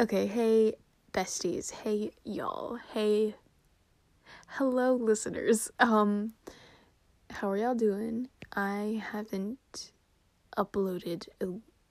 Okay, 0.00 0.28
hey 0.28 0.74
besties, 1.12 1.72
hey 1.72 2.12
y'all, 2.22 2.78
hey 2.94 3.34
hello 4.46 4.94
listeners. 4.94 5.72
Um 5.80 6.34
how 7.30 7.50
are 7.50 7.56
y'all 7.56 7.74
doing? 7.74 8.28
I 8.54 9.02
haven't 9.10 9.90
uploaded 10.56 11.26
a 11.40 11.46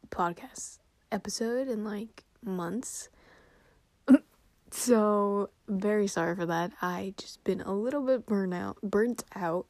podcast 0.08 0.80
episode 1.12 1.68
in 1.68 1.84
like 1.84 2.24
months. 2.42 3.10
so, 4.72 5.50
very 5.68 6.08
sorry 6.08 6.38
for 6.38 6.46
that. 6.46 6.72
I 6.82 7.14
just 7.18 7.44
been 7.44 7.60
a 7.60 7.74
little 7.74 8.06
bit 8.06 8.26
burnt 8.26 8.54
out, 8.54 8.78
burnt 8.82 9.26
out. 9.36 9.66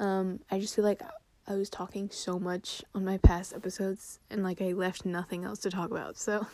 Um 0.00 0.40
I 0.50 0.58
just 0.58 0.74
feel 0.74 0.84
like 0.84 1.02
I 1.46 1.54
was 1.54 1.70
talking 1.70 2.10
so 2.10 2.40
much 2.40 2.82
on 2.92 3.04
my 3.04 3.18
past 3.18 3.54
episodes 3.54 4.18
and 4.30 4.42
like 4.42 4.60
I 4.60 4.72
left 4.72 5.04
nothing 5.04 5.44
else 5.44 5.60
to 5.60 5.70
talk 5.70 5.92
about. 5.92 6.18
So 6.18 6.44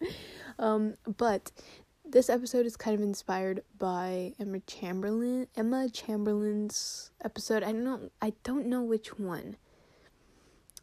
um, 0.58 0.94
but 1.18 1.52
this 2.04 2.28
episode 2.28 2.66
is 2.66 2.76
kind 2.76 2.94
of 2.94 3.02
inspired 3.02 3.62
by 3.78 4.34
Emma 4.38 4.60
Chamberlain, 4.60 5.46
Emma 5.56 5.88
Chamberlain's 5.88 7.12
episode. 7.24 7.62
I 7.62 7.72
don't 7.72 7.84
know, 7.84 8.10
I 8.20 8.32
don't 8.42 8.66
know 8.66 8.82
which 8.82 9.18
one. 9.18 9.56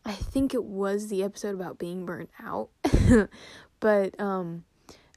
I 0.06 0.14
think 0.14 0.54
it 0.54 0.64
was 0.64 1.10
the 1.10 1.24
episode 1.24 1.54
about 1.54 1.78
being 1.78 2.06
burnt 2.06 2.30
out. 2.42 2.70
but 3.80 4.20
um 4.20 4.64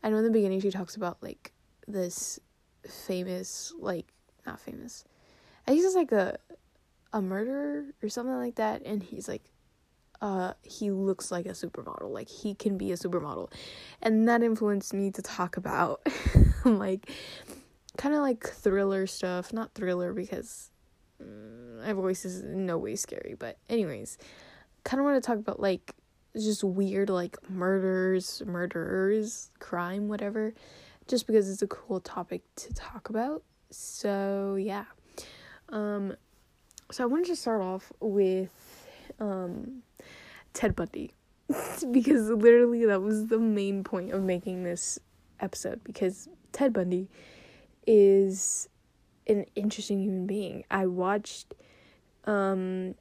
I 0.02 0.10
know 0.10 0.16
in 0.16 0.24
the 0.24 0.30
beginning 0.30 0.60
she 0.60 0.70
talks 0.70 0.96
about 0.96 1.22
like 1.22 1.52
this 1.86 2.40
famous 2.88 3.72
like 3.78 4.06
not 4.46 4.60
famous. 4.60 5.04
I 5.66 5.72
think 5.72 5.84
it's 5.84 5.94
like 5.94 6.12
a 6.12 6.38
a 7.12 7.22
murderer 7.22 7.84
or 8.02 8.08
something 8.08 8.36
like 8.36 8.56
that 8.56 8.82
and 8.84 9.02
he's 9.02 9.28
like 9.28 9.49
uh 10.20 10.54
he 10.62 10.90
looks 10.90 11.30
like 11.30 11.46
a 11.46 11.50
supermodel. 11.50 12.10
Like 12.10 12.28
he 12.28 12.54
can 12.54 12.76
be 12.78 12.92
a 12.92 12.96
supermodel. 12.96 13.52
And 14.02 14.28
that 14.28 14.42
influenced 14.42 14.92
me 14.94 15.10
to 15.12 15.22
talk 15.22 15.56
about 15.56 16.06
like 16.64 17.10
kind 17.96 18.14
of 18.14 18.22
like 18.22 18.46
thriller 18.46 19.06
stuff. 19.06 19.52
Not 19.52 19.74
thriller 19.74 20.12
because 20.12 20.70
mm, 21.22 21.84
my 21.84 21.92
voice 21.92 22.24
is 22.24 22.42
no 22.42 22.76
way 22.78 22.96
scary 22.96 23.34
but 23.38 23.58
anyways 23.68 24.18
kind 24.84 25.00
of 25.00 25.04
want 25.04 25.22
to 25.22 25.26
talk 25.26 25.38
about 25.38 25.60
like 25.60 25.94
just 26.36 26.62
weird 26.62 27.10
like 27.10 27.36
murders 27.50 28.42
murderers 28.46 29.50
crime 29.58 30.08
whatever 30.08 30.54
just 31.10 31.26
because 31.26 31.50
it's 31.50 31.60
a 31.60 31.66
cool 31.66 32.00
topic 32.00 32.42
to 32.54 32.72
talk 32.72 33.08
about. 33.10 33.42
So 33.70 34.56
yeah. 34.58 34.84
Um 35.68 36.14
so 36.92 37.04
i 37.04 37.06
wanted 37.06 37.26
to 37.26 37.36
start 37.36 37.60
off 37.60 37.92
with 38.00 38.86
um 39.20 39.82
Ted 40.52 40.76
Bundy. 40.76 41.14
because 41.90 42.28
literally 42.28 42.84
that 42.86 43.02
was 43.02 43.26
the 43.26 43.38
main 43.38 43.82
point 43.82 44.12
of 44.12 44.22
making 44.22 44.62
this 44.62 44.98
episode 45.40 45.82
because 45.84 46.28
Ted 46.52 46.72
Bundy 46.72 47.08
is 47.86 48.68
an 49.26 49.46
interesting 49.54 50.00
human 50.00 50.26
being. 50.26 50.64
I 50.70 50.86
watched 50.86 51.54
um 52.24 52.94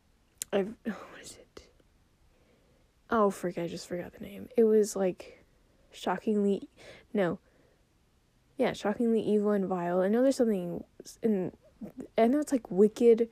I 0.51 0.63
what 0.83 1.21
is 1.21 1.31
it? 1.33 1.67
Oh, 3.11 3.29
frick, 3.29 3.57
I 3.57 3.67
just 3.67 3.87
forgot 3.87 4.13
the 4.13 4.23
name. 4.23 4.49
It 4.55 4.63
was 4.63 4.95
like 4.95 5.43
shockingly 5.91 6.69
no. 7.13 7.39
Yeah, 8.57 8.73
shockingly 8.73 9.21
evil 9.21 9.51
and 9.51 9.65
vile. 9.65 10.01
I 10.01 10.09
know 10.09 10.21
there's 10.21 10.35
something 10.35 10.83
in 11.21 11.51
I 12.17 12.27
know 12.27 12.39
it's 12.39 12.51
like 12.51 12.69
wicked 12.69 13.29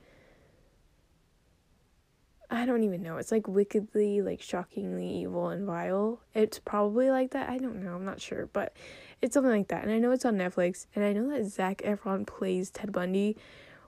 I 2.49 2.65
don't 2.65 2.83
even 2.83 3.03
know. 3.03 3.17
It's 3.17 3.31
like 3.31 3.47
wickedly, 3.47 4.21
like 4.21 4.41
shockingly 4.41 5.07
evil 5.07 5.49
and 5.49 5.65
vile. 5.65 6.21
It's 6.33 6.59
probably 6.59 7.09
like 7.09 7.31
that. 7.31 7.49
I 7.49 7.57
don't 7.57 7.83
know. 7.83 7.95
I'm 7.95 8.05
not 8.05 8.21
sure, 8.21 8.47
but 8.53 8.73
it's 9.21 9.33
something 9.33 9.51
like 9.51 9.67
that. 9.67 9.83
And 9.83 9.91
I 9.91 9.99
know 9.99 10.11
it's 10.11 10.23
on 10.23 10.37
Netflix. 10.37 10.85
And 10.95 11.03
I 11.03 11.11
know 11.11 11.29
that 11.29 11.45
Zac 11.45 11.79
Efron 11.79 12.25
plays 12.25 12.69
Ted 12.69 12.93
Bundy, 12.93 13.35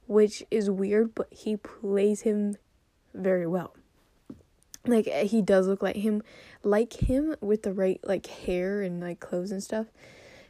which 0.07 0.43
is 0.51 0.69
weird, 0.69 1.15
but 1.15 1.27
he 1.31 1.55
plays 1.55 2.21
him 2.21 2.57
very 3.13 3.47
well. 3.47 3.75
Like 4.85 5.07
eh, 5.07 5.23
he 5.23 5.41
does 5.41 5.67
look 5.67 5.81
like 5.81 5.97
him, 5.97 6.21
like 6.61 6.93
him 6.93 7.35
with 7.39 7.63
the 7.63 7.73
right 7.73 7.99
like 8.03 8.27
hair 8.27 8.81
and 8.81 8.99
like 8.99 9.21
clothes 9.21 9.51
and 9.51 9.63
stuff. 9.63 9.87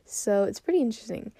So 0.05 0.45
it's 0.45 0.59
pretty 0.59 0.81
interesting, 0.81 1.31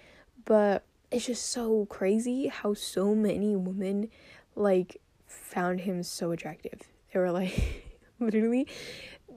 but 0.46 0.84
it's 1.12 1.26
just 1.26 1.50
so 1.50 1.88
crazy 1.88 2.48
how 2.48 2.76
so 2.76 3.16
many 3.16 3.56
women 3.56 4.10
like 4.56 5.02
found 5.30 5.82
him 5.82 6.04
so 6.04 6.32
attractive. 6.32 6.82
They 7.14 7.20
were 7.20 7.32
like, 7.32 7.86
literally, 8.20 8.68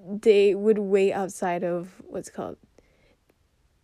they 0.04 0.54
would 0.54 0.78
wait 0.78 1.12
outside 1.12 1.62
of 1.62 2.02
what's 2.06 2.30
called. 2.30 2.56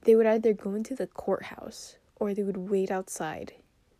They 0.03 0.15
would 0.15 0.27
either 0.27 0.53
go 0.53 0.75
into 0.75 0.95
the 0.95 1.07
courthouse 1.07 1.97
or 2.17 2.35
they 2.35 2.43
would 2.43 2.57
wait 2.57 2.91
outside 2.91 3.53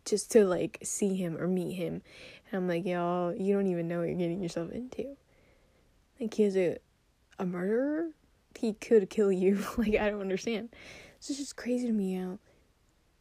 just 0.05 0.31
to 0.31 0.45
like 0.45 0.79
see 0.83 1.15
him 1.15 1.37
or 1.37 1.47
meet 1.47 1.73
him. 1.73 2.01
And 2.51 2.57
I'm 2.57 2.67
like, 2.67 2.85
y'all, 2.85 3.33
you 3.33 3.53
don't 3.53 3.67
even 3.67 3.87
know 3.87 3.99
what 3.99 4.07
you're 4.07 4.17
getting 4.17 4.41
yourself 4.41 4.71
into. 4.71 5.15
Like, 6.19 6.33
he 6.33 6.43
is 6.43 6.57
a, 6.57 6.77
a 7.37 7.45
murderer. 7.45 8.09
He 8.57 8.73
could 8.73 9.09
kill 9.09 9.31
you. 9.31 9.63
like, 9.77 9.95
I 9.95 10.09
don't 10.09 10.21
understand. 10.21 10.69
So 11.19 11.31
it's 11.31 11.39
just 11.39 11.55
crazy 11.55 11.87
to 11.87 11.93
me 11.93 12.15
how 12.15 12.39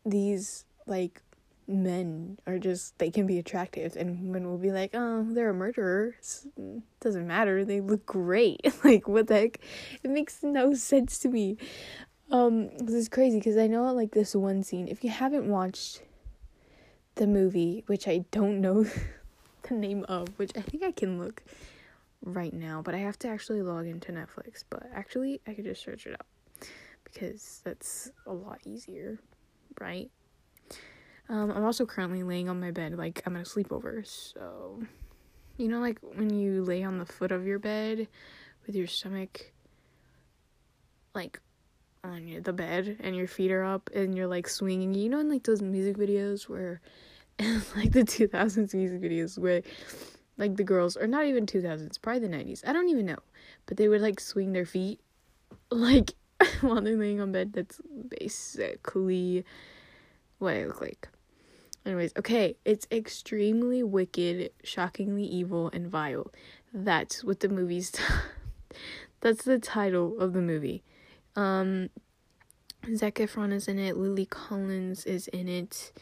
these 0.06 0.64
like 0.86 1.20
men 1.68 2.38
are 2.46 2.58
just 2.58 2.98
they 2.98 3.10
can 3.10 3.26
be 3.26 3.38
attractive. 3.38 3.94
And 3.96 4.28
women 4.28 4.48
will 4.48 4.58
be 4.58 4.72
like 4.72 4.90
oh 4.94 5.26
they're 5.28 5.50
a 5.50 5.54
murderer. 5.54 6.16
It 6.56 6.82
doesn't 7.00 7.26
matter. 7.26 7.64
They 7.64 7.80
look 7.80 8.06
great. 8.06 8.60
Like 8.84 9.06
what 9.06 9.26
the 9.26 9.34
heck? 9.34 9.58
It 10.02 10.10
makes 10.10 10.42
no 10.42 10.72
sense 10.74 11.18
to 11.20 11.28
me. 11.28 11.58
Um 12.30 12.70
this 12.78 12.94
is 12.94 13.08
crazy 13.08 13.38
because 13.38 13.56
i 13.56 13.66
know 13.66 13.84
like 13.92 14.12
this 14.12 14.34
one 14.34 14.62
scene. 14.62 14.88
If 14.88 15.04
you 15.04 15.10
haven't 15.10 15.46
watched 15.48 16.02
the 17.18 17.26
movie 17.26 17.82
which 17.88 18.06
i 18.06 18.24
don't 18.30 18.60
know 18.60 18.84
the 19.64 19.74
name 19.74 20.04
of 20.08 20.28
which 20.36 20.52
i 20.56 20.60
think 20.60 20.84
i 20.84 20.92
can 20.92 21.18
look 21.18 21.42
right 22.22 22.54
now 22.54 22.80
but 22.80 22.94
i 22.94 22.98
have 22.98 23.18
to 23.18 23.26
actually 23.28 23.60
log 23.60 23.86
into 23.86 24.12
netflix. 24.12 24.64
But 24.70 24.84
actually 24.94 25.40
i 25.46 25.52
could 25.52 25.64
just 25.64 25.82
search 25.82 26.06
it 26.06 26.14
up 26.14 26.26
because 27.04 27.60
that's 27.64 28.10
a 28.26 28.32
lot 28.32 28.60
easier 28.64 29.18
right 29.80 30.10
um, 31.28 31.50
I'm 31.50 31.64
also 31.64 31.84
currently 31.84 32.22
laying 32.22 32.48
on 32.48 32.60
my 32.60 32.70
bed, 32.70 32.96
like 32.96 33.22
I'm 33.26 33.36
at 33.36 33.46
a 33.46 33.48
sleepover. 33.48 34.06
So, 34.06 34.82
you 35.56 35.68
know, 35.68 35.80
like 35.80 35.98
when 36.00 36.30
you 36.30 36.62
lay 36.62 36.82
on 36.82 36.98
the 36.98 37.06
foot 37.06 37.32
of 37.32 37.46
your 37.46 37.58
bed 37.58 38.08
with 38.66 38.74
your 38.74 38.86
stomach, 38.86 39.52
like 41.14 41.40
on 42.02 42.40
the 42.42 42.52
bed 42.52 42.96
and 43.00 43.14
your 43.14 43.26
feet 43.26 43.50
are 43.50 43.64
up 43.64 43.90
and 43.94 44.16
you're 44.16 44.26
like 44.26 44.48
swinging. 44.48 44.94
You 44.94 45.10
know, 45.10 45.18
in 45.18 45.28
like 45.28 45.42
those 45.42 45.60
music 45.60 45.96
videos 45.96 46.48
where, 46.48 46.80
like 47.76 47.92
the 47.92 48.04
2000s 48.04 48.74
music 48.74 49.00
videos 49.00 49.38
where, 49.38 49.62
like 50.38 50.56
the 50.56 50.64
girls, 50.64 50.96
or 50.96 51.06
not 51.06 51.26
even 51.26 51.44
2000s, 51.44 52.00
probably 52.00 52.26
the 52.26 52.34
90s. 52.34 52.66
I 52.66 52.72
don't 52.72 52.88
even 52.88 53.04
know, 53.04 53.18
but 53.66 53.76
they 53.76 53.88
would 53.88 54.00
like 54.00 54.20
swing 54.20 54.52
their 54.52 54.66
feet, 54.66 55.00
like 55.70 56.14
while 56.62 56.80
they're 56.80 56.96
laying 56.96 57.20
on 57.20 57.32
bed. 57.32 57.52
That's 57.52 57.80
basically 58.08 59.44
what 60.38 60.54
I 60.54 60.64
look 60.64 60.80
like. 60.80 61.08
Anyways, 61.88 62.12
okay, 62.18 62.54
it's 62.66 62.86
extremely 62.92 63.82
wicked, 63.82 64.50
shockingly 64.62 65.24
evil, 65.24 65.70
and 65.72 65.88
vile. 65.88 66.30
That's 66.70 67.24
what 67.24 67.40
the 67.40 67.48
movie's. 67.48 67.92
T- 67.92 68.02
that's 69.22 69.44
the 69.44 69.58
title 69.58 70.20
of 70.20 70.34
the 70.34 70.42
movie. 70.42 70.82
Um, 71.34 71.88
Zac 72.94 73.14
Efron 73.14 73.54
is 73.54 73.68
in 73.68 73.78
it. 73.78 73.96
Lily 73.96 74.26
Collins 74.26 75.06
is 75.06 75.28
in 75.28 75.48
it. 75.48 75.92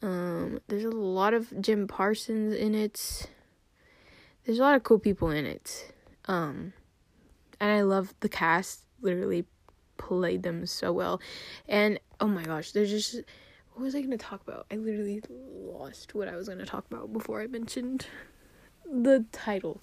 Um, 0.00 0.60
there's 0.68 0.84
a 0.84 0.90
lot 0.90 1.34
of 1.34 1.60
Jim 1.60 1.88
Parsons 1.88 2.54
in 2.54 2.76
it. 2.76 3.28
There's 4.44 4.60
a 4.60 4.62
lot 4.62 4.76
of 4.76 4.84
cool 4.84 5.00
people 5.00 5.30
in 5.30 5.44
it. 5.44 5.92
Um, 6.26 6.72
and 7.58 7.72
I 7.72 7.80
love 7.80 8.14
the 8.20 8.28
cast. 8.28 8.84
Literally 9.00 9.44
played 9.96 10.44
them 10.44 10.66
so 10.66 10.92
well. 10.92 11.20
And 11.68 11.98
oh 12.20 12.28
my 12.28 12.44
gosh, 12.44 12.70
there's 12.70 12.90
just 12.90 13.24
what 13.80 13.86
was 13.86 13.94
I 13.94 14.00
going 14.00 14.10
to 14.10 14.18
talk 14.18 14.42
about? 14.46 14.66
I 14.70 14.76
literally 14.76 15.22
lost 15.30 16.14
what 16.14 16.28
I 16.28 16.36
was 16.36 16.48
going 16.48 16.58
to 16.58 16.66
talk 16.66 16.84
about 16.90 17.14
before 17.14 17.40
I 17.40 17.46
mentioned 17.46 18.06
the 18.84 19.24
title. 19.32 19.80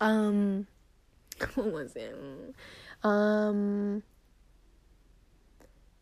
Um, 0.00 0.66
what 1.54 1.70
was 1.70 1.94
it? 1.94 2.16
Um, 3.02 4.02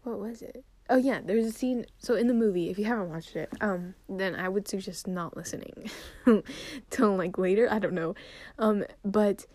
what 0.05 0.21
was 0.21 0.41
it? 0.41 0.65
Oh 0.89 0.97
yeah, 0.97 1.21
there's 1.25 1.45
a 1.45 1.51
scene. 1.51 1.85
So 1.99 2.15
in 2.15 2.29
the 2.29 2.35
movie, 2.35 2.71
if 2.71 2.79
you 2.79 2.85
haven't 2.85 3.09
watched 3.09 3.35
it, 3.35 3.49
um, 3.61 3.97
then 4.09 4.37
I 4.37 4.49
would 4.49 4.69
suggest 4.69 5.09
not 5.09 5.37
listening 5.37 5.91
till 6.91 7.17
like 7.17 7.39
later. 7.39 7.67
I 7.73 7.81
don't 7.81 7.95
know, 7.95 8.15
um, 8.61 8.85
but 9.05 9.47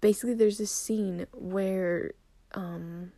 basically, 0.00 0.34
there's 0.34 0.58
this 0.58 0.70
scene 0.70 1.26
where 1.32 2.12
um, 2.54 3.10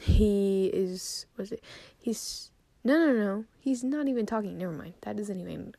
he 0.00 0.70
is 0.72 1.26
was 1.36 1.52
it? 1.52 1.62
He's 1.98 2.49
no, 2.84 2.98
no, 2.98 3.12
no. 3.12 3.44
He's 3.58 3.84
not 3.84 4.08
even 4.08 4.26
talking. 4.26 4.56
Never 4.56 4.72
mind. 4.72 4.94
That 5.02 5.16
doesn't 5.16 5.40
even 5.40 5.74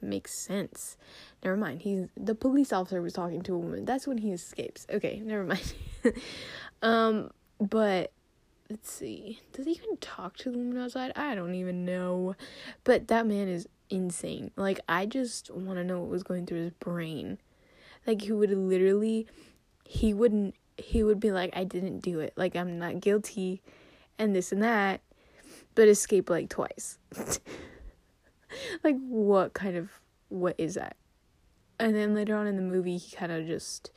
make 0.00 0.28
sense. 0.28 0.96
Never 1.42 1.56
mind. 1.56 1.82
He's 1.82 2.08
the 2.16 2.34
police 2.34 2.72
officer 2.72 3.00
was 3.00 3.12
talking 3.12 3.42
to 3.42 3.54
a 3.54 3.58
woman. 3.58 3.84
That's 3.84 4.06
when 4.06 4.18
he 4.18 4.32
escapes. 4.32 4.86
Okay, 4.90 5.22
never 5.24 5.44
mind. 5.44 5.74
um, 6.82 7.30
but 7.60 8.12
let's 8.68 8.90
see. 8.90 9.40
Does 9.52 9.66
he 9.66 9.72
even 9.72 9.96
talk 9.98 10.36
to 10.38 10.50
the 10.50 10.58
woman 10.58 10.78
outside? 10.78 11.12
I 11.16 11.34
don't 11.34 11.54
even 11.54 11.84
know. 11.84 12.36
But 12.84 13.08
that 13.08 13.26
man 13.26 13.48
is 13.48 13.66
insane. 13.90 14.50
Like 14.56 14.80
I 14.88 15.06
just 15.06 15.50
want 15.50 15.78
to 15.78 15.84
know 15.84 16.00
what 16.00 16.10
was 16.10 16.22
going 16.22 16.46
through 16.46 16.62
his 16.62 16.72
brain. 16.72 17.38
Like 18.06 18.22
he 18.22 18.32
would 18.32 18.50
literally 18.50 19.26
he 19.84 20.12
wouldn't 20.12 20.54
he 20.76 21.02
would 21.02 21.20
be 21.20 21.30
like 21.30 21.56
I 21.56 21.64
didn't 21.64 22.00
do 22.00 22.20
it. 22.20 22.34
Like 22.36 22.56
I'm 22.56 22.78
not 22.78 23.00
guilty 23.00 23.62
and 24.18 24.34
this 24.34 24.52
and 24.52 24.62
that 24.62 25.00
but 25.74 25.88
escape 25.88 26.30
like 26.30 26.48
twice. 26.48 26.98
like 28.84 28.96
what 29.08 29.52
kind 29.54 29.76
of 29.76 29.90
what 30.28 30.54
is 30.58 30.74
that? 30.74 30.96
And 31.78 31.94
then 31.94 32.14
later 32.14 32.36
on 32.36 32.46
in 32.46 32.56
the 32.56 32.62
movie 32.62 32.96
he 32.96 33.16
kind 33.16 33.32
of 33.32 33.46
just 33.46 33.90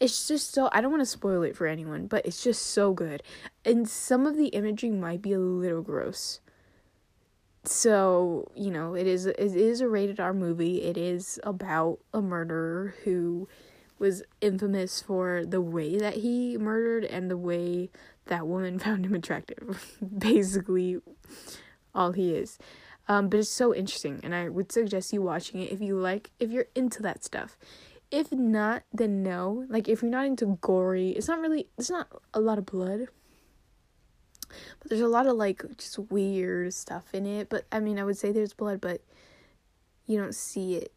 it's 0.00 0.28
just 0.28 0.52
so 0.52 0.68
I 0.72 0.80
don't 0.80 0.92
want 0.92 1.02
to 1.02 1.06
spoil 1.06 1.42
it 1.42 1.56
for 1.56 1.66
anyone, 1.66 2.06
but 2.06 2.24
it's 2.24 2.42
just 2.42 2.66
so 2.66 2.92
good. 2.92 3.22
And 3.64 3.88
some 3.88 4.26
of 4.26 4.36
the 4.36 4.48
imagery 4.48 4.90
might 4.90 5.22
be 5.22 5.32
a 5.32 5.40
little 5.40 5.82
gross. 5.82 6.40
So, 7.64 8.50
you 8.54 8.70
know, 8.70 8.94
it 8.94 9.06
is 9.06 9.26
it 9.26 9.38
is 9.38 9.80
a 9.80 9.88
rated 9.88 10.20
R 10.20 10.32
movie. 10.32 10.82
It 10.82 10.96
is 10.96 11.40
about 11.42 11.98
a 12.14 12.22
murderer 12.22 12.94
who 13.04 13.48
was 13.98 14.22
infamous 14.40 15.02
for 15.02 15.44
the 15.44 15.60
way 15.60 15.98
that 15.98 16.14
he 16.14 16.56
murdered 16.56 17.04
and 17.04 17.28
the 17.28 17.36
way 17.36 17.90
that 18.28 18.46
woman 18.46 18.78
found 18.78 19.04
him 19.04 19.14
attractive. 19.14 19.96
Basically 20.18 20.98
all 21.94 22.12
he 22.12 22.34
is. 22.34 22.58
Um, 23.08 23.28
but 23.28 23.40
it's 23.40 23.48
so 23.48 23.74
interesting 23.74 24.20
and 24.22 24.34
I 24.34 24.48
would 24.48 24.70
suggest 24.70 25.12
you 25.12 25.22
watching 25.22 25.62
it 25.62 25.72
if 25.72 25.80
you 25.80 25.96
like 25.96 26.30
if 26.38 26.50
you're 26.50 26.66
into 26.74 27.02
that 27.02 27.24
stuff. 27.24 27.56
If 28.10 28.32
not 28.32 28.84
then 28.92 29.22
no. 29.22 29.64
Like 29.68 29.88
if 29.88 30.02
you're 30.02 30.10
not 30.10 30.26
into 30.26 30.58
gory 30.60 31.10
it's 31.10 31.28
not 31.28 31.40
really 31.40 31.68
it's 31.76 31.90
not 31.90 32.08
a 32.32 32.40
lot 32.40 32.58
of 32.58 32.66
blood. 32.66 33.08
But 34.80 34.88
there's 34.88 35.02
a 35.02 35.08
lot 35.08 35.26
of 35.26 35.36
like 35.36 35.62
just 35.76 35.98
weird 35.98 36.72
stuff 36.74 37.14
in 37.14 37.26
it. 37.26 37.48
But 37.48 37.64
i 37.72 37.80
mean 37.80 37.98
i 37.98 38.04
would 38.04 38.18
say 38.18 38.30
there's 38.30 38.54
blood 38.54 38.80
but 38.80 39.00
you 40.06 40.18
don't 40.18 40.34
see 40.34 40.76
it 40.76 40.92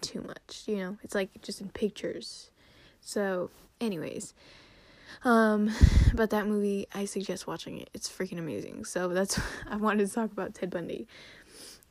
too 0.00 0.22
much 0.22 0.62
you 0.66 0.76
know? 0.76 0.96
It's 1.02 1.14
like 1.14 1.42
just 1.42 1.60
in 1.60 1.70
pictures. 1.70 2.50
So 3.00 3.50
anyways 3.80 4.32
um 5.24 5.70
but 6.14 6.30
that 6.30 6.46
movie 6.46 6.86
i 6.94 7.04
suggest 7.04 7.46
watching 7.46 7.78
it 7.78 7.90
it's 7.94 8.08
freaking 8.08 8.38
amazing 8.38 8.84
so 8.84 9.08
that's 9.08 9.40
i 9.70 9.76
wanted 9.76 10.06
to 10.06 10.12
talk 10.12 10.32
about 10.32 10.54
ted 10.54 10.70
bundy 10.70 11.06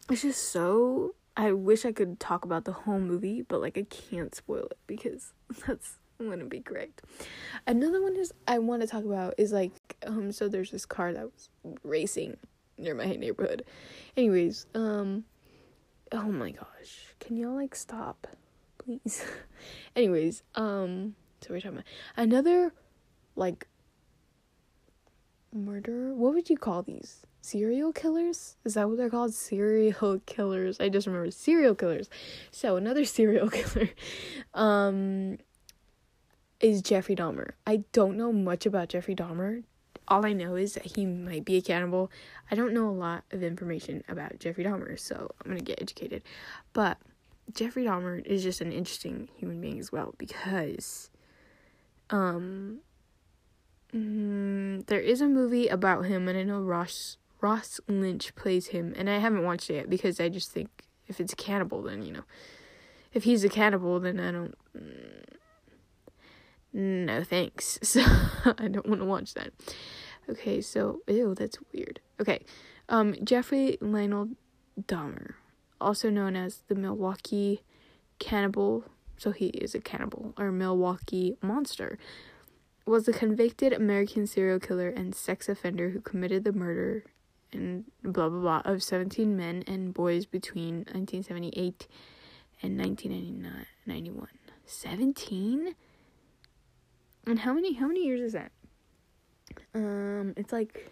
it's 0.09 0.23
just 0.23 0.49
so 0.51 1.13
I 1.37 1.53
wish 1.53 1.85
I 1.85 1.93
could 1.93 2.19
talk 2.19 2.43
about 2.43 2.65
the 2.65 2.73
whole 2.73 2.99
movie, 2.99 3.43
but 3.43 3.61
like 3.61 3.77
I 3.77 3.83
can't 3.83 4.35
spoil 4.35 4.65
it 4.65 4.77
because 4.87 5.31
that's 5.67 5.97
wouldn't 6.19 6.49
be 6.49 6.59
great. 6.59 7.01
Another 7.65 8.01
one 8.01 8.17
is 8.17 8.33
I 8.45 8.59
want 8.59 8.81
to 8.81 8.87
talk 8.89 9.05
about 9.05 9.35
is 9.37 9.53
like 9.53 9.71
um 10.05 10.33
so 10.33 10.49
there's 10.49 10.71
this 10.71 10.85
car 10.85 11.13
that 11.13 11.23
was 11.23 11.49
racing 11.83 12.35
near 12.77 12.93
my 12.93 13.05
neighborhood. 13.05 13.63
Anyways, 14.17 14.65
um 14.75 15.23
oh 16.11 16.23
my 16.23 16.51
gosh. 16.51 17.15
Can 17.21 17.37
y'all 17.37 17.55
like 17.55 17.73
stop? 17.73 18.27
Please. 18.77 19.23
Anyways, 19.95 20.43
um 20.55 21.15
so 21.41 21.53
we're 21.53 21.61
talking 21.61 21.77
about 21.77 21.85
another 22.17 22.73
like 23.39 23.67
murder. 25.53 26.13
What 26.13 26.33
would 26.33 26.49
you 26.49 26.57
call 26.57 26.83
these? 26.83 27.25
serial 27.41 27.91
killers? 27.93 28.57
Is 28.65 28.73
that 28.75 28.87
what 28.87 28.97
they're 28.97 29.09
called? 29.09 29.33
Serial 29.33 30.19
killers. 30.25 30.79
I 30.79 30.89
just 30.89 31.07
remember 31.07 31.31
serial 31.31 31.75
killers. 31.75 32.09
So 32.51 32.75
another 32.75 33.05
serial 33.17 33.49
killer 33.49 33.89
um 34.53 35.37
is 36.59 36.81
jeffrey 36.81 37.15
dahmer. 37.15 37.51
I 37.65 37.83
don't 37.93 38.17
know 38.17 38.31
much 38.31 38.65
about 38.65 38.89
jeffrey 38.89 39.15
dahmer. 39.15 39.63
All 40.07 40.25
i 40.25 40.33
know 40.33 40.55
is 40.55 40.73
that 40.73 40.95
he 40.95 41.05
might 41.05 41.45
be 41.45 41.57
a 41.57 41.61
cannibal. 41.61 42.11
I 42.51 42.55
don't 42.55 42.73
know 42.73 42.89
a 42.89 42.91
lot 42.91 43.23
of 43.31 43.43
information 43.43 44.03
about 44.09 44.39
jeffrey 44.39 44.63
dahmer 44.63 44.99
so 44.99 45.31
i'm 45.43 45.51
gonna 45.51 45.61
get 45.61 45.81
educated. 45.81 46.23
But 46.73 46.97
jeffrey 47.53 47.85
dahmer 47.85 48.25
is 48.25 48.43
just 48.43 48.61
an 48.61 48.71
interesting 48.71 49.29
human 49.37 49.61
being 49.61 49.79
as 49.79 49.91
well 49.91 50.13
because 50.17 51.09
um 52.09 52.79
mm, 53.93 54.85
there 54.87 54.99
is 54.99 55.21
a 55.21 55.27
movie 55.27 55.67
about 55.67 56.05
him 56.05 56.27
and 56.27 56.37
i 56.37 56.43
know 56.43 56.59
ross 56.59 57.17
Ross 57.41 57.79
Lynch 57.87 58.35
plays 58.35 58.67
him, 58.67 58.93
and 58.97 59.09
I 59.09 59.17
haven't 59.19 59.43
watched 59.43 59.69
it 59.69 59.75
yet 59.75 59.89
because 59.89 60.19
I 60.19 60.29
just 60.29 60.51
think 60.51 60.69
if 61.07 61.19
it's 61.19 61.33
cannibal, 61.33 61.81
then 61.81 62.03
you 62.03 62.11
know, 62.11 62.23
if 63.13 63.23
he's 63.23 63.43
a 63.43 63.49
cannibal, 63.49 63.99
then 63.99 64.19
I 64.19 64.31
don't. 64.31 64.55
Mm, 66.75 67.05
no 67.05 67.23
thanks. 67.23 67.79
So 67.83 68.01
I 68.45 68.67
don't 68.67 68.87
want 68.87 69.01
to 69.01 69.05
watch 69.05 69.33
that. 69.35 69.53
Okay, 70.29 70.61
so 70.61 71.01
ew, 71.07 71.33
that's 71.33 71.57
weird. 71.73 72.01
Okay, 72.19 72.43
um, 72.89 73.15
Jeffrey 73.23 73.77
Lionel 73.81 74.29
Dahmer, 74.79 75.33
also 75.79 76.09
known 76.09 76.35
as 76.35 76.63
the 76.67 76.75
Milwaukee 76.75 77.63
Cannibal, 78.19 78.83
so 79.17 79.31
he 79.31 79.47
is 79.47 79.73
a 79.73 79.79
cannibal 79.79 80.33
or 80.37 80.51
Milwaukee 80.51 81.37
Monster, 81.41 81.97
was 82.85 83.07
a 83.07 83.13
convicted 83.13 83.73
American 83.73 84.25
serial 84.25 84.59
killer 84.59 84.89
and 84.89 85.13
sex 85.13 85.47
offender 85.47 85.89
who 85.89 86.01
committed 86.01 86.43
the 86.43 86.53
murder 86.53 87.03
and 87.51 87.85
blah 88.03 88.29
blah 88.29 88.61
blah 88.61 88.61
of 88.65 88.83
17 88.83 89.35
men 89.35 89.63
and 89.67 89.93
boys 89.93 90.25
between 90.25 90.77
1978 90.91 91.87
and 92.61 92.77
1991 92.77 94.27
17 94.65 95.75
and 97.25 97.39
how 97.39 97.53
many 97.53 97.73
how 97.73 97.87
many 97.87 98.05
years 98.05 98.21
is 98.21 98.33
that? 98.33 98.51
Um 99.73 100.33
it's 100.37 100.51
like 100.51 100.91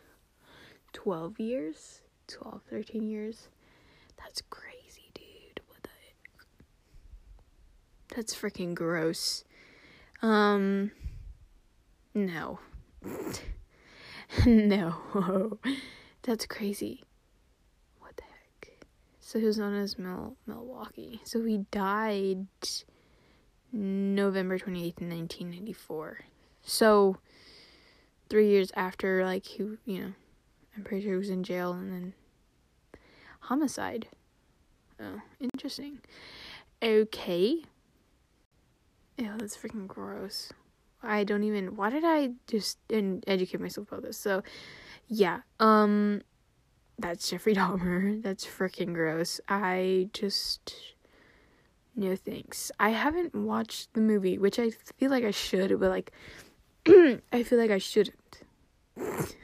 12 0.94 1.40
years 1.40 2.02
12 2.28 2.62
13 2.70 3.08
years. 3.08 3.50
That's 4.18 4.42
crazy 4.50 5.12
dude. 5.14 5.62
What 5.68 5.84
the 5.84 5.90
heck? 5.90 6.46
That's 8.16 8.36
freaking 8.36 8.74
gross. 8.74 9.44
Um 10.22 10.92
no 12.26 12.60
no 14.46 15.58
that's 16.24 16.46
crazy. 16.46 17.04
What 18.00 18.18
the 18.18 18.24
heck? 18.24 18.86
So 19.20 19.40
he 19.40 19.46
was 19.46 19.58
known 19.58 19.76
as 19.76 19.98
Mil- 19.98 20.36
Milwaukee. 20.46 21.22
So 21.24 21.44
he 21.44 21.60
died 21.72 22.48
November 23.72 24.58
28th, 24.58 25.02
1994. 25.02 26.20
So 26.64 27.18
three 28.30 28.50
years 28.50 28.72
after, 28.76 29.24
like, 29.24 29.46
he, 29.46 29.64
you 29.86 30.02
know, 30.02 30.14
I'm 30.76 30.84
pretty 30.84 31.04
sure 31.04 31.14
he 31.14 31.18
was 31.18 31.30
in 31.30 31.44
jail 31.44 31.72
and 31.72 31.92
then 31.92 32.14
homicide. 33.42 34.08
Oh, 35.00 35.22
interesting. 35.40 36.00
Okay. 36.84 37.64
Ew, 39.18 39.34
that's 39.38 39.56
freaking 39.58 39.88
gross. 39.88 40.52
I 41.08 41.24
don't 41.24 41.44
even. 41.44 41.76
Why 41.76 41.90
did 41.90 42.04
I 42.06 42.32
just 42.48 42.78
and 42.90 43.24
educate 43.28 43.60
myself 43.60 43.88
about 43.92 44.04
this? 44.04 44.18
So, 44.18 44.44
yeah, 45.08 45.42
um, 45.60 46.22
that's 47.00 47.30
Jeffrey 47.30 47.56
Dahmer. 47.56 48.22
That's 48.22 48.46
freaking 48.46 48.94
gross. 48.94 49.40
I 49.48 50.10
just. 50.14 50.74
No 51.96 52.16
thanks. 52.16 52.72
I 52.80 52.90
haven't 52.90 53.34
watched 53.34 53.94
the 53.94 54.02
movie, 54.02 54.38
which 54.38 54.60
I 54.60 54.70
feel 54.70 55.10
like 55.10 55.24
I 55.24 55.32
should, 55.32 55.80
but 55.80 55.90
like, 55.90 56.12
I 57.34 57.42
feel 57.44 57.58
like 57.58 57.72
I 57.72 57.80
shouldn't. 57.80 58.44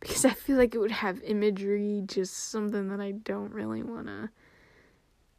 because 0.00 0.24
I 0.26 0.30
feel 0.30 0.56
like 0.56 0.74
it 0.74 0.78
would 0.78 0.90
have 0.90 1.22
imagery, 1.22 2.02
just 2.06 2.50
something 2.50 2.88
that 2.90 3.00
I 3.00 3.12
don't 3.12 3.52
really 3.52 3.82
want 3.82 4.06
to. 4.08 4.28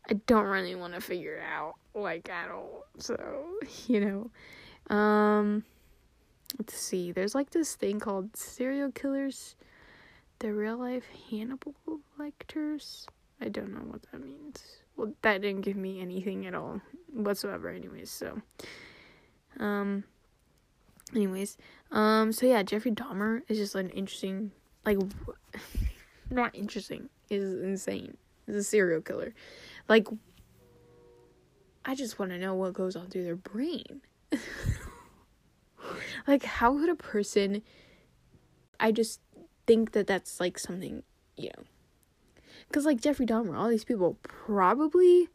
I 0.10 0.13
don't 0.25 0.46
really 0.46 0.75
want 0.75 0.94
to 0.94 1.01
figure 1.01 1.42
out, 1.42 1.75
like, 1.94 2.30
at 2.30 2.50
all. 2.50 2.86
So, 2.98 3.46
you 3.88 4.00
know. 4.00 4.32
Um 4.89 5.63
let's 6.58 6.77
see. 6.77 7.12
There's 7.12 7.36
like 7.36 7.50
this 7.50 7.75
thing 7.75 8.00
called 8.00 8.36
serial 8.36 8.92
killers. 8.92 9.56
The 10.39 10.54
real 10.54 10.77
life 10.77 11.06
hannibal 11.30 11.74
Lecters. 12.20 13.06
i 13.42 13.50
don't 13.50 13.74
know 13.74 13.86
what 13.92 14.01
that 14.12 14.24
means. 14.24 14.63
Well 14.96 15.13
that 15.22 15.42
didn't 15.42 15.62
give 15.62 15.77
me 15.77 16.01
anything 16.01 16.46
at 16.46 16.56
all 16.56 16.82
whatsoever 17.12 17.70
anyways 17.70 18.12
so 18.12 18.42
um 19.60 20.04
anyways 21.15 21.58
um 21.92 22.34
so 22.34 22.46
yeah 22.46 22.62
jeffrey 22.62 22.92
dahmer 22.92 23.42
is 23.48 23.58
just 23.58 23.75
an 23.75 23.89
interesting 23.92 24.51
like 24.86 24.98
not 26.30 26.54
interesting 26.54 27.10
is 27.30 27.62
insane. 27.62 28.18
Is 28.48 28.56
a 28.56 28.63
serial 28.63 29.01
killer. 29.01 29.34
Like 29.88 30.08
i 31.86 31.96
just 31.96 32.20
want 32.20 32.32
to 32.32 32.38
know 32.38 32.56
what 32.56 32.74
goes 32.74 32.96
on 32.96 33.08
through 33.08 33.24
their 33.24 33.36
brain 33.36 34.01
like 36.27 36.44
how 36.44 36.77
could 36.77 36.89
a 36.89 36.96
person 36.96 37.62
i 38.80 38.92
just 38.92 39.20
think 39.68 39.92
that 39.92 40.08
that's 40.08 40.39
like 40.39 40.58
something 40.60 41.04
you 41.38 41.50
know 41.56 41.63
because 42.68 42.86
like 42.86 43.01
jeffrey 43.01 43.25
dahmer 43.25 43.58
all 43.58 43.70
these 43.70 43.86
people 43.86 44.18
probably 44.24 45.27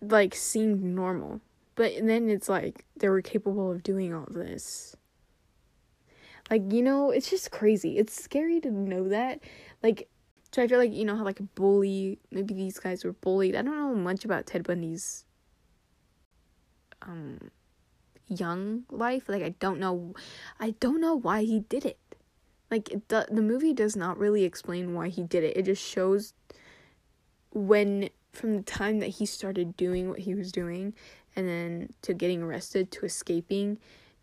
like 0.00 0.34
seemed 0.34 0.82
normal 0.82 1.40
but 1.74 1.92
then 2.02 2.28
it's 2.28 2.48
like 2.48 2.84
they 2.96 3.08
were 3.08 3.22
capable 3.22 3.70
of 3.70 3.82
doing 3.82 4.14
all 4.14 4.26
this 4.30 4.96
Like, 6.50 6.72
you 6.72 6.82
know, 6.82 7.10
it's 7.10 7.30
just 7.30 7.50
crazy. 7.52 7.96
It's 7.98 8.20
scary 8.22 8.60
to 8.60 8.70
know 8.70 9.08
that. 9.08 9.40
Like, 9.82 10.08
so 10.52 10.62
I 10.62 10.66
feel 10.66 10.78
like, 10.78 10.92
you 10.92 11.04
know, 11.04 11.16
how 11.16 11.24
like 11.24 11.38
a 11.40 11.44
bully, 11.44 12.18
maybe 12.30 12.54
these 12.54 12.78
guys 12.78 13.04
were 13.04 13.12
bullied. 13.12 13.54
I 13.54 13.62
don't 13.62 13.76
know 13.76 13.94
much 13.94 14.24
about 14.24 14.46
Ted 14.46 14.64
Bundy's 14.64 15.24
um 17.02 17.50
young 18.28 18.84
life. 18.90 19.28
Like 19.28 19.42
I 19.42 19.50
don't 19.60 19.80
know 19.80 20.14
I 20.58 20.70
don't 20.80 21.00
know 21.00 21.14
why 21.14 21.42
he 21.42 21.60
did 21.60 21.84
it. 21.84 21.98
Like 22.70 22.90
the 23.08 23.26
the 23.30 23.42
movie 23.42 23.72
does 23.72 23.96
not 23.96 24.18
really 24.18 24.44
explain 24.44 24.94
why 24.94 25.08
he 25.08 25.22
did 25.22 25.44
it. 25.44 25.56
It 25.56 25.64
just 25.64 25.82
shows 25.82 26.34
when 27.52 28.10
from 28.32 28.56
the 28.56 28.62
time 28.62 29.00
that 29.00 29.08
he 29.08 29.26
started 29.26 29.76
doing 29.76 30.08
what 30.08 30.20
he 30.20 30.34
was 30.34 30.52
doing 30.52 30.94
and 31.34 31.48
then 31.48 31.90
to 32.02 32.14
getting 32.14 32.42
arrested 32.42 32.90
to 32.92 33.04
escaping 33.04 33.78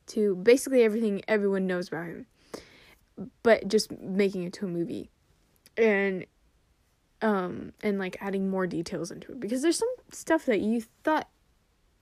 to 0.07 0.36
basically 0.36 0.84
everything 0.84 1.22
everyone 1.27 1.67
knows 1.67 1.89
about 1.89 2.05
him 2.05 2.25
but 3.43 3.67
just 3.67 3.91
making 4.00 4.43
it 4.43 4.53
to 4.53 4.65
a 4.65 4.69
movie 4.69 5.10
and 5.75 6.25
um 7.22 7.74
and 7.81 8.00
like 8.00 8.15
adding 8.22 8.50
more 8.50 8.67
details 8.67 9.12
into 9.12 9.31
it 9.31 9.39
because 9.39 9.62
there's 9.62 9.77
some 9.77 9.89
stuff 10.12 10.46
that 10.46 10.62
you 10.62 10.81
thought 11.03 11.27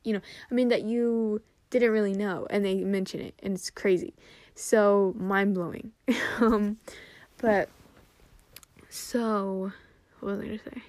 you 0.06 0.14
know 0.14 0.22
i 0.50 0.54
mean 0.54 0.70
that 0.70 0.84
you 0.84 1.42
didn't 1.70 1.92
really 1.92 2.14
know 2.14 2.48
and 2.50 2.64
they 2.64 2.84
mention 2.84 3.20
it 3.20 3.34
and 3.44 3.54
it's 3.56 3.70
crazy. 3.70 4.14
So 4.58 5.14
mind 5.18 5.56
blowing 5.56 5.92
um 6.40 6.78
but 7.38 7.68
so 8.90 9.74
what 10.22 10.38
was 10.38 10.40
i 10.40 10.46
gonna 10.46 10.60
say? 10.60 10.84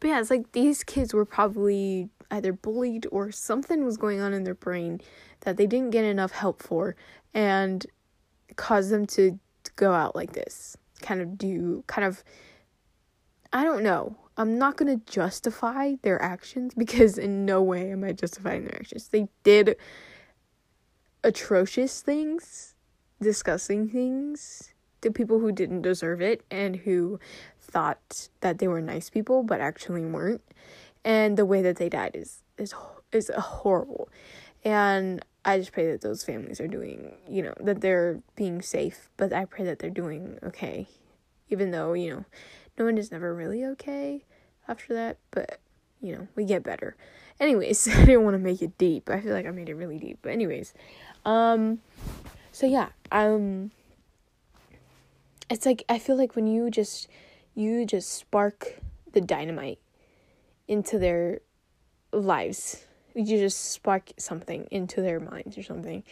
But 0.00 0.08
yeah 0.08 0.20
it's 0.20 0.30
like 0.30 0.52
these 0.52 0.82
kids 0.82 1.12
were 1.12 1.26
probably 1.26 2.08
either 2.30 2.52
bullied 2.52 3.06
or 3.12 3.30
something 3.30 3.84
was 3.84 3.98
going 3.98 4.20
on 4.20 4.32
in 4.32 4.44
their 4.44 4.54
brain 4.54 5.00
that 5.40 5.58
they 5.58 5.66
didn't 5.66 5.90
get 5.90 6.04
enough 6.04 6.32
help 6.32 6.62
for 6.62 6.96
and 7.34 7.84
caused 8.56 8.90
them 8.90 9.04
to, 9.06 9.38
to 9.64 9.72
go 9.76 9.92
out 9.92 10.16
like 10.16 10.32
this 10.32 10.76
kind 11.02 11.20
of 11.20 11.36
do 11.36 11.84
kind 11.86 12.06
of 12.06 12.24
I 13.52 13.62
don't 13.62 13.84
know. 13.84 14.16
I'm 14.36 14.58
not 14.58 14.76
going 14.76 14.98
to 14.98 15.04
justify 15.10 15.94
their 16.02 16.20
actions 16.20 16.74
because 16.76 17.18
in 17.18 17.44
no 17.44 17.62
way 17.62 17.90
am 17.90 18.04
I 18.04 18.12
justifying 18.12 18.64
their 18.64 18.76
actions. 18.76 19.08
They 19.08 19.28
did 19.42 19.76
atrocious 21.22 22.02
things, 22.02 22.74
disgusting 23.20 23.88
things 23.88 24.74
to 25.00 25.10
people 25.10 25.38
who 25.38 25.52
didn't 25.52 25.82
deserve 25.82 26.20
it 26.20 26.42
and 26.50 26.76
who 26.76 27.18
thought 27.60 28.28
that 28.40 28.58
they 28.58 28.68
were 28.68 28.80
nice 28.80 29.10
people 29.10 29.42
but 29.42 29.60
actually 29.60 30.04
weren't. 30.04 30.42
And 31.04 31.36
the 31.36 31.44
way 31.44 31.60
that 31.62 31.76
they 31.76 31.88
died 31.88 32.12
is 32.14 32.42
is 32.58 32.74
is 33.12 33.30
horrible. 33.36 34.08
And 34.64 35.24
I 35.44 35.58
just 35.58 35.72
pray 35.72 35.90
that 35.90 36.00
those 36.00 36.24
families 36.24 36.60
are 36.60 36.68
doing, 36.68 37.12
you 37.28 37.42
know, 37.42 37.52
that 37.60 37.82
they're 37.82 38.20
being 38.34 38.62
safe, 38.62 39.10
but 39.18 39.32
I 39.32 39.44
pray 39.44 39.64
that 39.64 39.78
they're 39.78 39.90
doing 39.90 40.38
okay. 40.42 40.88
Even 41.50 41.70
though, 41.70 41.92
you 41.92 42.10
know, 42.10 42.24
no 42.78 42.84
one 42.84 42.98
is 42.98 43.10
never 43.10 43.34
really 43.34 43.64
okay 43.64 44.24
after 44.68 44.94
that, 44.94 45.18
but, 45.30 45.58
you 46.00 46.14
know, 46.14 46.28
we 46.34 46.44
get 46.44 46.62
better. 46.62 46.96
Anyways, 47.40 47.88
I 47.94 48.04
didn't 48.04 48.24
want 48.24 48.34
to 48.34 48.38
make 48.38 48.62
it 48.62 48.76
deep. 48.78 49.10
I 49.10 49.20
feel 49.20 49.32
like 49.32 49.46
I 49.46 49.50
made 49.50 49.68
it 49.68 49.74
really 49.74 49.98
deep. 49.98 50.18
But 50.22 50.32
anyways, 50.32 50.74
um 51.24 51.80
so 52.52 52.66
yeah, 52.66 52.88
um 53.10 53.70
it's 55.50 55.66
like 55.66 55.84
I 55.88 55.98
feel 55.98 56.16
like 56.16 56.36
when 56.36 56.46
you 56.46 56.70
just 56.70 57.08
you 57.54 57.84
just 57.84 58.12
spark 58.12 58.80
the 59.12 59.20
dynamite 59.20 59.78
into 60.66 60.98
their 60.98 61.40
lives 62.12 62.84
you 63.14 63.38
just 63.38 63.70
spark 63.70 64.10
something 64.16 64.66
into 64.70 65.00
their 65.00 65.20
minds 65.20 65.56
or 65.56 65.62
something 65.62 66.02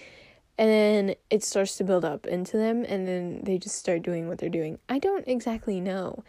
and 0.59 0.69
then 0.69 1.15
it 1.31 1.43
starts 1.43 1.77
to 1.77 1.85
build 1.85 2.05
up 2.05 2.27
into 2.27 2.57
them 2.57 2.85
and 2.87 3.07
then 3.09 3.41
they 3.45 3.59
just 3.59 3.77
start 3.77 4.03
doing 4.03 4.29
what 4.29 4.39
they're 4.39 4.49
doing. 4.49 4.79
I 4.89 4.99
don't 4.99 5.27
exactly 5.27 5.81
know. 5.81 6.25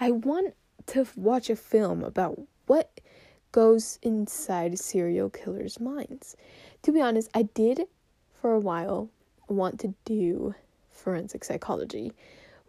I 0.00 0.10
want 0.10 0.54
to 0.86 1.06
watch 1.16 1.50
a 1.50 1.56
film 1.56 2.02
about 2.02 2.40
what 2.66 3.00
goes 3.52 3.98
inside 4.02 4.78
serial 4.78 5.30
killers 5.30 5.80
minds. 5.80 6.36
To 6.82 6.92
be 6.92 7.00
honest 7.00 7.30
i 7.34 7.42
did 7.42 7.82
for 8.40 8.52
a 8.52 8.60
while 8.60 9.10
want 9.48 9.80
to 9.80 9.94
do 10.04 10.54
forensic 10.90 11.44
psychology 11.44 12.12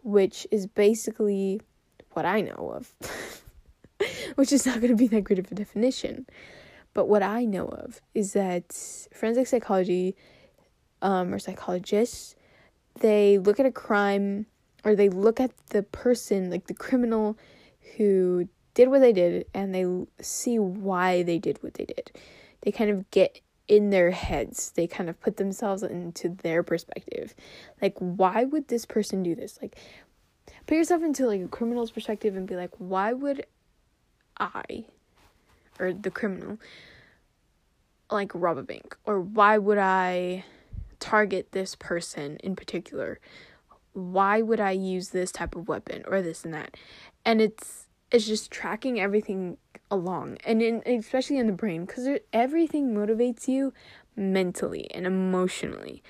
which 0.02 0.46
is 0.50 0.66
basically 0.66 1.60
what 2.12 2.24
i 2.24 2.40
know 2.40 2.72
of 2.74 2.92
which 4.34 4.52
is 4.52 4.66
not 4.66 4.76
going 4.76 4.90
to 4.90 4.96
be 4.96 5.06
that 5.08 5.24
great 5.24 5.38
of 5.38 5.50
a 5.50 5.54
definition. 5.54 6.26
But 6.94 7.08
what 7.08 7.22
I 7.22 7.44
know 7.44 7.66
of 7.66 8.00
is 8.14 8.32
that 8.32 8.72
forensic 9.12 9.46
psychology 9.46 10.16
um, 11.02 11.32
or 11.32 11.38
psychologists, 11.38 12.34
they 13.00 13.38
look 13.38 13.60
at 13.60 13.66
a 13.66 13.72
crime 13.72 14.46
or 14.84 14.94
they 14.94 15.08
look 15.08 15.40
at 15.40 15.52
the 15.68 15.82
person, 15.82 16.50
like 16.50 16.66
the 16.66 16.74
criminal 16.74 17.36
who 17.96 18.48
did 18.74 18.88
what 18.88 19.00
they 19.00 19.12
did, 19.12 19.46
and 19.52 19.74
they 19.74 19.84
see 20.22 20.58
why 20.58 21.22
they 21.22 21.38
did 21.38 21.62
what 21.62 21.74
they 21.74 21.84
did. 21.84 22.12
They 22.62 22.72
kind 22.72 22.90
of 22.90 23.10
get 23.10 23.40
in 23.68 23.90
their 23.90 24.10
heads, 24.10 24.72
they 24.74 24.86
kind 24.86 25.08
of 25.08 25.20
put 25.20 25.36
themselves 25.36 25.82
into 25.82 26.28
their 26.28 26.62
perspective. 26.62 27.34
Like, 27.80 27.94
why 27.98 28.44
would 28.44 28.68
this 28.68 28.84
person 28.84 29.22
do 29.22 29.34
this? 29.34 29.58
Like, 29.62 29.76
put 30.66 30.76
yourself 30.76 31.02
into 31.02 31.26
like 31.26 31.40
a 31.40 31.48
criminal's 31.48 31.92
perspective 31.92 32.36
and 32.36 32.48
be 32.48 32.56
like, 32.56 32.72
why 32.78 33.12
would 33.12 33.46
I 34.38 34.86
or 35.78 35.92
the 35.92 36.10
criminal 36.10 36.58
like 38.10 38.32
rob 38.34 38.58
a 38.58 38.62
bank 38.62 38.96
or 39.04 39.20
why 39.20 39.58
would 39.58 39.78
I 39.78 40.44
target 41.00 41.52
this 41.52 41.74
person 41.74 42.36
in 42.38 42.56
particular? 42.56 43.18
Why 43.92 44.40
would 44.42 44.60
I 44.60 44.70
use 44.72 45.10
this 45.10 45.32
type 45.32 45.56
of 45.56 45.68
weapon 45.68 46.04
or 46.06 46.22
this 46.22 46.44
and 46.44 46.54
that? 46.54 46.76
And 47.24 47.40
it's 47.40 47.88
it's 48.10 48.26
just 48.26 48.50
tracking 48.50 49.00
everything 49.00 49.56
along 49.90 50.36
and 50.44 50.62
in, 50.62 50.82
especially 50.86 51.38
in 51.38 51.46
the 51.46 51.52
brain 51.52 51.84
because 51.84 52.08
everything 52.32 52.94
motivates 52.94 53.48
you 53.48 53.72
mentally 54.16 54.88
and 54.92 55.06
emotionally 55.06 56.02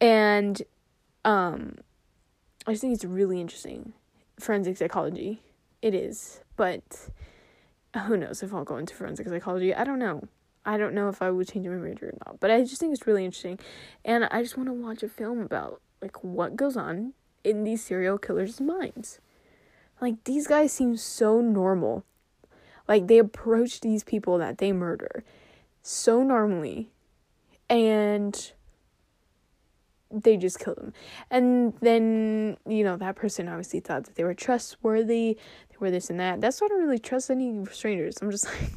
and 0.00 0.62
um 1.24 1.76
i 2.66 2.72
just 2.72 2.80
think 2.80 2.94
it's 2.94 3.04
really 3.04 3.40
interesting 3.40 3.92
forensic 4.38 4.76
psychology 4.76 5.40
it 5.80 5.94
is 5.94 6.40
but 6.56 7.08
who 7.96 8.16
knows 8.16 8.42
if 8.42 8.52
I'll 8.52 8.64
go 8.64 8.76
into 8.76 8.94
forensic 8.94 9.28
psychology. 9.28 9.74
I 9.74 9.84
don't 9.84 9.98
know. 9.98 10.28
I 10.68 10.76
don't 10.76 10.92
know 10.92 11.08
if 11.08 11.22
I 11.22 11.30
would 11.30 11.48
change 11.48 11.66
my 11.66 11.76
major 11.76 12.08
or 12.08 12.18
not, 12.26 12.40
but 12.40 12.50
I 12.50 12.60
just 12.60 12.78
think 12.78 12.92
it's 12.92 13.06
really 13.06 13.24
interesting. 13.24 13.58
And 14.04 14.26
I 14.26 14.42
just 14.42 14.58
want 14.58 14.68
to 14.68 14.74
watch 14.74 15.02
a 15.02 15.08
film 15.08 15.40
about 15.40 15.80
like 16.02 16.22
what 16.22 16.56
goes 16.56 16.76
on 16.76 17.14
in 17.42 17.64
these 17.64 17.82
serial 17.82 18.18
killers' 18.18 18.60
minds. 18.60 19.18
Like 19.98 20.22
these 20.24 20.46
guys 20.46 20.70
seem 20.70 20.98
so 20.98 21.40
normal. 21.40 22.04
Like 22.86 23.06
they 23.06 23.16
approach 23.16 23.80
these 23.80 24.04
people 24.04 24.36
that 24.36 24.58
they 24.58 24.72
murder 24.72 25.24
so 25.82 26.22
normally 26.22 26.90
and 27.70 28.52
they 30.10 30.36
just 30.36 30.58
kill 30.58 30.74
them. 30.74 30.92
And 31.30 31.72
then, 31.80 32.58
you 32.66 32.84
know, 32.84 32.98
that 32.98 33.16
person 33.16 33.48
obviously 33.48 33.80
thought 33.80 34.04
that 34.04 34.16
they 34.16 34.24
were 34.24 34.34
trustworthy, 34.34 35.38
they 35.70 35.76
were 35.80 35.90
this 35.90 36.10
and 36.10 36.20
that. 36.20 36.42
That's 36.42 36.60
why 36.60 36.66
I 36.66 36.68
don't 36.68 36.82
really 36.82 36.98
trust 36.98 37.30
any 37.30 37.64
strangers. 37.72 38.18
I'm 38.20 38.30
just 38.30 38.44
like, 38.60 38.70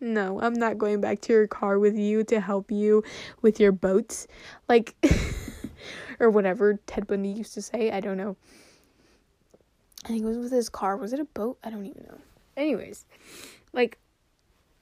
no, 0.00 0.40
I'm 0.40 0.54
not 0.54 0.78
going 0.78 1.00
back 1.00 1.20
to 1.22 1.32
your 1.32 1.46
car 1.46 1.78
with 1.78 1.96
you 1.96 2.24
to 2.24 2.40
help 2.40 2.70
you 2.70 3.04
with 3.42 3.60
your 3.60 3.72
boats. 3.72 4.26
Like, 4.68 4.94
or 6.20 6.30
whatever 6.30 6.78
Ted 6.86 7.06
Bundy 7.06 7.30
used 7.30 7.54
to 7.54 7.62
say. 7.62 7.90
I 7.90 8.00
don't 8.00 8.16
know. 8.16 8.36
I 10.04 10.08
think 10.08 10.22
it 10.22 10.26
was 10.26 10.38
with 10.38 10.52
his 10.52 10.68
car. 10.68 10.96
Was 10.96 11.12
it 11.12 11.20
a 11.20 11.24
boat? 11.24 11.58
I 11.64 11.70
don't 11.70 11.86
even 11.86 12.04
know. 12.08 12.18
Anyways, 12.56 13.06
like, 13.72 13.98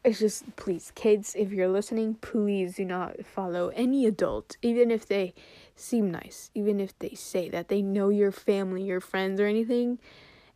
it's 0.04 0.20
just 0.20 0.56
please 0.56 0.92
kids 0.94 1.34
if 1.36 1.52
you're 1.52 1.68
listening 1.68 2.14
please 2.14 2.76
do 2.76 2.84
not 2.84 3.26
follow 3.26 3.68
any 3.74 4.06
adult 4.06 4.56
even 4.62 4.92
if 4.92 5.06
they 5.06 5.34
seem 5.74 6.10
nice 6.10 6.50
even 6.54 6.78
if 6.78 6.96
they 7.00 7.10
say 7.10 7.48
that 7.48 7.68
they 7.68 7.82
know 7.82 8.08
your 8.08 8.30
family 8.30 8.84
your 8.84 9.00
friends 9.00 9.40
or 9.40 9.46
anything 9.46 9.98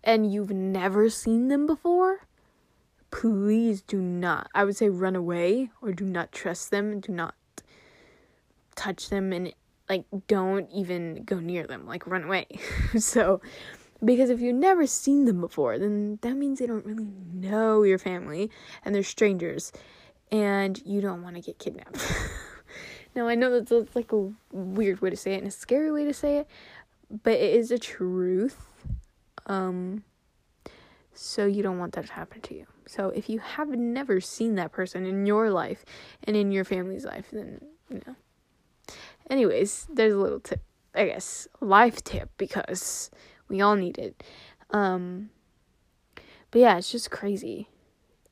and 0.04 0.32
you've 0.32 0.52
never 0.52 1.10
seen 1.10 1.48
them 1.48 1.66
before 1.66 2.20
please 3.12 3.82
do 3.82 4.00
not 4.00 4.50
i 4.54 4.64
would 4.64 4.76
say 4.76 4.88
run 4.88 5.14
away 5.14 5.70
or 5.80 5.92
do 5.92 6.04
not 6.04 6.32
trust 6.32 6.70
them 6.72 6.98
do 6.98 7.12
not 7.12 7.34
touch 8.74 9.08
them 9.08 9.32
and 9.32 9.54
like 9.88 10.04
don't 10.26 10.68
even 10.70 11.22
go 11.24 11.38
near 11.38 11.66
them 11.66 11.86
like 11.86 12.06
run 12.06 12.24
away 12.24 12.46
so 12.98 13.40
because 14.04 14.30
if 14.30 14.40
you've 14.40 14.56
never 14.56 14.86
seen 14.86 15.24
them 15.26 15.40
before, 15.40 15.78
then 15.78 16.18
that 16.22 16.34
means 16.34 16.58
they 16.58 16.66
don't 16.66 16.84
really 16.84 17.06
know 17.32 17.82
your 17.82 17.98
family 17.98 18.50
and 18.84 18.94
they're 18.94 19.02
strangers 19.02 19.72
and 20.30 20.80
you 20.84 21.00
don't 21.00 21.22
want 21.22 21.36
to 21.36 21.42
get 21.42 21.58
kidnapped. 21.58 22.04
now, 23.14 23.28
I 23.28 23.34
know 23.34 23.60
that's 23.60 23.94
like 23.94 24.12
a 24.12 24.32
weird 24.50 25.00
way 25.00 25.10
to 25.10 25.16
say 25.16 25.34
it 25.34 25.38
and 25.38 25.46
a 25.46 25.52
scary 25.52 25.92
way 25.92 26.04
to 26.04 26.14
say 26.14 26.38
it, 26.38 26.48
but 27.22 27.34
it 27.34 27.54
is 27.54 27.70
a 27.70 27.78
truth. 27.78 28.66
Um, 29.46 30.04
so 31.14 31.46
you 31.46 31.62
don't 31.62 31.78
want 31.78 31.94
that 31.94 32.06
to 32.06 32.12
happen 32.12 32.40
to 32.42 32.54
you. 32.54 32.66
So 32.86 33.08
if 33.10 33.28
you 33.28 33.38
have 33.38 33.68
never 33.68 34.20
seen 34.20 34.54
that 34.56 34.72
person 34.72 35.06
in 35.06 35.26
your 35.26 35.50
life 35.50 35.84
and 36.24 36.36
in 36.36 36.52
your 36.52 36.64
family's 36.64 37.04
life, 37.04 37.26
then 37.32 37.60
you 37.90 38.02
know. 38.06 38.16
Anyways, 39.30 39.86
there's 39.92 40.12
a 40.12 40.18
little 40.18 40.40
tip. 40.40 40.62
I 40.94 41.06
guess, 41.06 41.48
life 41.60 42.04
tip 42.04 42.30
because 42.36 43.10
we 43.48 43.62
all 43.62 43.76
need 43.76 43.96
it. 43.96 44.22
Um, 44.70 45.30
but 46.50 46.60
yeah, 46.60 46.76
it's 46.76 46.92
just 46.92 47.10
crazy. 47.10 47.68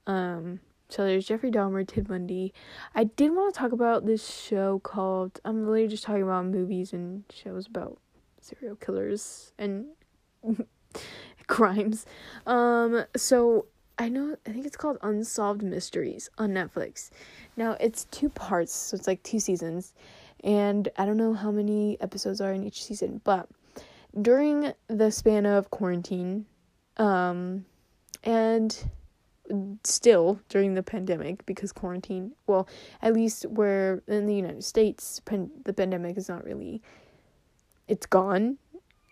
Um, 0.07 0.61
so 0.89 1.05
there's 1.05 1.27
Jeffrey 1.27 1.51
Dahmer, 1.51 1.87
Ted 1.87 2.09
Bundy. 2.09 2.53
I 2.95 3.05
did 3.05 3.31
want 3.31 3.55
to 3.55 3.59
talk 3.59 3.73
about 3.73 4.05
this 4.05 4.29
show 4.29 4.81
called. 4.81 5.41
I'm 5.45 5.61
literally 5.61 5.89
just 5.89 6.05
talking 6.05 6.23
about 6.23 6.47
movies 6.47 6.93
and 6.93 7.25
shows 7.33 7.67
about 7.67 7.99
serial 8.41 8.77
killers 8.77 9.53
and 9.59 9.87
crimes. 11.51 12.07
Um, 12.47 13.05
so 13.17 13.67
I 13.99 14.09
know 14.09 14.37
I 14.47 14.53
think 14.53 14.65
it's 14.65 14.77
called 14.77 14.97
Unsolved 15.03 15.63
Mysteries 15.63 16.31
on 16.39 16.51
Netflix. 16.51 17.11
Now 17.57 17.77
it's 17.79 18.05
two 18.07 18.31
parts, 18.31 18.73
so 18.75 18.97
it's 18.97 19.07
like 19.07 19.23
two 19.23 19.41
seasons, 19.41 19.93
and 20.43 20.89
I 20.97 21.05
don't 21.05 21.19
know 21.19 21.35
how 21.35 21.51
many 21.51 22.01
episodes 22.01 22.41
are 22.41 22.53
in 22.53 22.65
each 22.65 22.83
season, 22.83 23.21
but 23.25 23.49
during 24.23 24.73
the 24.89 25.11
span 25.11 25.45
of 25.45 25.71
quarantine, 25.71 26.47
um, 26.97 27.67
and 28.25 28.91
still 29.85 30.41
during 30.49 30.75
the 30.75 30.83
pandemic 30.83 31.45
because 31.45 31.73
quarantine, 31.73 32.33
well, 32.47 32.69
at 33.03 33.13
least 33.13 33.45
where 33.47 34.03
in 34.07 34.27
the 34.27 34.35
United 34.35 34.65
States, 34.65 35.21
pan- 35.21 35.51
the 35.65 35.73
pandemic 35.73 36.17
is 36.17 36.29
not 36.29 36.45
really, 36.45 36.81
it's 37.89 38.07
gone. 38.07 38.59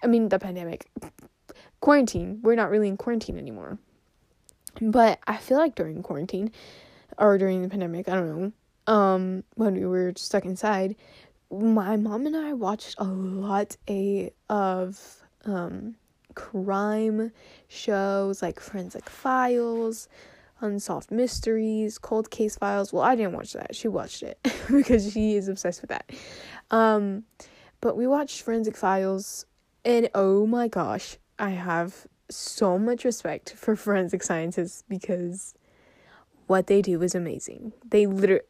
I 0.02 0.07
mean, 0.07 0.28
the 0.28 0.38
pandemic, 0.38 0.87
quarantine, 1.80 2.40
we're 2.42 2.54
not 2.54 2.70
really 2.70 2.88
in 2.88 2.97
quarantine 2.97 3.38
anymore 3.38 3.78
but 4.80 5.18
I 5.26 5.37
feel 5.37 5.58
like 5.58 5.75
during 5.75 6.02
quarantine 6.02 6.52
or 7.16 7.38
during 7.38 7.62
the 7.62 7.68
pandemic, 7.68 8.08
I 8.08 8.14
don't 8.14 8.28
know, 8.87 8.92
um, 8.92 9.44
when 9.54 9.75
we 9.75 9.87
were 9.87 10.12
stuck 10.16 10.44
inside, 10.44 10.97
my 11.50 11.97
mom 11.97 12.26
and 12.26 12.37
I 12.37 12.52
watched 12.52 12.94
a 12.99 13.04
lot 13.04 13.76
a 13.88 14.32
of 14.50 15.23
um 15.44 15.97
crime 16.35 17.32
shows 17.68 18.42
like 18.42 18.61
Forensic 18.61 19.08
Files, 19.08 20.08
Unsolved 20.61 21.11
Mysteries, 21.11 21.99
Cold 21.99 22.30
Case 22.30 22.56
Files. 22.56 22.92
Well, 22.92 23.02
I 23.02 23.16
didn't 23.16 23.32
watch 23.32 23.54
that. 23.54 23.75
She 23.75 23.88
watched 23.88 24.23
it 24.23 24.38
because 24.70 25.12
she 25.12 25.35
is 25.35 25.49
obsessed 25.49 25.80
with 25.80 25.90
that. 25.90 26.11
Um, 26.70 27.25
but 27.80 27.97
we 27.97 28.06
watched 28.06 28.42
Forensic 28.42 28.76
Files, 28.76 29.47
and 29.85 30.11
oh 30.14 30.47
my 30.47 30.68
gosh, 30.68 31.16
I 31.38 31.50
have 31.50 32.07
so 32.30 32.78
much 32.78 33.04
respect 33.04 33.54
for 33.57 33.76
forensic 33.76 34.23
scientists 34.23 34.85
because 34.88 35.54
what 36.47 36.66
they 36.66 36.83
do 36.83 37.02
is 37.02 37.14
amazing. 37.14 37.73
They 37.88 38.07
literally 38.07 38.45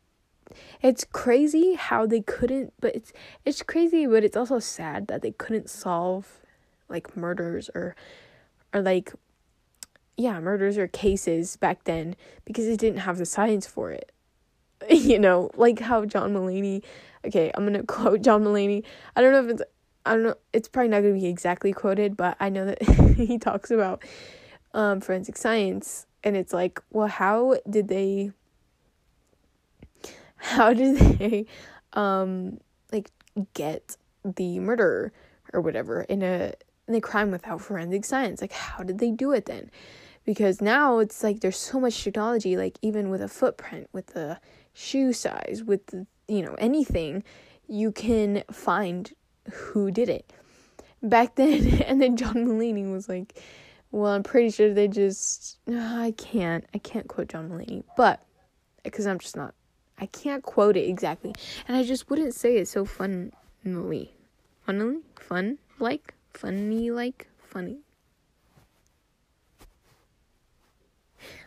it's 0.80 1.04
crazy 1.04 1.74
how 1.74 2.06
they 2.06 2.22
couldn't 2.22 2.72
but 2.80 2.94
it's 2.96 3.12
it's 3.44 3.62
crazy 3.62 4.06
but 4.06 4.24
it's 4.24 4.36
also 4.36 4.58
sad 4.58 5.06
that 5.06 5.20
they 5.20 5.30
couldn't 5.32 5.68
solve 5.68 6.40
like 6.88 7.14
murders 7.14 7.68
or 7.74 7.94
or 8.72 8.80
like 8.80 9.12
yeah, 10.18 10.40
murders 10.40 10.76
or 10.76 10.88
cases 10.88 11.56
back 11.56 11.84
then 11.84 12.16
because 12.44 12.66
they 12.66 12.76
didn't 12.76 13.00
have 13.00 13.18
the 13.18 13.24
science 13.24 13.66
for 13.66 13.92
it. 13.92 14.10
you 14.90 15.18
know, 15.18 15.50
like 15.54 15.78
how 15.78 16.04
John 16.04 16.34
Mulaney 16.34 16.82
okay, 17.24 17.50
I'm 17.54 17.64
gonna 17.64 17.82
quote 17.86 18.22
John 18.22 18.44
Mulaney. 18.44 18.84
I 19.16 19.22
don't 19.22 19.32
know 19.32 19.44
if 19.44 19.50
it's 19.50 19.62
I 20.08 20.14
don't 20.14 20.22
know, 20.22 20.34
it's 20.52 20.68
probably 20.68 20.88
not 20.88 21.02
going 21.02 21.14
to 21.14 21.20
be 21.20 21.26
exactly 21.26 21.72
quoted, 21.72 22.16
but 22.16 22.36
I 22.40 22.48
know 22.48 22.64
that 22.64 22.82
he 23.16 23.38
talks 23.38 23.70
about 23.70 24.02
um, 24.72 25.00
forensic 25.00 25.36
science, 25.36 26.06
and 26.24 26.36
it's 26.36 26.52
like, 26.52 26.80
well, 26.90 27.08
how 27.08 27.58
did 27.68 27.88
they, 27.88 28.32
how 30.36 30.72
did 30.72 30.96
they, 31.18 31.46
um, 31.92 32.58
like, 32.90 33.10
get 33.52 33.96
the 34.24 34.58
murderer 34.60 35.12
or 35.52 35.60
whatever 35.60 36.02
in 36.02 36.22
a, 36.22 36.54
in 36.86 36.94
a 36.94 37.00
crime 37.00 37.30
without 37.30 37.60
forensic 37.60 38.04
science? 38.04 38.40
Like, 38.40 38.52
how 38.52 38.82
did 38.82 38.98
they 38.98 39.10
do 39.10 39.32
it 39.32 39.44
then? 39.44 39.70
Because 40.24 40.60
now 40.62 40.98
it's 40.98 41.22
like 41.22 41.40
there's 41.40 41.58
so 41.58 41.78
much 41.78 42.02
technology, 42.02 42.56
like, 42.56 42.78
even 42.80 43.10
with 43.10 43.20
a 43.20 43.28
footprint, 43.28 43.88
with 43.92 44.08
the 44.08 44.40
shoe 44.72 45.12
size, 45.12 45.62
with 45.64 45.86
the, 45.88 46.06
you 46.28 46.42
know, 46.42 46.54
anything, 46.54 47.24
you 47.66 47.92
can 47.92 48.42
find 48.50 49.12
who 49.52 49.90
did 49.90 50.08
it 50.08 50.32
back 51.02 51.34
then. 51.36 51.82
And 51.86 52.00
then 52.00 52.16
John 52.16 52.34
Mulaney 52.46 52.90
was 52.90 53.08
like, 53.08 53.40
well, 53.90 54.12
I'm 54.12 54.22
pretty 54.22 54.50
sure 54.50 54.72
they 54.72 54.88
just. 54.88 55.58
I 55.68 56.14
can't. 56.16 56.64
I 56.74 56.78
can't 56.78 57.08
quote 57.08 57.28
John 57.28 57.48
Mulaney, 57.48 57.84
but 57.96 58.22
because 58.82 59.06
I'm 59.06 59.18
just 59.18 59.36
not. 59.36 59.54
I 60.00 60.06
can't 60.06 60.44
quote 60.44 60.76
it 60.76 60.88
exactly, 60.88 61.34
and 61.66 61.76
I 61.76 61.82
just 61.82 62.08
wouldn't 62.08 62.32
say 62.32 62.58
it 62.58 62.68
so 62.68 62.84
funnily, 62.84 63.32
funnily, 64.64 65.00
fun 65.18 65.58
like, 65.80 66.14
funny 66.32 66.90
like, 66.90 67.28
funny. 67.42 67.78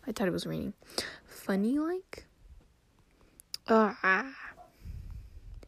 I 0.08 0.12
thought 0.12 0.28
it 0.28 0.32
was 0.32 0.46
raining. 0.46 0.74
Funny 1.26 1.80
like. 1.80 2.26
Ah. 3.70 3.98
Uh, 4.04 4.32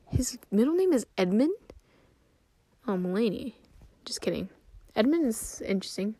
his 0.09 0.37
middle 0.51 0.75
name 0.75 0.93
is 0.93 1.05
Edmund. 1.17 1.53
Oh, 2.87 2.93
Mulaney. 2.97 3.53
Just 4.05 4.21
kidding. 4.21 4.49
Edmund 4.95 5.25
is 5.25 5.61
interesting. 5.65 6.15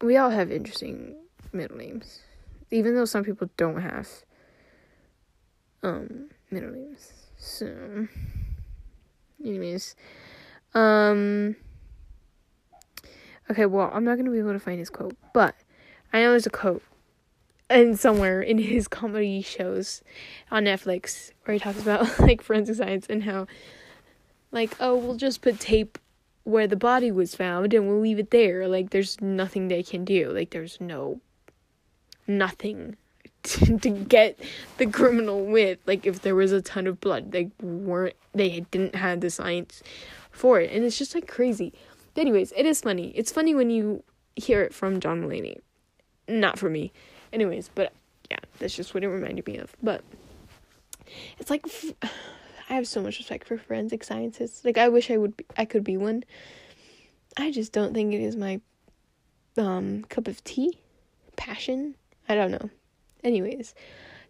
We 0.00 0.16
all 0.16 0.30
have 0.30 0.50
interesting 0.50 1.16
middle 1.52 1.76
names. 1.76 2.20
Even 2.70 2.94
though 2.94 3.04
some 3.04 3.22
people 3.22 3.50
don't 3.56 3.80
have 3.80 4.08
um 5.82 6.30
middle 6.50 6.70
names. 6.70 7.12
So 7.36 8.08
anyways. 9.44 9.94
Um 10.74 11.56
Okay, 13.50 13.66
well, 13.66 13.90
I'm 13.92 14.04
not 14.04 14.16
gonna 14.16 14.30
be 14.30 14.38
able 14.38 14.52
to 14.52 14.58
find 14.58 14.78
his 14.78 14.90
quote, 14.90 15.16
but 15.34 15.54
I 16.12 16.20
know 16.20 16.30
there's 16.30 16.46
a 16.46 16.50
quote 16.50 16.82
and 17.68 17.98
somewhere 17.98 18.42
in 18.42 18.58
his 18.58 18.86
comedy 18.86 19.40
shows 19.42 20.02
on 20.50 20.64
Netflix 20.64 21.32
where 21.44 21.54
he 21.54 21.58
talks 21.58 21.80
about 21.80 22.18
like 22.20 22.42
forensic 22.42 22.76
science 22.76 23.06
and 23.08 23.24
how 23.24 23.46
like, 24.52 24.76
oh, 24.78 24.94
we'll 24.94 25.16
just 25.16 25.40
put 25.40 25.58
tape 25.58 25.98
where 26.44 26.66
the 26.66 26.76
body 26.76 27.10
was 27.10 27.34
found 27.34 27.72
and 27.72 27.88
we'll 27.88 28.00
leave 28.00 28.18
it 28.18 28.30
there. 28.30 28.68
Like, 28.68 28.90
there's 28.90 29.20
nothing 29.20 29.68
they 29.68 29.82
can 29.82 30.04
do. 30.04 30.30
Like, 30.30 30.50
there's 30.50 30.80
no 30.80 31.20
nothing 32.26 32.96
to, 33.42 33.78
to 33.78 33.90
get 33.90 34.38
the 34.78 34.86
criminal 34.86 35.44
with. 35.44 35.78
Like, 35.86 36.06
if 36.06 36.22
there 36.22 36.34
was 36.34 36.52
a 36.52 36.62
ton 36.62 36.86
of 36.86 37.00
blood, 37.00 37.32
they 37.32 37.50
weren't, 37.60 38.16
they 38.34 38.60
didn't 38.70 38.94
have 38.94 39.20
the 39.20 39.30
science 39.30 39.82
for 40.30 40.60
it. 40.60 40.70
And 40.70 40.84
it's 40.84 40.98
just 40.98 41.14
like 41.14 41.26
crazy. 41.26 41.72
But, 42.14 42.22
anyways, 42.22 42.52
it 42.56 42.66
is 42.66 42.82
funny. 42.82 43.12
It's 43.16 43.32
funny 43.32 43.54
when 43.54 43.70
you 43.70 44.04
hear 44.36 44.62
it 44.62 44.74
from 44.74 45.00
John 45.00 45.22
Mulaney, 45.22 45.58
not 46.28 46.58
from 46.58 46.72
me. 46.72 46.92
Anyways, 47.32 47.70
but 47.74 47.92
yeah, 48.30 48.38
that's 48.58 48.76
just 48.76 48.92
what 48.92 49.02
it 49.02 49.08
reminded 49.08 49.46
me 49.46 49.56
of. 49.56 49.74
But 49.82 50.02
it's 51.38 51.50
like. 51.50 51.64
I 52.72 52.76
have 52.76 52.88
so 52.88 53.02
much 53.02 53.18
respect 53.18 53.46
for 53.46 53.58
forensic 53.58 54.02
scientists. 54.02 54.64
Like 54.64 54.78
I 54.78 54.88
wish 54.88 55.10
I 55.10 55.18
would 55.18 55.36
be, 55.36 55.44
I 55.58 55.66
could 55.66 55.84
be 55.84 55.98
one. 55.98 56.24
I 57.36 57.50
just 57.50 57.70
don't 57.70 57.92
think 57.92 58.14
it 58.14 58.22
is 58.22 58.34
my 58.34 58.62
um 59.58 60.04
cup 60.08 60.26
of 60.26 60.42
tea, 60.42 60.78
passion. 61.36 61.96
I 62.30 62.34
don't 62.34 62.50
know. 62.50 62.70
Anyways, 63.22 63.74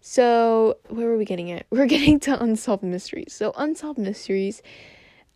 so 0.00 0.76
where 0.88 1.07
were 1.07 1.16
we 1.16 1.24
getting 1.24 1.52
at? 1.52 1.66
We're 1.70 1.87
getting 1.87 2.18
to 2.20 2.42
unsolved 2.42 2.83
mysteries. 2.83 3.33
So 3.33 3.52
unsolved 3.57 4.00
mysteries. 4.00 4.61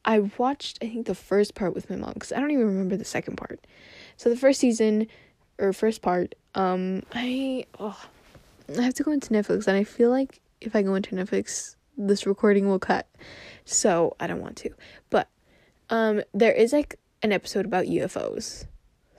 I 0.05 0.29
watched 0.37 0.81
I 0.83 0.89
think 0.89 1.07
the 1.07 1.15
first 1.15 1.55
part 1.55 1.77
with 1.77 1.89
my 1.89 1.95
mom 1.95 2.15
because 2.15 2.33
I 2.33 2.41
don't 2.41 2.51
even 2.51 2.67
remember 2.67 2.97
the 2.97 3.05
second 3.05 3.37
part. 3.37 3.69
So 4.17 4.31
the 4.31 4.37
first 4.37 4.59
season 4.59 5.07
or 5.61 5.73
first 5.73 6.03
part, 6.03 6.35
um, 6.57 7.05
I 7.13 7.67
oh, 7.79 8.05
I 8.77 8.83
have 8.83 8.95
to 8.95 9.05
go 9.05 9.13
into 9.13 9.31
Netflix 9.31 9.69
and 9.69 9.77
I 9.77 9.85
feel 9.85 10.11
like 10.11 10.41
if 10.61 10.75
I 10.75 10.83
go 10.83 10.97
into 10.97 11.15
Netflix 11.15 11.76
this 11.97 12.27
recording 12.27 12.69
will 12.69 12.79
cut. 12.79 13.09
So 13.65 14.17
I 14.21 14.27
don't 14.27 14.41
want 14.41 14.57
to. 14.59 14.71
But 15.11 15.29
um 15.91 16.23
there 16.33 16.53
is 16.53 16.73
like 16.73 16.99
an 17.23 17.33
episode 17.33 17.67
about 17.67 17.87
UFOs. 17.87 18.67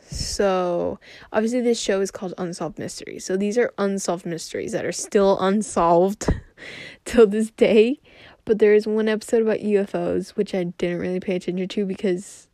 So 0.02 1.00
obviously 1.34 1.62
this 1.62 1.80
show 1.80 2.00
is 2.00 2.12
called 2.12 2.34
Unsolved 2.38 2.80
Mysteries. 2.80 3.26
So 3.26 3.36
these 3.36 3.58
are 3.58 3.74
unsolved 3.78 4.26
mysteries 4.26 4.72
that 4.72 4.86
are 4.86 4.92
still 4.92 5.38
unsolved 5.40 6.28
till 7.06 7.28
this 7.28 7.52
day. 7.52 8.00
But 8.46 8.60
there 8.60 8.74
is 8.74 8.88
one 8.88 9.10
episode 9.10 9.42
about 9.42 9.60
UFOs 9.60 10.30
which 10.32 10.56
I 10.56 10.66
didn't 10.66 11.00
really 11.00 11.20
pay 11.20 11.36
attention 11.36 11.68
to 11.68 11.86
because 11.86 12.48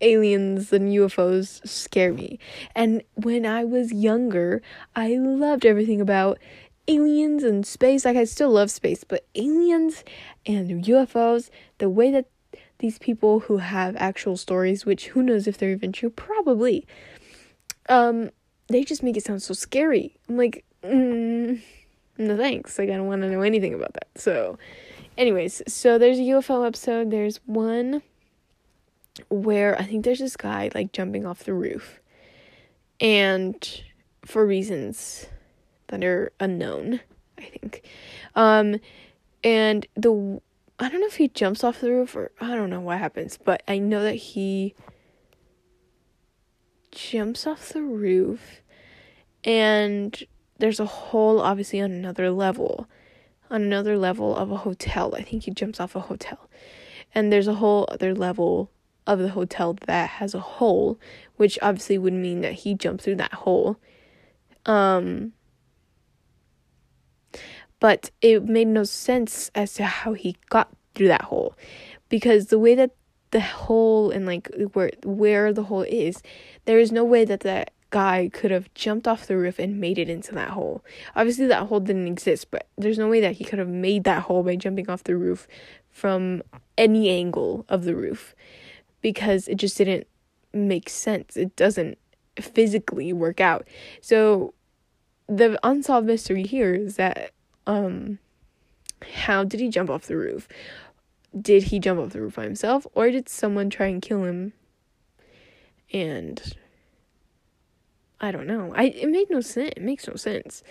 aliens 0.00 0.72
and 0.72 0.92
UFOs 0.92 1.66
scare 1.66 2.12
me. 2.12 2.38
And 2.74 3.02
when 3.14 3.44
I 3.44 3.64
was 3.64 3.92
younger, 3.92 4.62
I 4.94 5.16
loved 5.16 5.66
everything 5.66 6.00
about 6.00 6.38
aliens 6.88 7.44
and 7.44 7.66
space. 7.66 8.04
Like, 8.04 8.16
I 8.16 8.24
still 8.24 8.50
love 8.50 8.70
space, 8.70 9.04
but 9.04 9.26
aliens 9.34 10.04
and 10.46 10.84
UFOs, 10.84 11.50
the 11.78 11.88
way 11.88 12.10
that 12.10 12.26
these 12.78 12.98
people 12.98 13.40
who 13.40 13.58
have 13.58 13.94
actual 13.96 14.36
stories, 14.36 14.86
which 14.86 15.08
who 15.08 15.22
knows 15.22 15.46
if 15.46 15.58
they're 15.58 15.70
even 15.70 15.92
true, 15.92 16.10
probably, 16.10 16.86
um, 17.88 18.30
they 18.68 18.84
just 18.84 19.02
make 19.02 19.16
it 19.16 19.24
sound 19.24 19.42
so 19.42 19.54
scary. 19.54 20.16
I'm 20.28 20.36
like, 20.36 20.64
mm, 20.82 21.60
no 22.18 22.36
thanks. 22.36 22.78
Like, 22.78 22.88
I 22.88 22.96
don't 22.96 23.06
want 23.06 23.22
to 23.22 23.30
know 23.30 23.42
anything 23.42 23.74
about 23.74 23.94
that. 23.94 24.08
So, 24.16 24.58
Anyways, 25.18 25.62
so 25.66 25.98
there's 25.98 26.20
a 26.20 26.22
UFO 26.22 26.64
episode. 26.64 27.10
There's 27.10 27.40
one 27.44 28.02
where 29.28 29.76
I 29.76 29.82
think 29.82 30.04
there's 30.04 30.20
this 30.20 30.36
guy 30.36 30.70
like 30.76 30.92
jumping 30.92 31.26
off 31.26 31.42
the 31.42 31.54
roof. 31.54 31.98
And 33.00 33.82
for 34.24 34.46
reasons 34.46 35.26
that 35.88 36.04
are 36.04 36.32
unknown, 36.40 37.00
I 37.38 37.42
think. 37.42 37.82
Um 38.34 38.76
and 39.44 39.86
the 39.94 40.40
I 40.80 40.88
don't 40.88 41.00
know 41.00 41.06
if 41.06 41.16
he 41.16 41.28
jumps 41.28 41.64
off 41.64 41.80
the 41.80 41.90
roof 41.90 42.14
or 42.14 42.30
I 42.40 42.54
don't 42.54 42.70
know 42.70 42.80
what 42.80 42.98
happens, 42.98 43.38
but 43.42 43.62
I 43.66 43.78
know 43.78 44.02
that 44.02 44.14
he 44.14 44.74
jumps 46.92 47.46
off 47.46 47.70
the 47.70 47.82
roof 47.82 48.62
and 49.44 50.22
there's 50.58 50.80
a 50.80 50.86
hole 50.86 51.40
obviously 51.40 51.80
on 51.80 51.90
another 51.90 52.30
level 52.30 52.88
on 53.50 53.62
another 53.62 53.96
level 53.96 54.36
of 54.36 54.50
a 54.50 54.58
hotel. 54.58 55.14
I 55.16 55.22
think 55.22 55.44
he 55.44 55.50
jumps 55.50 55.80
off 55.80 55.96
a 55.96 56.00
hotel. 56.00 56.48
And 57.14 57.32
there's 57.32 57.48
a 57.48 57.54
whole 57.54 57.88
other 57.90 58.14
level 58.14 58.70
of 59.06 59.18
the 59.18 59.30
hotel 59.30 59.76
that 59.86 60.10
has 60.10 60.34
a 60.34 60.40
hole 60.40 61.00
which 61.36 61.58
obviously 61.62 61.96
would 61.96 62.12
mean 62.12 62.42
that 62.42 62.52
he 62.52 62.74
jumped 62.74 63.02
through 63.02 63.16
that 63.16 63.32
hole. 63.32 63.78
Um 64.66 65.32
but 67.80 68.10
it 68.20 68.44
made 68.44 68.68
no 68.68 68.84
sense 68.84 69.50
as 69.54 69.74
to 69.74 69.84
how 69.84 70.12
he 70.12 70.36
got 70.48 70.68
through 70.94 71.08
that 71.08 71.22
hole 71.22 71.54
because 72.08 72.46
the 72.46 72.58
way 72.58 72.74
that 72.74 72.90
the 73.30 73.40
hole 73.40 74.10
and 74.10 74.26
like 74.26 74.50
where 74.72 74.90
where 75.04 75.52
the 75.52 75.64
hole 75.64 75.82
is 75.82 76.22
there 76.64 76.78
is 76.78 76.90
no 76.90 77.04
way 77.04 77.24
that 77.24 77.40
that 77.40 77.72
guy 77.90 78.30
could 78.32 78.50
have 78.50 78.72
jumped 78.74 79.08
off 79.08 79.26
the 79.26 79.36
roof 79.36 79.58
and 79.58 79.80
made 79.80 79.98
it 79.98 80.08
into 80.08 80.34
that 80.34 80.50
hole. 80.50 80.84
Obviously, 81.16 81.46
that 81.46 81.68
hole 81.68 81.80
didn't 81.80 82.06
exist, 82.06 82.50
but 82.50 82.66
there's 82.76 82.98
no 82.98 83.08
way 83.08 83.20
that 83.20 83.36
he 83.36 83.44
could 83.44 83.58
have 83.58 83.68
made 83.68 84.04
that 84.04 84.24
hole 84.24 84.42
by 84.42 84.56
jumping 84.56 84.90
off 84.90 85.04
the 85.04 85.16
roof 85.16 85.48
from 85.90 86.42
any 86.76 87.08
angle 87.08 87.64
of 87.68 87.84
the 87.84 87.94
roof 87.94 88.34
because 89.00 89.48
it 89.48 89.56
just 89.56 89.78
didn't 89.78 90.06
make 90.52 90.88
sense. 90.88 91.36
It 91.36 91.56
doesn't 91.56 91.98
physically 92.38 93.12
work 93.12 93.40
out. 93.40 93.66
So, 94.00 94.54
the 95.26 95.58
unsolved 95.62 96.06
mystery 96.06 96.44
here 96.44 96.74
is 96.74 96.96
that 96.96 97.32
um 97.68 98.18
how 99.18 99.44
did 99.44 99.60
he 99.60 99.68
jump 99.68 99.90
off 99.90 100.06
the 100.06 100.16
roof? 100.16 100.48
Did 101.40 101.64
he 101.64 101.78
jump 101.78 102.00
off 102.00 102.10
the 102.10 102.20
roof 102.20 102.34
by 102.34 102.44
himself 102.44 102.86
or 102.94 103.10
did 103.10 103.28
someone 103.28 103.70
try 103.70 103.86
and 103.86 104.02
kill 104.02 104.24
him? 104.24 104.54
And 105.92 106.54
I 108.20 108.32
don't 108.32 108.46
know. 108.46 108.72
I 108.74 108.84
it 108.84 109.08
made 109.08 109.30
no 109.30 109.40
sense. 109.40 109.72
It 109.76 109.82
makes 109.82 110.08
no 110.08 110.16
sense. 110.16 110.64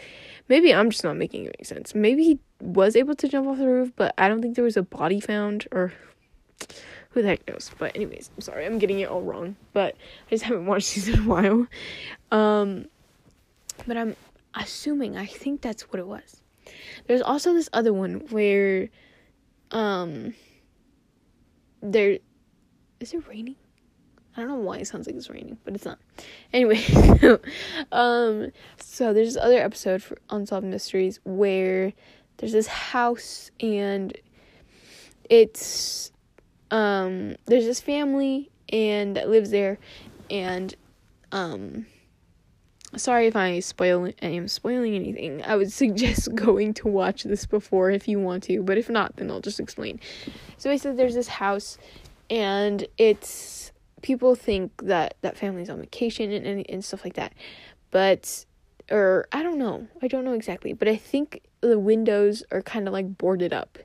Maybe 0.49 0.73
I'm 0.73 0.89
just 0.89 1.03
not 1.03 1.15
making 1.15 1.45
it 1.45 1.55
make 1.57 1.65
sense. 1.65 1.95
Maybe 1.95 2.23
he 2.23 2.39
was 2.59 2.95
able 2.95 3.15
to 3.15 3.27
jump 3.27 3.47
off 3.47 3.57
the 3.57 3.67
roof, 3.67 3.91
but 3.95 4.13
I 4.17 4.27
don't 4.27 4.41
think 4.41 4.55
there 4.55 4.65
was 4.65 4.77
a 4.77 4.83
body 4.83 5.19
found 5.19 5.67
or 5.71 5.93
who 7.11 7.21
the 7.21 7.29
heck 7.29 7.47
knows. 7.47 7.71
But 7.77 7.95
anyways, 7.95 8.31
I'm 8.35 8.41
sorry. 8.41 8.65
I'm 8.65 8.79
getting 8.79 8.99
it 8.99 9.09
all 9.09 9.21
wrong. 9.21 9.55
But 9.71 9.95
I 10.27 10.31
just 10.31 10.43
haven't 10.43 10.65
watched 10.65 10.93
these 10.95 11.07
in 11.07 11.19
a 11.19 11.23
while. 11.23 11.67
Um 12.31 12.87
but 13.85 13.95
I'm 13.95 14.15
assuming 14.55 15.15
I 15.15 15.27
think 15.27 15.61
that's 15.61 15.83
what 15.83 15.99
it 15.99 16.07
was. 16.07 16.41
There's 17.07 17.21
also 17.21 17.53
this 17.53 17.69
other 17.73 17.93
one 17.93 18.21
where 18.29 18.89
um 19.71 20.33
there 21.81 22.19
is 22.99 23.13
it 23.13 23.27
raining? 23.27 23.55
I 24.35 24.41
don't 24.41 24.49
know 24.49 24.55
why 24.55 24.77
it 24.77 24.87
sounds 24.87 25.07
like 25.07 25.15
it's 25.15 25.29
raining, 25.29 25.57
but 25.65 25.73
it's 25.73 25.85
not. 25.85 25.97
Anyway, 26.53 26.83
um, 27.91 28.51
so 28.77 29.11
there's 29.11 29.33
this 29.33 29.43
other 29.43 29.57
episode 29.57 30.03
for 30.03 30.17
Unsolved 30.29 30.65
Mysteries 30.65 31.19
where 31.23 31.93
there's 32.37 32.51
this 32.51 32.67
house 32.67 33.49
and 33.59 34.15
it's 35.29 36.11
um 36.69 37.35
there's 37.45 37.65
this 37.65 37.79
family 37.79 38.49
and 38.69 39.15
that 39.15 39.29
lives 39.29 39.49
there 39.49 39.77
and 40.29 40.75
um 41.31 41.85
sorry 42.95 43.27
if 43.27 43.35
I 43.35 43.59
spoil 43.59 44.11
I 44.21 44.27
am 44.27 44.47
spoiling 44.47 44.95
anything. 44.95 45.43
I 45.43 45.55
would 45.55 45.71
suggest 45.83 46.33
going 46.35 46.73
to 46.75 46.87
watch 46.87 47.23
this 47.23 47.45
before 47.45 47.91
if 47.91 48.07
you 48.07 48.19
want 48.19 48.43
to, 48.43 48.63
but 48.63 48.77
if 48.77 48.89
not, 48.89 49.15
then 49.17 49.29
I'll 49.29 49.41
just 49.41 49.59
explain. 49.59 49.99
So 50.57 50.69
basically 50.69 50.97
there's 50.97 51.15
this 51.15 51.27
house 51.27 51.77
and 52.29 52.85
it's 52.97 53.71
people 54.01 54.35
think 54.35 54.71
that 54.83 55.15
that 55.21 55.37
family's 55.37 55.69
on 55.69 55.79
vacation 55.79 56.31
and, 56.31 56.45
and, 56.45 56.65
and 56.69 56.85
stuff 56.85 57.03
like 57.03 57.15
that. 57.15 57.33
But, 57.91 58.45
or 58.91 59.27
I 59.31 59.43
don't 59.43 59.57
know. 59.57 59.87
I 60.01 60.07
don't 60.07 60.25
know 60.25 60.33
exactly. 60.33 60.73
But 60.73 60.87
I 60.87 60.95
think 60.95 61.41
the 61.61 61.79
windows 61.79 62.43
are 62.51 62.61
kind 62.61 62.87
of 62.87 62.93
like 62.93 63.17
boarded 63.17 63.53
up. 63.53 63.77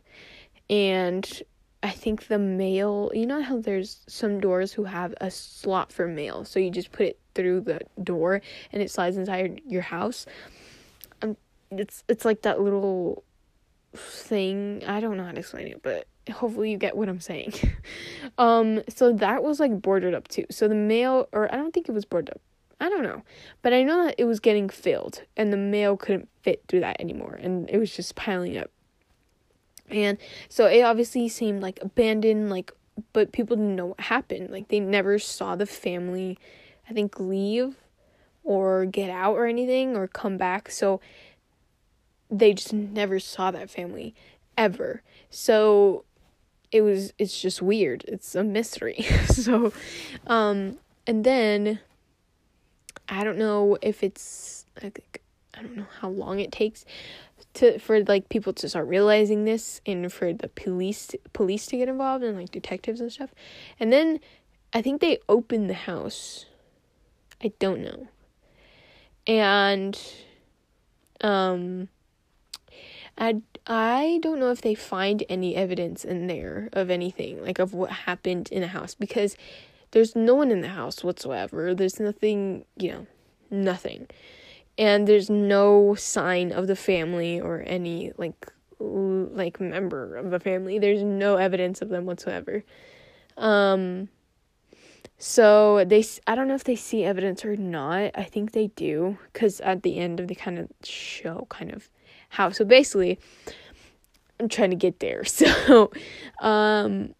And 0.68 1.42
I 1.82 1.90
think 1.90 2.28
the 2.28 2.38
mail, 2.38 3.10
you 3.14 3.26
know 3.26 3.42
how 3.42 3.58
there's 3.58 4.00
some 4.06 4.40
doors 4.40 4.72
who 4.72 4.84
have 4.84 5.14
a 5.20 5.30
slot 5.30 5.92
for 5.92 6.06
mail. 6.06 6.44
So 6.44 6.60
you 6.60 6.70
just 6.70 6.92
put 6.92 7.06
it 7.06 7.18
through 7.34 7.60
the 7.62 7.80
door 8.02 8.40
and 8.72 8.82
it 8.82 8.90
slides 8.90 9.16
inside 9.16 9.60
your 9.66 9.82
house. 9.82 10.26
Um, 11.22 11.36
it's 11.70 12.04
it's 12.08 12.24
like 12.24 12.42
that 12.42 12.60
little 12.60 13.24
thing. 13.94 14.82
I 14.86 15.00
don't 15.00 15.16
know 15.16 15.24
how 15.24 15.32
to 15.32 15.38
explain 15.38 15.68
it, 15.68 15.82
but 15.82 16.06
hopefully 16.30 16.70
you 16.70 16.78
get 16.78 16.96
what 16.96 17.08
I'm 17.08 17.20
saying. 17.20 17.54
um, 18.38 18.82
so 18.88 19.12
that 19.12 19.42
was 19.42 19.60
like 19.60 19.80
boarded 19.80 20.14
up 20.14 20.28
too. 20.28 20.46
So 20.50 20.68
the 20.68 20.74
mail, 20.74 21.28
or 21.32 21.52
I 21.52 21.56
don't 21.56 21.72
think 21.72 21.88
it 21.88 21.92
was 21.92 22.04
boarded 22.04 22.34
up. 22.34 22.40
I 22.80 22.88
don't 22.88 23.04
know, 23.04 23.22
but 23.62 23.72
I 23.72 23.84
know 23.84 24.06
that 24.06 24.16
it 24.18 24.24
was 24.24 24.40
getting 24.40 24.68
filled, 24.68 25.22
and 25.36 25.52
the 25.52 25.56
mail 25.56 25.96
couldn't 25.96 26.28
fit 26.42 26.64
through 26.66 26.80
that 26.80 27.00
anymore, 27.00 27.38
and 27.40 27.70
it 27.70 27.78
was 27.78 27.94
just 27.94 28.16
piling 28.16 28.56
up. 28.56 28.70
And 29.88 30.18
so 30.48 30.66
it 30.66 30.82
obviously 30.82 31.28
seemed 31.28 31.62
like 31.62 31.78
abandoned, 31.80 32.50
like, 32.50 32.72
but 33.12 33.30
people 33.30 33.56
didn't 33.56 33.76
know 33.76 33.86
what 33.86 34.00
happened. 34.00 34.50
Like 34.50 34.68
they 34.68 34.80
never 34.80 35.18
saw 35.18 35.54
the 35.54 35.66
family, 35.66 36.38
I 36.92 36.94
think, 36.94 37.18
leave 37.18 37.76
or 38.44 38.84
get 38.84 39.08
out 39.08 39.34
or 39.34 39.46
anything 39.46 39.96
or 39.96 40.06
come 40.06 40.36
back. 40.36 40.70
So 40.70 41.00
they 42.30 42.52
just 42.52 42.74
never 42.74 43.18
saw 43.18 43.50
that 43.50 43.70
family 43.70 44.14
ever. 44.58 45.02
So 45.30 46.04
it 46.70 46.82
was 46.82 47.14
it's 47.18 47.40
just 47.40 47.62
weird. 47.62 48.04
It's 48.06 48.34
a 48.34 48.44
mystery. 48.44 49.02
so 49.26 49.72
um 50.26 50.78
and 51.06 51.24
then 51.24 51.80
I 53.08 53.24
don't 53.24 53.38
know 53.38 53.78
if 53.80 54.02
it's 54.02 54.66
like 54.82 55.22
I 55.54 55.62
don't 55.62 55.76
know 55.76 55.86
how 56.00 56.10
long 56.10 56.40
it 56.40 56.52
takes 56.52 56.84
to 57.54 57.78
for 57.78 58.02
like 58.04 58.28
people 58.28 58.52
to 58.54 58.68
start 58.68 58.86
realizing 58.86 59.44
this 59.44 59.80
and 59.86 60.12
for 60.12 60.32
the 60.34 60.48
police 60.48 61.10
police 61.32 61.66
to 61.66 61.78
get 61.78 61.88
involved 61.88 62.22
and 62.22 62.38
like 62.38 62.50
detectives 62.50 63.00
and 63.00 63.10
stuff. 63.10 63.34
And 63.80 63.90
then 63.92 64.20
I 64.72 64.80
think 64.82 65.00
they 65.00 65.18
opened 65.28 65.68
the 65.68 65.74
house. 65.74 66.46
I 67.42 67.52
don't 67.58 67.80
know. 67.80 68.08
And 69.26 70.00
um 71.20 71.88
I 73.18 73.42
I 73.66 74.18
don't 74.22 74.40
know 74.40 74.50
if 74.50 74.60
they 74.62 74.74
find 74.74 75.22
any 75.28 75.54
evidence 75.54 76.04
in 76.04 76.26
there 76.26 76.68
of 76.72 76.90
anything, 76.90 77.42
like 77.42 77.58
of 77.58 77.74
what 77.74 77.90
happened 77.90 78.48
in 78.50 78.62
the 78.62 78.68
house, 78.68 78.94
because 78.94 79.36
there's 79.92 80.16
no 80.16 80.34
one 80.34 80.50
in 80.50 80.62
the 80.62 80.68
house 80.68 81.04
whatsoever. 81.04 81.74
There's 81.74 82.00
nothing, 82.00 82.64
you 82.76 82.90
know, 82.90 83.06
nothing. 83.50 84.08
And 84.78 85.06
there's 85.06 85.28
no 85.28 85.94
sign 85.94 86.50
of 86.50 86.66
the 86.66 86.76
family 86.76 87.40
or 87.40 87.62
any 87.66 88.12
like 88.16 88.50
like 88.80 89.60
member 89.60 90.16
of 90.16 90.30
the 90.30 90.40
family. 90.40 90.78
There's 90.78 91.02
no 91.02 91.36
evidence 91.36 91.82
of 91.82 91.88
them 91.88 92.06
whatsoever. 92.06 92.64
Um 93.36 94.08
so 95.24 95.84
they 95.84 96.04
I 96.26 96.34
don't 96.34 96.48
know 96.48 96.56
if 96.56 96.64
they 96.64 96.74
see 96.74 97.04
evidence 97.04 97.44
or 97.44 97.54
not. 97.54 98.10
I 98.16 98.24
think 98.24 98.50
they 98.50 98.66
do 98.66 99.18
cuz 99.32 99.60
at 99.60 99.84
the 99.84 99.98
end 99.98 100.18
of 100.18 100.26
the 100.26 100.34
kind 100.34 100.58
of 100.58 100.68
show 100.82 101.46
kind 101.48 101.72
of 101.72 101.88
how. 102.30 102.50
So 102.50 102.64
basically, 102.64 103.20
I'm 104.40 104.48
trying 104.48 104.70
to 104.70 104.76
get 104.76 104.98
there. 104.98 105.22
So, 105.28 105.92
um, 106.40 107.14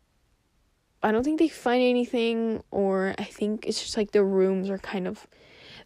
I 1.01 1.12
don't 1.12 1.23
think 1.23 1.38
they 1.38 1.47
find 1.47 1.81
anything, 1.81 2.65
or 2.73 3.15
I 3.19 3.25
think 3.25 3.69
it's 3.69 3.81
just 3.81 3.97
like 3.97 4.11
the 4.11 4.25
rooms 4.25 4.69
are 4.69 4.79
kind 4.79 5.07
of 5.07 5.29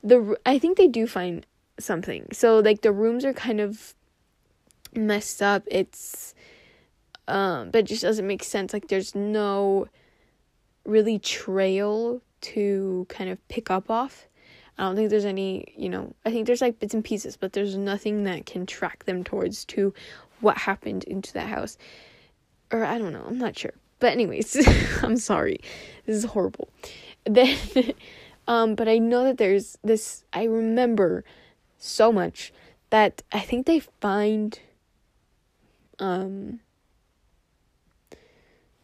the. 0.02 0.38
I 0.46 0.58
think 0.58 0.78
they 0.78 0.88
do 0.88 1.06
find 1.06 1.44
something. 1.78 2.28
So 2.32 2.60
like 2.60 2.80
the 2.80 2.92
rooms 2.92 3.26
are 3.26 3.34
kind 3.34 3.60
of 3.60 3.94
messed 4.94 5.42
up. 5.42 5.64
It's 5.66 6.34
um, 7.28 7.72
but 7.72 7.80
it 7.80 7.86
just 7.88 8.02
doesn't 8.02 8.26
make 8.26 8.42
sense. 8.42 8.72
Like 8.72 8.88
there's 8.88 9.14
no 9.14 9.88
really 10.86 11.18
trail 11.18 12.20
to 12.42 13.06
kind 13.08 13.30
of 13.30 13.48
pick 13.48 13.70
up 13.70 13.90
off. 13.90 14.26
I 14.78 14.84
don't 14.84 14.96
think 14.96 15.10
there's 15.10 15.24
any, 15.24 15.72
you 15.76 15.88
know, 15.88 16.14
I 16.24 16.30
think 16.30 16.46
there's 16.46 16.60
like 16.60 16.78
bits 16.78 16.94
and 16.94 17.04
pieces, 17.04 17.36
but 17.36 17.52
there's 17.52 17.76
nothing 17.76 18.24
that 18.24 18.44
can 18.46 18.66
track 18.66 19.04
them 19.04 19.24
towards 19.24 19.64
to 19.66 19.94
what 20.40 20.58
happened 20.58 21.04
into 21.04 21.32
that 21.32 21.48
house. 21.48 21.78
Or 22.70 22.84
I 22.84 22.98
don't 22.98 23.12
know, 23.12 23.24
I'm 23.26 23.38
not 23.38 23.58
sure. 23.58 23.72
But 23.98 24.12
anyways, 24.12 24.56
I'm 25.02 25.16
sorry. 25.16 25.60
This 26.04 26.16
is 26.16 26.24
horrible. 26.24 26.68
Then 27.28 27.58
um 28.46 28.76
but 28.76 28.86
I 28.86 28.98
know 28.98 29.24
that 29.24 29.38
there's 29.38 29.76
this 29.82 30.22
I 30.32 30.44
remember 30.44 31.24
so 31.76 32.12
much 32.12 32.52
that 32.90 33.24
I 33.32 33.40
think 33.40 33.66
they 33.66 33.80
find 33.80 34.56
um 35.98 36.60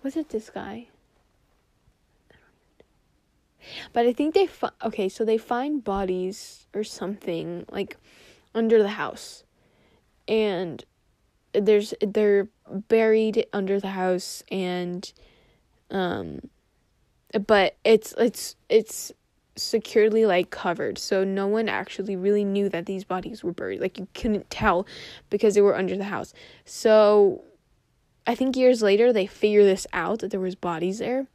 Was 0.03 0.17
it 0.17 0.31
this 0.31 0.51
guy? 0.51 0.89
But 3.93 4.07
I 4.07 4.13
think 4.13 4.35
they 4.35 4.47
fi- 4.47 4.71
okay, 4.85 5.09
so 5.09 5.25
they 5.25 5.39
find 5.39 5.83
bodies 5.83 6.67
or 6.75 6.85
something 6.85 7.65
like 7.71 7.97
under 8.55 8.83
the 8.83 8.91
house. 8.91 9.45
And 10.29 10.85
there's 11.53 11.95
they're 12.01 12.49
buried 12.89 13.47
under 13.53 13.79
the 13.79 13.91
house 13.91 14.43
and 14.51 15.13
um 15.91 16.41
but 17.47 17.77
it's 17.85 18.15
it's 18.19 18.57
it's 18.69 19.13
securely 19.57 20.25
like 20.25 20.51
covered. 20.51 20.97
So 20.97 21.25
no 21.25 21.47
one 21.47 21.69
actually 21.69 22.17
really 22.17 22.45
knew 22.45 22.71
that 22.71 22.87
these 22.87 23.05
bodies 23.05 23.45
were 23.45 23.53
buried. 23.53 23.81
Like 23.81 23.99
you 23.99 24.09
couldn't 24.15 24.49
tell 24.49 24.87
because 25.29 25.55
they 25.55 25.61
were 25.61 25.77
under 25.77 25.97
the 25.97 26.05
house. 26.05 26.33
So 26.65 27.45
i 28.27 28.35
think 28.35 28.57
years 28.57 28.83
later 28.83 29.13
they 29.13 29.27
figure 29.27 29.65
this 29.65 29.87
out 29.93 30.21
that 30.21 30.31
there 30.31 30.41
was 30.41 30.55
bodies 30.55 30.99
there 30.99 31.27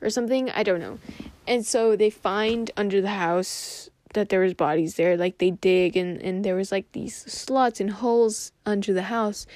or 0.00 0.10
something 0.10 0.50
i 0.50 0.62
don't 0.62 0.80
know. 0.80 0.98
And 1.46 1.64
so 1.64 1.96
they 1.96 2.10
find 2.10 2.70
under 2.76 3.00
the 3.00 3.08
house 3.08 3.88
that 4.14 4.28
there 4.28 4.40
was 4.40 4.54
bodies 4.54 4.94
there 4.96 5.16
like 5.16 5.38
they 5.38 5.50
dig 5.50 5.96
and 5.96 6.20
and 6.22 6.44
there 6.44 6.54
was 6.54 6.72
like 6.72 6.90
these 6.92 7.16
slots 7.16 7.80
and 7.80 7.90
holes 7.90 8.52
under 8.66 8.92
the 8.92 9.02
house 9.02 9.46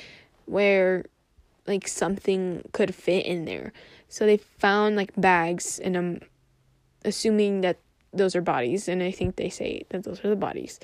where 0.47 1.05
like 1.67 1.87
something 1.87 2.63
could 2.73 2.95
fit 2.95 3.25
in 3.27 3.45
there. 3.45 3.73
So 4.09 4.27
they 4.27 4.37
found 4.37 4.97
like 4.97 5.13
bags 5.17 5.79
and 5.79 5.97
i'm 5.97 6.21
assuming 7.05 7.61
that 7.63 7.79
those 8.13 8.37
are 8.37 8.43
bodies 8.43 8.89
and 8.89 9.03
i 9.03 9.11
think 9.11 9.37
they 9.37 9.49
say 9.49 9.85
that 9.91 10.05
those 10.05 10.25
are 10.25 10.29
the 10.29 10.37
bodies. 10.37 10.81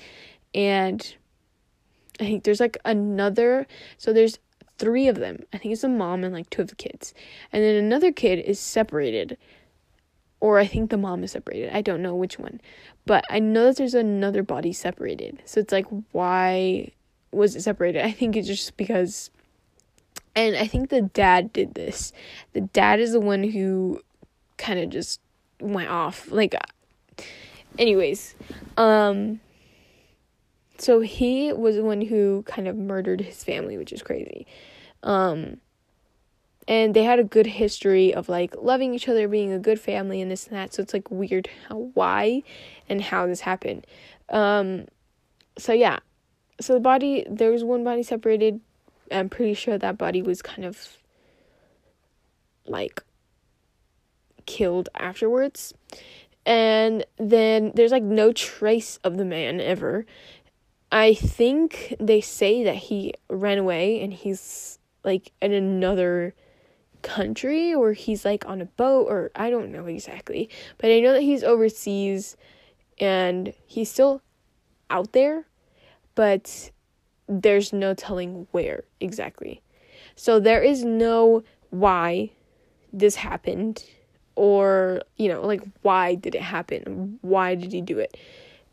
And 0.53 1.15
i 2.19 2.25
think 2.25 2.43
there's 2.43 2.59
like 2.59 2.77
another 2.85 3.67
so 3.97 4.13
there's 4.13 4.39
three 4.79 5.07
of 5.07 5.17
them 5.17 5.43
i 5.53 5.57
think 5.57 5.71
it's 5.71 5.83
a 5.83 5.89
mom 5.89 6.23
and 6.23 6.33
like 6.33 6.49
two 6.49 6.63
of 6.63 6.69
the 6.69 6.75
kids 6.75 7.13
and 7.53 7.63
then 7.63 7.75
another 7.75 8.11
kid 8.11 8.39
is 8.39 8.59
separated 8.59 9.37
or 10.39 10.57
I 10.57 10.67
think 10.67 10.89
the 10.89 10.97
mom 10.97 11.23
is 11.23 11.31
separated. 11.33 11.75
I 11.75 11.81
don't 11.81 12.01
know 12.01 12.15
which 12.15 12.39
one. 12.39 12.61
But 13.05 13.25
I 13.29 13.39
know 13.39 13.65
that 13.65 13.77
there's 13.77 13.93
another 13.93 14.43
body 14.43 14.71
separated. 14.73 15.41
So 15.45 15.59
it's 15.59 15.71
like 15.71 15.85
why 16.11 16.91
was 17.31 17.55
it 17.55 17.61
separated? 17.61 18.05
I 18.05 18.11
think 18.11 18.35
it's 18.35 18.47
just 18.47 18.77
because 18.77 19.29
and 20.35 20.55
I 20.55 20.67
think 20.67 20.89
the 20.89 21.01
dad 21.01 21.51
did 21.51 21.73
this. 21.73 22.13
The 22.53 22.61
dad 22.61 22.99
is 22.99 23.11
the 23.11 23.19
one 23.19 23.43
who 23.43 24.01
kind 24.57 24.79
of 24.79 24.89
just 24.89 25.19
went 25.59 25.89
off. 25.89 26.31
Like 26.31 26.55
anyways, 27.77 28.35
um 28.77 29.41
so 30.79 30.99
he 31.01 31.53
was 31.53 31.75
the 31.75 31.83
one 31.83 32.01
who 32.01 32.43
kind 32.43 32.67
of 32.67 32.75
murdered 32.75 33.21
his 33.21 33.43
family, 33.43 33.77
which 33.77 33.93
is 33.93 34.01
crazy. 34.01 34.47
Um 35.03 35.57
and 36.69 36.93
they 36.93 37.03
had 37.03 37.17
a 37.17 37.23
good 37.23 37.47
history 37.47 38.13
of 38.13 38.29
like 38.29 38.53
loving 38.61 38.93
each 38.93 39.09
other, 39.09 39.27
being 39.27 39.51
a 39.51 39.57
good 39.57 39.79
family, 39.79 40.21
and 40.21 40.29
this 40.29 40.45
and 40.45 40.55
that. 40.55 40.71
So 40.71 40.83
it's 40.83 40.93
like 40.93 41.09
weird 41.09 41.49
how 41.67 41.89
why 41.95 42.43
and 42.87 43.01
how 43.01 43.25
this 43.25 43.41
happened. 43.41 43.87
Um, 44.29 44.85
so 45.57 45.73
yeah, 45.73 45.97
so 46.61 46.73
the 46.73 46.79
body 46.79 47.25
there 47.27 47.51
was 47.51 47.63
one 47.63 47.83
body 47.83 48.03
separated. 48.03 48.61
I'm 49.11 49.29
pretty 49.29 49.55
sure 49.55 49.79
that 49.79 49.97
body 49.97 50.21
was 50.21 50.43
kind 50.43 50.63
of 50.63 50.97
like 52.67 53.03
killed 54.45 54.89
afterwards. 54.93 55.73
And 56.45 57.03
then 57.17 57.71
there's 57.73 57.91
like 57.91 58.03
no 58.03 58.31
trace 58.31 58.99
of 59.03 59.17
the 59.17 59.25
man 59.25 59.59
ever. 59.59 60.05
I 60.91 61.13
think 61.13 61.95
they 61.99 62.21
say 62.21 62.63
that 62.63 62.75
he 62.75 63.13
ran 63.29 63.57
away 63.59 64.01
and 64.01 64.11
he's 64.13 64.79
like 65.03 65.31
in 65.41 65.53
another 65.53 66.33
country 67.01 67.73
or 67.73 67.93
he's 67.93 68.25
like 68.25 68.45
on 68.47 68.61
a 68.61 68.65
boat 68.65 69.07
or 69.07 69.31
I 69.35 69.49
don't 69.49 69.71
know 69.71 69.85
exactly. 69.85 70.49
But 70.77 70.91
I 70.91 70.99
know 70.99 71.13
that 71.13 71.21
he's 71.21 71.43
overseas 71.43 72.35
and 72.99 73.53
he's 73.65 73.91
still 73.91 74.21
out 74.89 75.13
there, 75.13 75.45
but 76.15 76.71
there's 77.27 77.71
no 77.71 77.93
telling 77.93 78.47
where 78.51 78.83
exactly. 78.99 79.61
So 80.15 80.39
there 80.39 80.63
is 80.63 80.83
no 80.83 81.43
why 81.69 82.31
this 82.91 83.15
happened 83.15 83.83
or, 84.35 85.01
you 85.17 85.27
know, 85.27 85.45
like 85.45 85.61
why 85.83 86.15
did 86.15 86.33
it 86.33 86.41
happen? 86.41 87.19
Why 87.21 87.53
did 87.53 87.71
he 87.71 87.81
do 87.81 87.99
it? 87.99 88.17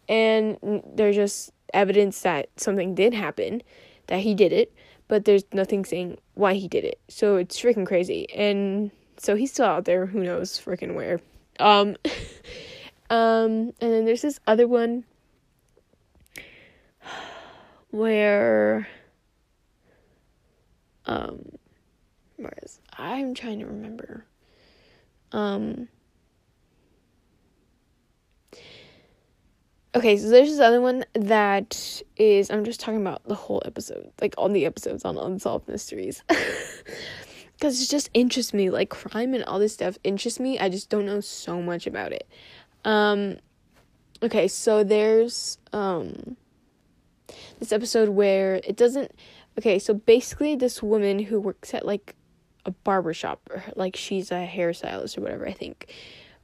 And 0.08 0.82
there's 0.94 1.16
just 1.16 1.52
evidence 1.74 2.20
that 2.20 2.48
something 2.56 2.94
did 2.94 3.14
happen, 3.14 3.62
that 4.06 4.20
he 4.20 4.34
did 4.34 4.52
it, 4.52 4.72
but 5.08 5.24
there's 5.24 5.44
nothing 5.52 5.84
saying 5.84 6.18
why 6.34 6.54
he 6.54 6.68
did 6.68 6.84
it. 6.84 7.00
So 7.08 7.36
it's 7.36 7.60
freaking 7.60 7.86
crazy. 7.86 8.30
And 8.34 8.90
so 9.16 9.36
he's 9.36 9.52
still 9.52 9.66
out 9.66 9.84
there, 9.84 10.06
who 10.06 10.22
knows 10.22 10.58
freaking 10.58 10.94
where. 10.94 11.20
Um 11.58 11.96
um 13.10 13.72
and 13.80 13.92
then 13.92 14.04
there's 14.04 14.22
this 14.22 14.40
other 14.46 14.66
one 14.66 15.04
where 17.90 18.88
um 21.06 21.40
where 22.36 22.58
is 22.62 22.80
I'm 22.92 23.34
trying 23.34 23.60
to 23.60 23.66
remember. 23.66 24.26
Um 25.32 25.88
Okay, 29.96 30.18
so 30.18 30.28
there's 30.28 30.50
this 30.50 30.60
other 30.60 30.82
one 30.82 31.06
that 31.14 32.02
is 32.18 32.50
I'm 32.50 32.64
just 32.64 32.80
talking 32.80 33.00
about 33.00 33.24
the 33.24 33.34
whole 33.34 33.62
episode, 33.64 34.12
like 34.20 34.34
all 34.36 34.50
the 34.50 34.66
episodes 34.66 35.06
on 35.06 35.16
unsolved 35.16 35.66
mysteries. 35.68 36.22
Cuz 37.62 37.82
it 37.82 37.88
just 37.88 38.10
interests 38.12 38.52
me, 38.52 38.68
like 38.68 38.90
crime 38.90 39.32
and 39.32 39.42
all 39.44 39.58
this 39.58 39.72
stuff 39.72 39.96
interests 40.04 40.38
me. 40.38 40.58
I 40.58 40.68
just 40.68 40.90
don't 40.90 41.06
know 41.06 41.20
so 41.20 41.62
much 41.62 41.86
about 41.86 42.12
it. 42.12 42.28
Um 42.84 43.38
okay, 44.22 44.48
so 44.48 44.84
there's 44.84 45.56
um 45.72 46.36
this 47.58 47.72
episode 47.72 48.10
where 48.10 48.56
it 48.56 48.76
doesn't 48.76 49.12
okay, 49.58 49.78
so 49.78 49.94
basically 49.94 50.56
this 50.56 50.82
woman 50.82 51.20
who 51.20 51.40
works 51.40 51.72
at 51.72 51.86
like 51.86 52.14
a 52.66 52.70
barber 52.70 53.14
shop 53.14 53.40
or 53.50 53.64
like 53.76 53.96
she's 53.96 54.30
a 54.30 54.46
hairstylist 54.46 55.16
or 55.16 55.22
whatever, 55.22 55.48
I 55.48 55.54
think, 55.54 55.90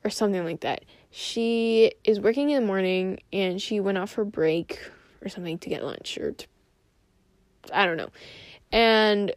or 0.04 0.08
something 0.08 0.42
like 0.42 0.60
that 0.60 0.86
she 1.14 1.92
is 2.04 2.18
working 2.18 2.48
in 2.48 2.60
the 2.62 2.66
morning 2.66 3.20
and 3.34 3.60
she 3.60 3.80
went 3.80 3.98
off 3.98 4.12
for 4.12 4.24
break 4.24 4.80
or 5.20 5.28
something 5.28 5.58
to 5.58 5.68
get 5.68 5.84
lunch 5.84 6.16
or 6.16 6.32
to, 6.32 6.46
I 7.72 7.84
don't 7.84 7.98
know. 7.98 8.08
And 8.72 9.32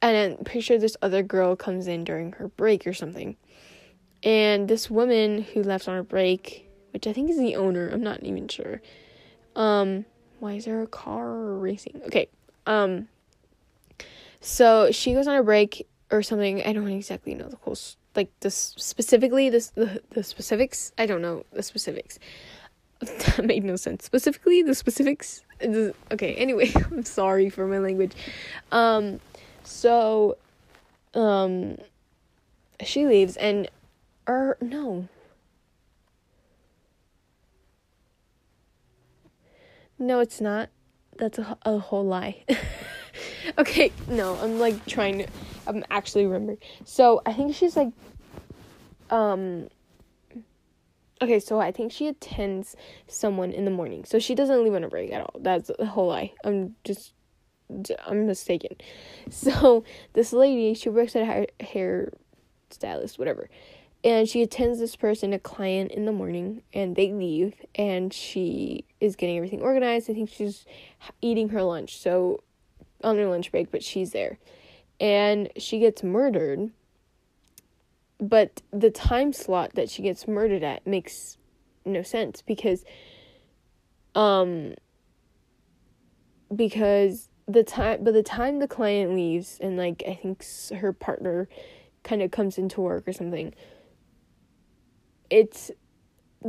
and 0.00 0.16
I'm 0.38 0.44
pretty 0.44 0.60
sure 0.60 0.78
this 0.78 0.96
other 1.02 1.22
girl 1.22 1.54
comes 1.54 1.86
in 1.86 2.04
during 2.04 2.32
her 2.32 2.48
break 2.48 2.86
or 2.86 2.94
something. 2.94 3.36
And 4.22 4.68
this 4.68 4.90
woman 4.90 5.42
who 5.42 5.62
left 5.62 5.86
on 5.86 5.96
her 5.96 6.02
break, 6.02 6.66
which 6.92 7.06
I 7.06 7.12
think 7.12 7.28
is 7.28 7.38
the 7.38 7.56
owner, 7.56 7.88
I'm 7.90 8.02
not 8.02 8.22
even 8.22 8.48
sure. 8.48 8.80
Um, 9.54 10.06
why 10.38 10.54
is 10.54 10.64
there 10.64 10.80
a 10.80 10.86
car 10.86 11.30
racing? 11.34 12.00
Okay. 12.06 12.28
Um 12.66 13.08
so 14.40 14.90
she 14.92 15.12
goes 15.12 15.26
on 15.26 15.36
a 15.36 15.42
break 15.42 15.86
or 16.10 16.22
something. 16.22 16.62
I 16.62 16.72
don't 16.72 16.88
exactly 16.88 17.34
know 17.34 17.48
the 17.48 17.56
whole 17.56 17.76
like 18.16 18.30
this 18.40 18.74
specifically 18.76 19.50
this 19.50 19.70
the, 19.70 20.00
the 20.10 20.22
specifics? 20.22 20.92
I 20.98 21.06
don't 21.06 21.22
know. 21.22 21.44
The 21.52 21.62
specifics. 21.62 22.18
That 23.00 23.44
made 23.44 23.62
no 23.62 23.76
sense. 23.76 24.04
Specifically 24.04 24.62
the 24.62 24.74
specifics? 24.74 25.42
Okay 25.62 26.34
anyway 26.34 26.72
i'm 26.74 27.04
sorry 27.04 27.50
for 27.50 27.66
my 27.66 27.78
language. 27.78 28.12
Um 28.72 29.20
so 29.62 30.38
um 31.14 31.78
she 32.82 33.06
leaves 33.06 33.36
and 33.36 33.68
or 34.26 34.56
no. 34.60 35.08
No 39.98 40.20
it's 40.20 40.40
not. 40.40 40.70
That's 41.18 41.38
a, 41.38 41.56
a 41.62 41.78
whole 41.78 42.04
lie. 42.04 42.44
Okay 43.58 43.92
no 44.08 44.36
i'm 44.42 44.58
like 44.58 44.84
trying 44.86 45.18
to 45.18 45.26
I'm 45.66 45.84
actually 45.90 46.26
remembering. 46.26 46.58
So 46.84 47.22
I 47.26 47.32
think 47.32 47.54
she's 47.54 47.76
like, 47.76 47.92
um. 49.10 49.68
Okay, 51.22 51.40
so 51.40 51.58
I 51.58 51.72
think 51.72 51.92
she 51.92 52.08
attends 52.08 52.76
someone 53.06 53.50
in 53.50 53.64
the 53.64 53.70
morning. 53.70 54.04
So 54.04 54.18
she 54.18 54.34
doesn't 54.34 54.62
leave 54.62 54.74
on 54.74 54.84
a 54.84 54.88
break 54.88 55.12
at 55.12 55.22
all. 55.22 55.40
That's 55.40 55.70
a 55.78 55.86
whole 55.86 56.08
lie. 56.08 56.34
I'm 56.44 56.76
just, 56.84 57.14
I'm 58.06 58.26
mistaken. 58.26 58.76
So 59.30 59.82
this 60.12 60.34
lady, 60.34 60.74
she 60.74 60.90
works 60.90 61.16
at 61.16 61.22
a 61.22 61.24
hair, 61.24 61.46
hair 61.60 62.12
stylist, 62.68 63.18
whatever. 63.18 63.48
And 64.04 64.28
she 64.28 64.42
attends 64.42 64.78
this 64.78 64.94
person, 64.94 65.32
a 65.32 65.38
client, 65.38 65.90
in 65.90 66.04
the 66.04 66.12
morning, 66.12 66.62
and 66.74 66.94
they 66.94 67.10
leave, 67.12 67.54
and 67.74 68.12
she 68.12 68.84
is 69.00 69.16
getting 69.16 69.38
everything 69.38 69.62
organized. 69.62 70.10
I 70.10 70.12
think 70.12 70.28
she's 70.28 70.66
eating 71.22 71.48
her 71.48 71.62
lunch, 71.62 71.98
so 71.98 72.42
on 73.02 73.16
her 73.16 73.26
lunch 73.26 73.50
break, 73.50 73.70
but 73.70 73.82
she's 73.82 74.12
there 74.12 74.38
and 75.00 75.50
she 75.56 75.78
gets 75.78 76.02
murdered. 76.02 76.70
But 78.18 78.62
the 78.70 78.90
time 78.90 79.32
slot 79.32 79.74
that 79.74 79.90
she 79.90 80.02
gets 80.02 80.26
murdered 80.26 80.62
at 80.62 80.86
makes 80.86 81.36
no 81.84 82.02
sense 82.02 82.42
because 82.42 82.84
um 84.14 84.74
because 86.54 87.28
the 87.46 87.62
time 87.62 88.02
but 88.02 88.14
the 88.14 88.22
time 88.22 88.58
the 88.58 88.66
client 88.66 89.14
leaves 89.14 89.58
and 89.60 89.76
like 89.76 90.02
I 90.06 90.14
think 90.14 90.44
her 90.80 90.92
partner 90.92 91.48
kind 92.02 92.22
of 92.22 92.30
comes 92.30 92.56
into 92.58 92.80
work 92.80 93.06
or 93.06 93.12
something. 93.12 93.54
It 95.28 95.70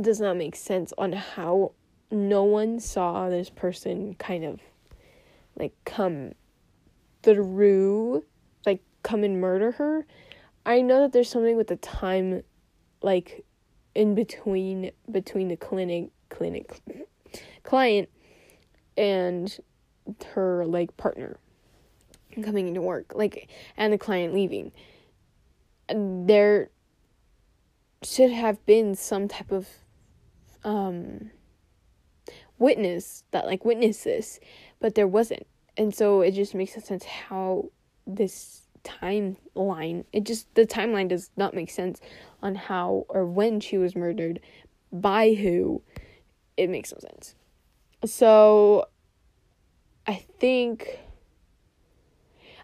does 0.00 0.20
not 0.20 0.36
make 0.36 0.56
sense 0.56 0.92
on 0.96 1.12
how 1.12 1.72
no 2.10 2.44
one 2.44 2.80
saw 2.80 3.28
this 3.28 3.50
person 3.50 4.14
kind 4.14 4.44
of 4.44 4.60
like 5.56 5.74
come 5.84 6.32
through 7.22 8.24
come 9.02 9.24
and 9.24 9.40
murder 9.40 9.72
her. 9.72 10.06
I 10.66 10.80
know 10.80 11.02
that 11.02 11.12
there's 11.12 11.30
something 11.30 11.56
with 11.56 11.68
the 11.68 11.76
time 11.76 12.42
like 13.02 13.44
in 13.94 14.14
between 14.14 14.90
between 15.10 15.48
the 15.48 15.56
clinic 15.56 16.10
clinic 16.28 16.80
client 17.62 18.08
and 18.96 19.58
her 20.34 20.64
like 20.66 20.96
partner 20.96 21.38
coming 22.42 22.68
into 22.68 22.80
work 22.80 23.12
like 23.14 23.48
and 23.76 23.92
the 23.92 23.98
client 23.98 24.34
leaving 24.34 24.70
there 25.88 26.70
should 28.02 28.30
have 28.30 28.64
been 28.66 28.94
some 28.94 29.26
type 29.26 29.50
of 29.50 29.68
um 30.64 31.30
witness 32.58 33.24
that 33.30 33.46
like 33.46 33.64
witnessed 33.64 34.04
this 34.04 34.38
but 34.80 34.94
there 34.94 35.08
wasn't 35.08 35.46
and 35.76 35.94
so 35.94 36.20
it 36.20 36.32
just 36.32 36.54
makes 36.54 36.76
a 36.76 36.80
sense 36.80 37.04
how 37.04 37.64
this 38.06 38.67
timeline 38.88 40.04
it 40.12 40.24
just 40.24 40.52
the 40.54 40.66
timeline 40.66 41.08
does 41.08 41.30
not 41.36 41.54
make 41.54 41.70
sense 41.70 42.00
on 42.42 42.54
how 42.54 43.04
or 43.08 43.26
when 43.26 43.60
she 43.60 43.76
was 43.78 43.94
murdered 43.94 44.40
by 44.92 45.34
who 45.34 45.82
it 46.56 46.68
makes 46.70 46.92
no 46.92 46.98
sense. 46.98 47.34
So 48.04 48.86
i 50.06 50.14
think 50.40 51.00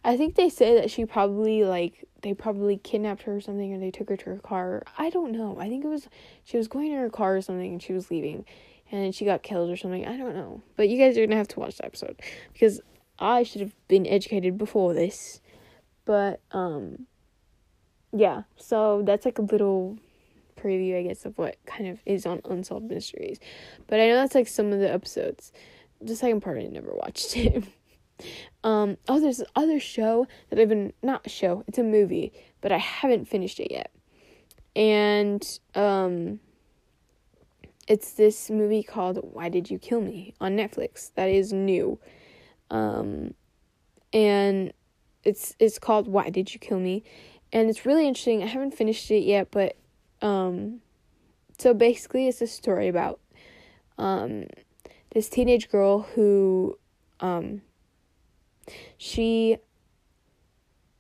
i 0.03 0.17
think 0.17 0.35
they 0.35 0.49
say 0.49 0.75
that 0.75 0.91
she 0.91 1.05
probably 1.05 1.63
like 1.65 2.09
they 2.23 2.33
probably 2.33 2.79
kidnapped 2.79 3.23
her 3.23 3.37
or 3.37 3.41
something 3.41 3.75
or 3.75 3.79
they 3.79 3.91
took 3.91 4.09
her 4.09 4.17
to 4.17 4.31
her 4.31 4.39
car. 4.39 4.83
I 4.97 5.11
don't 5.11 5.31
know. 5.31 5.59
I 5.61 5.69
think 5.69 5.85
it 5.85 5.89
was 5.89 6.09
she 6.43 6.57
was 6.57 6.69
going 6.69 6.91
to 6.91 6.97
her 6.97 7.11
car 7.11 7.37
or 7.37 7.43
something 7.43 7.73
and 7.73 7.83
she 7.83 7.93
was 7.93 8.11
leaving 8.11 8.47
and 8.91 9.15
she 9.15 9.27
got 9.27 9.43
killed 9.43 9.71
or 9.71 9.77
something. 9.77 10.07
I 10.07 10.17
don't 10.17 10.35
know. 10.35 10.63
But 10.77 10.89
you 10.89 10.97
guys 10.97 11.19
are 11.19 11.27
gonna 11.27 11.37
have 11.37 11.49
to 11.49 11.61
watch 11.61 11.77
the 11.77 11.85
episode 11.85 12.21
because 12.53 12.81
i 13.19 13.43
should 13.43 13.61
have 13.61 13.75
been 13.89 14.07
educated 14.07 14.59
before 14.59 14.93
this 14.93 15.41
but 16.05 16.41
um 16.53 17.07
yeah, 18.13 18.43
so 18.57 19.03
that's 19.05 19.25
like 19.25 19.39
a 19.39 19.43
little 19.43 19.99
preview 20.57 20.99
I 20.99 21.03
guess 21.03 21.25
of 21.25 21.37
what 21.37 21.57
kind 21.67 21.89
of 21.89 21.99
is 22.07 22.27
on 22.27 22.41
Unsolved 22.45 22.87
Mysteries. 22.91 23.39
But 23.87 24.01
I 24.01 24.09
know 24.09 24.15
that's 24.15 24.35
like 24.35 24.49
some 24.49 24.73
of 24.73 24.79
the 24.79 24.93
episodes. 24.93 25.53
The 26.01 26.15
second 26.17 26.41
part 26.41 26.59
I 26.59 26.63
never 26.67 26.93
watched 26.95 27.37
it. 27.37 27.65
um 28.63 28.97
oh 29.09 29.19
there's 29.21 29.39
this 29.39 29.49
other 29.57 29.81
show 29.81 30.27
that 30.51 30.59
I've 30.59 30.69
been 30.69 30.93
not 31.03 31.27
a 31.27 31.29
show, 31.29 31.65
it's 31.67 31.79
a 31.79 31.83
movie, 31.83 32.33
but 32.61 32.71
I 32.73 32.79
haven't 32.79 33.27
finished 33.27 33.59
it 33.61 33.71
yet. 33.71 33.91
And 34.77 35.43
um 35.75 36.41
it's 37.87 38.13
this 38.13 38.49
movie 38.51 38.83
called 38.83 39.19
Why 39.23 39.49
Did 39.51 39.71
You 39.71 39.79
Kill 39.79 40.01
Me 40.01 40.35
on 40.41 40.57
Netflix. 40.57 41.13
That 41.17 41.29
is 41.29 41.53
new. 41.53 41.99
Um 42.71 43.35
and 44.13 44.73
it's 45.25 45.55
it's 45.59 45.79
called 45.79 46.09
Why 46.09 46.31
Did 46.31 46.53
You 46.53 46.61
Kill 46.61 46.81
Me? 46.81 47.03
And 47.53 47.71
it's 47.71 47.87
really 47.87 48.07
interesting. 48.07 48.43
I 48.43 48.47
haven't 48.47 48.75
finished 48.75 49.11
it 49.11 49.25
yet, 49.25 49.49
but 49.51 49.77
um 50.23 50.81
so 51.59 51.75
basically 51.75 52.29
it's 52.29 52.41
a 52.41 52.47
story 52.47 52.89
about 52.89 53.21
um 53.99 54.47
this 55.13 55.29
teenage 55.29 55.71
girl 55.71 56.03
who 56.15 56.79
um 57.21 57.63
she 58.99 59.57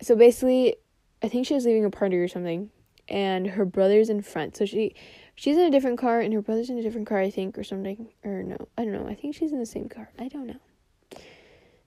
so 0.00 0.14
basically 0.14 0.76
I 1.22 1.28
think 1.28 1.46
she 1.46 1.54
was 1.54 1.64
leaving 1.64 1.84
a 1.84 1.90
party 1.90 2.16
or 2.16 2.28
something 2.28 2.70
and 3.08 3.46
her 3.46 3.64
brother's 3.64 4.08
in 4.08 4.22
front. 4.22 4.56
So 4.56 4.64
she 4.64 4.94
she's 5.34 5.56
in 5.56 5.64
a 5.64 5.70
different 5.70 5.98
car 5.98 6.20
and 6.20 6.32
her 6.32 6.42
brother's 6.42 6.70
in 6.70 6.78
a 6.78 6.82
different 6.82 7.06
car, 7.06 7.18
I 7.18 7.30
think, 7.30 7.58
or 7.58 7.64
something. 7.64 8.08
Or 8.24 8.42
no, 8.42 8.68
I 8.78 8.84
don't 8.84 8.92
know. 8.92 9.08
I 9.08 9.14
think 9.14 9.34
she's 9.34 9.52
in 9.52 9.58
the 9.58 9.66
same 9.66 9.88
car. 9.88 10.10
I 10.18 10.28
don't 10.28 10.46
know. 10.46 10.60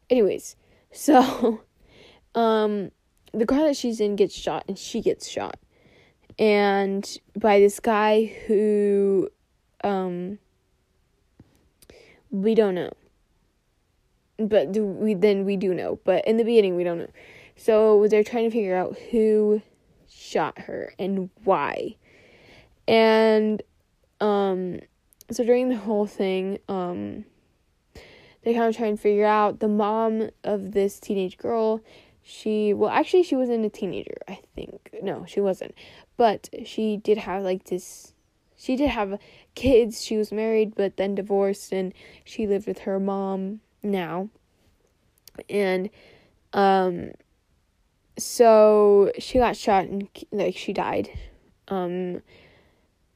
Anyways, 0.10 0.56
so 0.92 1.64
um 2.38 2.92
the 3.34 3.46
car 3.46 3.66
that 3.66 3.76
she's 3.76 4.00
in 4.00 4.16
gets 4.16 4.34
shot 4.34 4.64
and 4.68 4.78
she 4.78 5.02
gets 5.02 5.28
shot. 5.28 5.60
And 6.40 7.06
by 7.36 7.60
this 7.60 7.80
guy 7.80 8.26
who 8.46 9.30
um 9.84 10.38
we 12.30 12.56
don't 12.56 12.76
know. 12.76 12.92
But 14.38 14.70
we 14.70 15.16
then 15.16 15.46
we 15.46 15.58
do 15.58 15.74
know. 15.74 16.00
But 16.04 16.26
in 16.28 16.38
the 16.38 16.44
beginning 16.44 16.76
we 16.76 16.84
don't 16.84 17.00
know. 17.00 17.12
So 17.56 18.08
they're 18.08 18.24
trying 18.24 18.46
to 18.46 18.52
figure 18.52 18.76
out 18.76 18.98
who 19.12 19.64
shot 20.08 20.60
her 20.60 20.94
and 21.00 21.30
why. 21.44 21.96
And 22.88 23.64
um 24.22 24.80
so 25.32 25.44
during 25.44 25.70
the 25.70 25.78
whole 25.78 26.06
thing 26.06 26.60
um 26.70 27.26
they 28.44 28.54
kind 28.54 28.70
of 28.70 28.78
try 28.78 28.88
and 28.88 29.00
figure 29.00 29.26
out 29.26 29.60
the 29.60 29.68
mom 29.68 30.30
of 30.44 30.72
this 30.72 31.00
teenage 31.00 31.38
girl 31.38 31.82
she 32.30 32.74
well 32.74 32.90
actually 32.90 33.24
she 33.24 33.38
wasn't 33.38 33.66
a 33.66 33.70
teenager 33.70 34.18
i 34.28 34.38
think. 34.54 34.90
No 35.02 35.24
she 35.26 35.40
wasn't. 35.40 35.74
But 36.18 36.50
she 36.66 36.98
did 36.98 37.18
have 37.18 37.42
like 37.42 37.64
this 37.66 38.14
she 38.58 38.76
did 38.76 38.90
have 38.90 39.18
kids. 39.56 40.04
She 40.04 40.18
was 40.18 40.32
married 40.34 40.76
but 40.76 40.98
then 40.98 41.16
divorced 41.16 41.72
and 41.72 41.94
she 42.26 42.46
lived 42.46 42.68
with 42.68 42.80
her 42.80 43.00
mom 43.00 43.62
now. 43.82 44.28
And 45.50 45.90
um 46.52 47.12
so 48.20 49.14
she 49.20 49.38
got 49.38 49.56
shot 49.56 49.86
and 49.86 50.10
like 50.34 50.58
she 50.58 50.74
died. 50.74 51.10
Um 51.70 52.22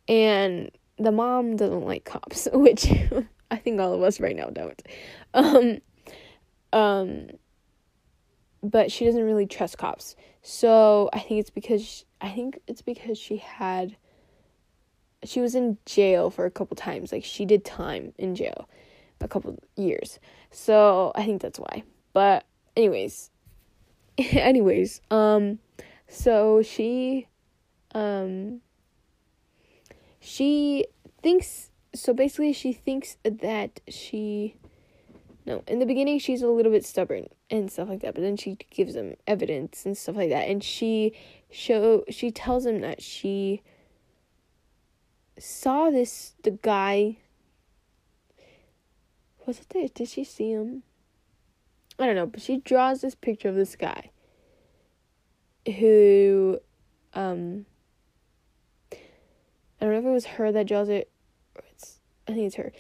and 0.08 0.72
the 0.98 1.12
mom 1.12 1.58
doesn't 1.58 1.86
like 1.86 2.06
cops 2.06 2.48
which 2.54 2.90
i 3.52 3.58
think 3.58 3.82
all 3.82 3.94
of 3.94 4.02
us 4.04 4.22
right 4.22 4.38
now 4.38 4.48
don't. 4.48 4.82
Um 5.34 5.82
um 6.72 7.28
but 8.64 8.92
she 8.92 9.06
doesn't 9.06 9.24
really 9.24 9.46
trust 9.46 9.78
cops. 9.78 10.16
So 10.42 11.10
I 11.14 11.20
think 11.20 11.40
it's 11.40 11.50
because 11.50 12.06
I 12.20 12.30
think 12.30 12.60
it's 12.68 12.82
because 12.82 13.18
she 13.18 13.38
had 13.38 13.96
she 15.24 15.40
was 15.40 15.54
in 15.54 15.78
jail 15.86 16.30
for 16.30 16.46
a 16.46 16.52
couple 16.52 16.76
times. 16.76 17.12
Like 17.12 17.24
she 17.24 17.46
did 17.46 17.64
time 17.64 18.14
in 18.18 18.36
jail 18.36 18.68
a 19.20 19.28
couple 19.28 19.58
years. 19.76 20.20
So 20.50 21.12
I 21.16 21.26
think 21.26 21.42
that's 21.42 21.60
why. 21.60 21.84
But 22.14 22.46
anyways, 22.76 23.30
anyways, 24.18 25.02
um 25.10 25.60
so 26.08 26.62
she 26.62 27.28
um 27.94 28.62
she 30.20 30.86
thinks 31.22 31.72
so 31.94 32.14
basically 32.14 32.54
she 32.54 32.74
thinks 32.74 33.18
that 33.24 33.80
she 33.88 34.56
no, 35.46 35.64
in 35.68 35.80
the 35.80 35.86
beginning 35.86 36.20
she's 36.20 36.42
a 36.42 36.48
little 36.48 36.72
bit 36.72 36.86
stubborn 36.86 37.28
and 37.52 37.72
stuff 37.72 37.90
like 37.90 38.02
that, 38.02 38.16
but 38.16 38.22
then 38.22 38.38
she 38.38 38.58
gives 38.72 38.96
him 38.96 39.16
evidence 39.28 39.86
and 39.86 39.98
stuff 39.98 40.16
like 40.16 40.30
that, 40.30 40.48
and 40.48 40.64
she 40.64 41.14
show 41.52 42.04
she 42.10 42.32
tells 42.32 42.66
him 42.66 42.82
that 42.82 43.02
she 43.02 43.62
saw 45.38 45.90
this 45.90 46.34
the 46.44 46.52
guy. 46.52 47.18
Was 49.46 49.60
it 49.60 49.70
there? 49.70 49.88
Did 49.94 50.08
she 50.08 50.24
see 50.24 50.52
him? 50.52 50.84
I 52.00 52.06
don't 52.06 52.16
know, 52.16 52.26
but 52.26 52.42
she 52.42 52.58
draws 52.58 53.02
this 53.02 53.16
picture 53.16 53.50
of 53.50 53.56
this 53.56 53.76
guy 53.76 54.12
who 55.66 56.60
um 57.14 57.66
I 58.92 59.86
don't 59.86 59.92
know 59.92 60.00
if 60.00 60.06
it 60.06 60.10
was 60.10 60.26
her 60.26 60.52
that 60.52 60.68
draws 60.68 60.90
it 60.90 61.12
it's 61.72 62.00
I 62.28 62.34
think 62.34 62.48
it's 62.48 62.56
her 62.56 62.72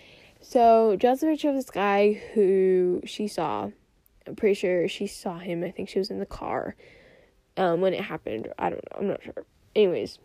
so, 0.41 0.95
draws 0.97 1.21
a 1.21 1.27
picture 1.27 1.49
of 1.49 1.55
this 1.55 1.69
guy 1.69 2.13
who 2.33 3.01
she 3.05 3.27
saw. 3.27 3.69
I'm 4.27 4.35
pretty 4.35 4.55
sure 4.55 4.87
she 4.87 5.07
saw 5.07 5.39
him. 5.39 5.63
I 5.63 5.71
think 5.71 5.89
she 5.89 5.99
was 5.99 6.09
in 6.09 6.19
the 6.19 6.25
car 6.25 6.75
um, 7.57 7.81
when 7.81 7.93
it 7.93 8.01
happened. 8.01 8.51
I 8.57 8.69
don't 8.69 8.83
know. 8.91 8.99
I'm 8.99 9.07
not 9.07 9.23
sure. 9.23 9.45
Anyways, 9.75 10.19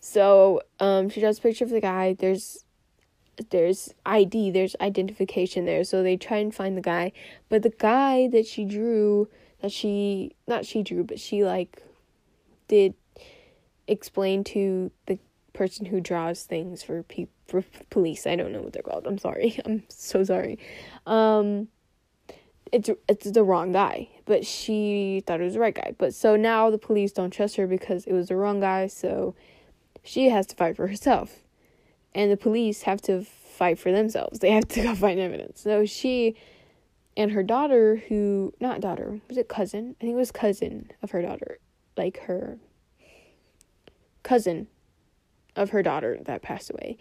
so 0.00 0.62
um, 0.78 1.08
she 1.08 1.20
draws 1.20 1.38
a 1.38 1.42
picture 1.42 1.64
of 1.64 1.70
the 1.70 1.80
guy. 1.80 2.14
There's 2.14 2.64
there's 3.50 3.94
ID. 4.04 4.50
There's 4.50 4.76
identification 4.80 5.64
there. 5.64 5.84
So 5.84 6.02
they 6.02 6.16
try 6.16 6.38
and 6.38 6.54
find 6.54 6.76
the 6.76 6.82
guy, 6.82 7.12
but 7.48 7.62
the 7.62 7.70
guy 7.70 8.28
that 8.28 8.46
she 8.46 8.64
drew, 8.64 9.28
that 9.60 9.72
she 9.72 10.34
not 10.46 10.66
she 10.66 10.82
drew, 10.82 11.04
but 11.04 11.18
she 11.18 11.44
like 11.44 11.82
did 12.68 12.94
explain 13.88 14.44
to 14.44 14.90
the 15.06 15.18
person 15.52 15.86
who 15.86 16.00
draws 16.00 16.44
things 16.44 16.82
for 16.82 17.02
people 17.02 17.34
for 17.46 17.64
police. 17.90 18.26
I 18.26 18.36
don't 18.36 18.52
know 18.52 18.62
what 18.62 18.72
they're 18.72 18.82
called. 18.82 19.06
I'm 19.06 19.18
sorry. 19.18 19.58
I'm 19.64 19.82
so 19.88 20.22
sorry. 20.24 20.58
Um 21.06 21.68
it's 22.72 22.90
it's 23.08 23.30
the 23.30 23.42
wrong 23.42 23.72
guy, 23.72 24.08
but 24.26 24.46
she 24.46 25.22
thought 25.26 25.40
it 25.40 25.44
was 25.44 25.54
the 25.54 25.60
right 25.60 25.74
guy. 25.74 25.94
But 25.98 26.14
so 26.14 26.36
now 26.36 26.70
the 26.70 26.78
police 26.78 27.12
don't 27.12 27.30
trust 27.30 27.56
her 27.56 27.66
because 27.66 28.06
it 28.06 28.12
was 28.12 28.28
the 28.28 28.36
wrong 28.36 28.60
guy, 28.60 28.86
so 28.86 29.34
she 30.02 30.28
has 30.28 30.46
to 30.48 30.56
fight 30.56 30.76
for 30.76 30.86
herself. 30.86 31.40
And 32.14 32.30
the 32.30 32.36
police 32.36 32.82
have 32.82 33.00
to 33.02 33.22
fight 33.22 33.78
for 33.78 33.92
themselves. 33.92 34.40
They 34.40 34.50
have 34.50 34.68
to 34.68 34.82
go 34.82 34.94
find 34.94 35.20
evidence. 35.20 35.60
So 35.60 35.84
she 35.84 36.36
and 37.16 37.32
her 37.32 37.42
daughter 37.42 38.02
who 38.08 38.54
not 38.60 38.80
daughter, 38.80 39.20
was 39.28 39.36
it 39.36 39.48
cousin? 39.48 39.96
I 40.00 40.04
think 40.04 40.14
it 40.14 40.16
was 40.16 40.32
cousin 40.32 40.90
of 41.02 41.10
her 41.10 41.22
daughter. 41.22 41.58
like 41.96 42.20
her 42.20 42.58
cousin 44.22 44.68
of 45.56 45.70
her 45.70 45.82
daughter 45.82 46.18
that 46.24 46.42
passed 46.42 46.70
away. 46.70 46.96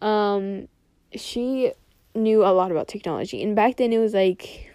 Um, 0.00 0.68
she 1.14 1.72
knew 2.14 2.44
a 2.44 2.52
lot 2.52 2.70
about 2.70 2.88
technology, 2.88 3.42
and 3.42 3.56
back 3.56 3.76
then 3.76 3.92
it 3.92 3.98
was 3.98 4.14
like 4.14 4.73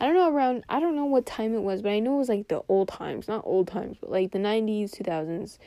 I 0.00 0.06
don't 0.06 0.14
know 0.14 0.30
around 0.30 0.64
I 0.68 0.80
don't 0.80 0.96
know 0.96 1.04
what 1.04 1.26
time 1.26 1.54
it 1.54 1.60
was, 1.60 1.82
but 1.82 1.90
I 1.90 1.98
know 1.98 2.14
it 2.14 2.18
was 2.18 2.28
like 2.28 2.48
the 2.48 2.62
old 2.68 2.88
times, 2.88 3.28
not 3.28 3.42
old 3.44 3.68
times, 3.68 3.98
but 4.00 4.10
like 4.10 4.32
the 4.32 4.38
90s, 4.38 4.92
2000s 4.96 5.58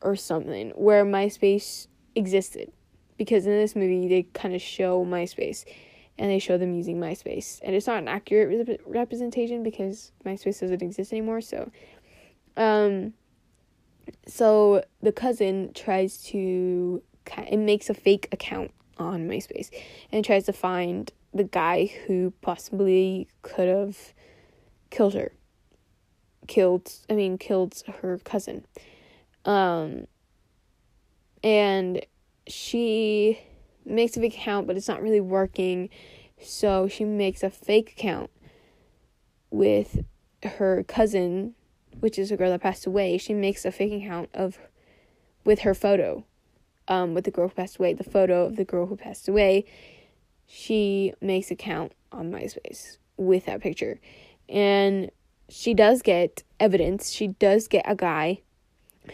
or 0.00 0.14
something 0.14 0.70
where 0.70 1.04
MySpace 1.04 1.88
existed. 2.14 2.70
Because 3.16 3.46
in 3.46 3.52
this 3.52 3.74
movie 3.74 4.06
they 4.06 4.22
kind 4.32 4.54
of 4.54 4.62
show 4.62 5.04
MySpace 5.04 5.64
and 6.16 6.30
they 6.30 6.38
show 6.38 6.56
them 6.56 6.74
using 6.74 6.98
MySpace. 7.00 7.60
And 7.62 7.74
it's 7.74 7.88
not 7.88 7.98
an 7.98 8.06
accurate 8.08 8.68
rep- 8.68 8.80
representation 8.86 9.64
because 9.64 10.12
MySpace 10.24 10.60
doesn't 10.60 10.82
exist 10.82 11.12
anymore, 11.12 11.40
so 11.40 11.70
um 12.56 13.12
so 14.26 14.82
the 15.02 15.12
cousin 15.12 15.72
tries 15.74 16.22
to 16.24 17.02
it 17.36 17.58
makes 17.58 17.90
a 17.90 17.94
fake 17.94 18.28
account 18.32 18.70
on 18.98 19.28
MySpace 19.28 19.70
and 20.12 20.24
tries 20.24 20.44
to 20.44 20.52
find 20.52 21.12
the 21.32 21.44
guy 21.44 21.86
who 22.06 22.32
possibly 22.40 23.28
could 23.42 23.68
have 23.68 24.14
killed 24.90 25.14
her. 25.14 25.32
Killed, 26.46 26.90
I 27.10 27.14
mean, 27.14 27.38
killed 27.38 27.82
her 28.00 28.18
cousin. 28.24 28.64
Um, 29.44 30.06
and 31.42 32.04
she 32.46 33.40
makes 33.84 34.16
a 34.16 34.20
fake 34.20 34.34
account, 34.34 34.66
but 34.66 34.76
it's 34.76 34.88
not 34.88 35.02
really 35.02 35.20
working. 35.20 35.90
So 36.40 36.88
she 36.88 37.04
makes 37.04 37.42
a 37.42 37.50
fake 37.50 37.92
account 37.92 38.30
with 39.50 40.04
her 40.42 40.84
cousin, 40.84 41.54
which 42.00 42.18
is 42.18 42.30
a 42.30 42.36
girl 42.36 42.50
that 42.50 42.62
passed 42.62 42.86
away. 42.86 43.18
She 43.18 43.34
makes 43.34 43.64
a 43.64 43.72
fake 43.72 43.92
account 43.92 44.30
of 44.34 44.58
with 45.44 45.60
her 45.60 45.74
photo, 45.74 46.24
um, 46.86 47.14
with 47.14 47.24
the 47.24 47.30
girl 47.30 47.48
who 47.48 47.54
passed 47.54 47.76
away. 47.76 47.92
The 47.92 48.04
photo 48.04 48.46
of 48.46 48.56
the 48.56 48.64
girl 48.64 48.86
who 48.86 48.96
passed 48.96 49.28
away 49.28 49.64
she 50.48 51.12
makes 51.20 51.50
a 51.50 51.54
count 51.54 51.92
on 52.10 52.32
MySpace 52.32 52.96
with 53.18 53.44
that 53.46 53.60
picture. 53.60 54.00
And 54.48 55.10
she 55.48 55.74
does 55.74 56.02
get 56.02 56.42
evidence. 56.58 57.10
She 57.10 57.28
does 57.28 57.68
get 57.68 57.84
a 57.86 57.94
guy 57.94 58.40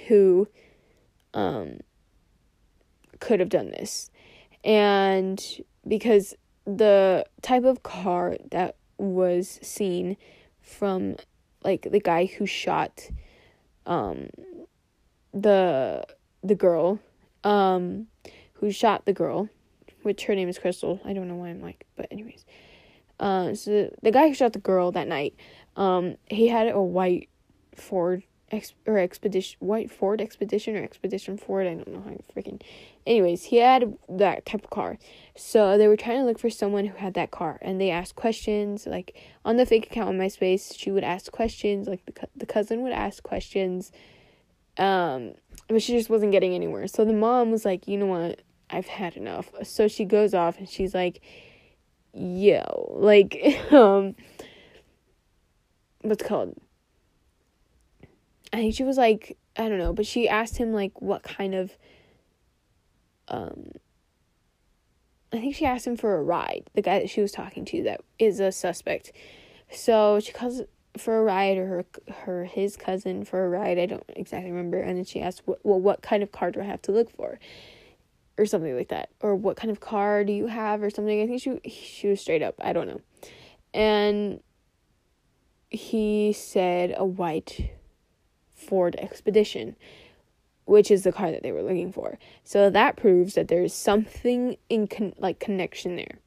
who 0.09 0.49
um 1.35 1.80
could 3.18 3.41
have 3.41 3.49
done 3.49 3.70
this. 3.70 4.11
And 4.62 5.45
because 5.87 6.35
the 6.66 7.26
type 7.43 7.64
of 7.64 7.82
car 7.82 8.37
that 8.51 8.76
was 8.97 9.59
seen 9.61 10.16
from 10.62 11.16
like 11.64 11.89
the 11.91 12.01
guy 12.01 12.26
who 12.26 12.47
shot 12.47 13.11
um 13.87 14.28
the 15.32 16.07
the 16.43 16.55
girl 16.55 17.01
um 17.43 18.07
who 18.55 18.70
shot 18.70 19.05
the 19.05 19.12
girl 19.12 19.49
which 20.05 20.24
her 20.24 20.34
name 20.34 20.48
is 20.48 20.59
Crystal. 20.59 21.00
I 21.05 21.12
don't 21.12 21.28
know 21.28 21.36
why 21.36 21.48
I'm 21.48 21.61
like, 21.61 21.86
but 21.96 22.07
anyways. 22.11 22.44
Uh, 23.20 23.55
so 23.55 23.90
the 24.02 24.11
guy 24.11 24.28
who 24.28 24.34
shot 24.34 24.52
the 24.52 24.59
girl 24.59 24.92
that 24.92 25.09
night, 25.09 25.34
um, 25.76 26.16
he 26.26 26.48
had 26.48 26.68
a 26.68 26.80
white 26.80 27.28
Ford 27.74 28.22
ex- 28.50 28.74
or 28.86 28.98
expedition, 28.98 29.57
white 29.61 29.90
Ford 29.90 30.20
expedition 30.20 30.76
or 30.76 30.82
expedition 30.82 31.36
Ford. 31.36 31.66
I 31.66 31.74
don't 31.74 31.88
know 31.88 32.02
how 32.02 32.11
you 32.11 32.22
freaking. 32.34 32.61
Anyways, 33.07 33.44
he 33.44 33.57
had 33.59 33.96
that 34.09 34.46
type 34.46 34.64
of 34.64 34.70
car, 34.70 34.98
so 35.36 35.76
they 35.76 35.88
were 35.88 35.96
trying 35.96 36.20
to 36.20 36.24
look 36.24 36.38
for 36.38 36.50
someone 36.50 36.86
who 36.86 36.96
had 36.96 37.14
that 37.14 37.30
car, 37.30 37.59
and 37.61 37.80
they 37.80 37.90
asked 37.90 38.16
questions 38.16 38.86
like 38.86 39.16
on 39.44 39.57
the 39.57 39.66
fake 39.66 39.86
account 39.86 40.09
on 40.09 40.18
MySpace. 40.18 40.74
She 40.76 40.90
would 40.90 41.05
ask 41.05 41.30
questions, 41.30 41.86
like 41.86 42.05
the 42.07 42.28
the 42.34 42.46
cousin 42.46 42.82
would 42.82 42.92
ask 42.92 43.22
questions, 43.22 43.92
um, 44.78 45.34
but 45.68 45.82
she 45.82 45.92
just 45.92 46.11
wasn't 46.11 46.32
getting 46.32 46.55
anywhere. 46.55 46.88
So 46.88 47.05
the 47.05 47.12
mom 47.12 47.50
was 47.50 47.64
like, 47.64 47.86
you 47.86 47.98
know 47.98 48.07
what? 48.07 48.40
I've 48.75 48.87
had 48.87 49.16
enough. 49.16 49.51
So 49.62 49.89
she 49.89 50.05
goes 50.05 50.35
off 50.35 50.59
and 50.59 50.68
she's 50.68 50.95
like, 50.95 51.20
yo, 52.12 52.97
like, 52.97 53.37
um, 53.72 54.14
what's 56.03 56.22
called? 56.22 56.55
I 58.53 58.59
think 58.59 58.75
she 58.75 58.85
was 58.85 58.97
like, 58.97 59.37
I 59.57 59.68
don't 59.68 59.79
know, 59.79 59.93
but 59.93 60.07
she 60.07 60.29
asked 60.29 60.57
him, 60.57 60.72
like, 60.72 61.01
what 61.01 61.22
kind 61.22 61.55
of, 61.55 61.77
um, 63.29 63.72
I 65.33 65.39
think 65.39 65.57
she 65.57 65.64
asked 65.64 65.87
him 65.87 65.97
for 65.97 66.16
a 66.16 66.22
ride, 66.22 66.64
the 66.75 66.83
guy 66.83 67.01
that 67.01 67.11
she 67.11 67.20
was 67.20 67.33
talking 67.33 67.64
to 67.66 67.83
that 67.85 68.01
is 68.18 68.39
a 68.39 68.53
suspect. 68.53 69.12
So 69.70 70.20
she 70.20 70.33
calls 70.33 70.62
for 70.97 71.18
a 71.18 71.22
ride 71.22 71.59
or 71.59 71.66
her 71.66 71.85
her 72.12 72.45
his 72.45 72.77
cousin 72.77 73.25
for 73.25 73.45
a 73.45 73.49
ride. 73.49 73.79
I 73.79 73.87
don't 73.87 74.05
exactly 74.11 74.51
remember. 74.51 74.81
And 74.81 74.97
then 74.97 75.05
she 75.05 75.20
asked, 75.20 75.43
"Well, 75.45 75.81
what 75.81 76.03
kind 76.03 76.22
of 76.22 76.31
car 76.31 76.51
do 76.51 76.61
I 76.61 76.64
have 76.64 76.83
to 76.83 76.93
look 76.93 77.11
for?" 77.11 77.39
Or 78.39 78.47
something 78.47 78.76
like 78.76 78.89
that 78.89 79.11
or 79.20 79.35
what 79.35 79.57
kind 79.57 79.70
of 79.70 79.80
car 79.80 80.24
do 80.24 80.32
you 80.32 80.47
have 80.47 80.82
or 80.82 80.91
something. 80.91 81.20
I 81.22 81.26
think 81.26 81.43
she 81.43 81.70
she 81.70 82.09
was 82.09 82.20
straight 82.20 82.43
up 82.43 82.55
i 82.61 82.72
don't 82.72 82.89
know. 82.89 83.01
And 83.72 84.41
he 85.70 86.32
said 86.32 86.95
a 86.97 87.05
white 87.05 87.70
ford 88.55 88.97
expedition 88.99 89.76
which 90.66 90.91
is 90.91 91.03
the 91.03 91.12
car 91.12 91.30
that 91.30 91.43
they 91.43 91.53
were 91.53 91.62
looking 91.62 91.93
for. 91.93 92.18
So 92.43 92.70
that 92.70 92.97
proves 92.97 93.35
that 93.35 93.49
there's 93.49 93.74
something 93.74 94.57
in 94.70 94.87
con- 94.87 95.12
like 95.18 95.39
connection 95.39 95.97
there. 95.97 96.20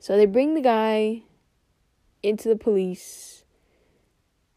So 0.00 0.16
they 0.16 0.26
bring 0.26 0.54
the 0.54 0.60
guy 0.60 1.22
into 2.22 2.48
the 2.48 2.56
police 2.56 3.44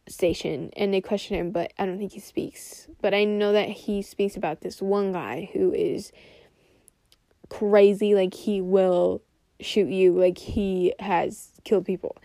station 0.07 0.71
and 0.75 0.91
they 0.91 0.99
question 0.99 1.37
him 1.37 1.51
but 1.51 1.71
i 1.77 1.85
don't 1.85 1.97
think 1.97 2.11
he 2.13 2.19
speaks. 2.19 2.87
But 3.01 3.13
i 3.13 3.23
know 3.23 3.53
that 3.53 3.69
he 3.69 4.01
speaks 4.01 4.35
about 4.35 4.61
this 4.61 4.81
one 4.81 5.11
guy 5.11 5.49
who 5.53 5.71
is 5.73 6.11
crazy 7.51 8.15
like 8.15 8.33
he 8.33 8.61
will 8.61 9.21
shoot 9.59 9.89
you 9.89 10.13
like 10.13 10.37
he 10.37 10.93
has 10.99 11.51
killed 11.63 11.85
people. 11.85 12.17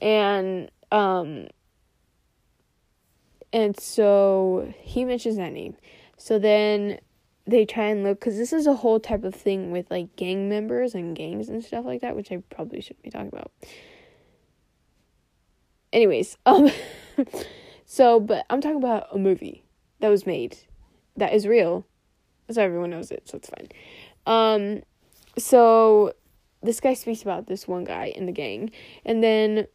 And 0.00 0.70
um 0.90 1.48
and 3.52 3.78
so 3.78 4.72
he 4.80 5.04
mentions 5.04 5.36
that 5.36 5.52
name. 5.52 5.76
So 6.16 6.38
then 6.38 6.98
they 7.46 7.66
try 7.66 7.84
and 7.84 8.02
look 8.02 8.20
because 8.20 8.38
this 8.38 8.52
is 8.52 8.66
a 8.66 8.74
whole 8.74 8.98
type 8.98 9.24
of 9.24 9.34
thing 9.34 9.72
with 9.72 9.90
like 9.90 10.16
gang 10.16 10.48
members 10.48 10.94
and 10.94 11.14
gangs 11.14 11.48
and 11.48 11.62
stuff 11.62 11.84
like 11.84 12.00
that 12.00 12.14
which 12.14 12.30
i 12.30 12.36
probably 12.50 12.80
shouldn't 12.80 13.02
be 13.02 13.10
talking 13.10 13.28
about. 13.28 13.52
Anyways 15.92 16.38
um 16.46 16.70
so 17.84 18.20
but 18.20 18.46
i'm 18.48 18.62
talking 18.62 18.78
about 18.78 19.08
a 19.12 19.18
movie 19.18 19.64
that 20.00 20.08
was 20.08 20.24
made 20.26 20.56
that 21.16 21.34
is 21.34 21.46
real. 21.46 21.86
So 22.50 22.62
everyone 22.62 22.90
knows 22.90 23.10
it 23.10 23.28
so 23.28 23.36
it's 23.36 23.50
fine 23.50 23.68
um, 24.26 24.82
so 25.38 26.12
this 26.62 26.80
guy 26.80 26.94
speaks 26.94 27.22
about 27.22 27.46
this 27.46 27.66
one 27.66 27.84
guy 27.84 28.12
in 28.14 28.26
the 28.26 28.32
gang, 28.32 28.70
and 29.04 29.22
then 29.22 29.66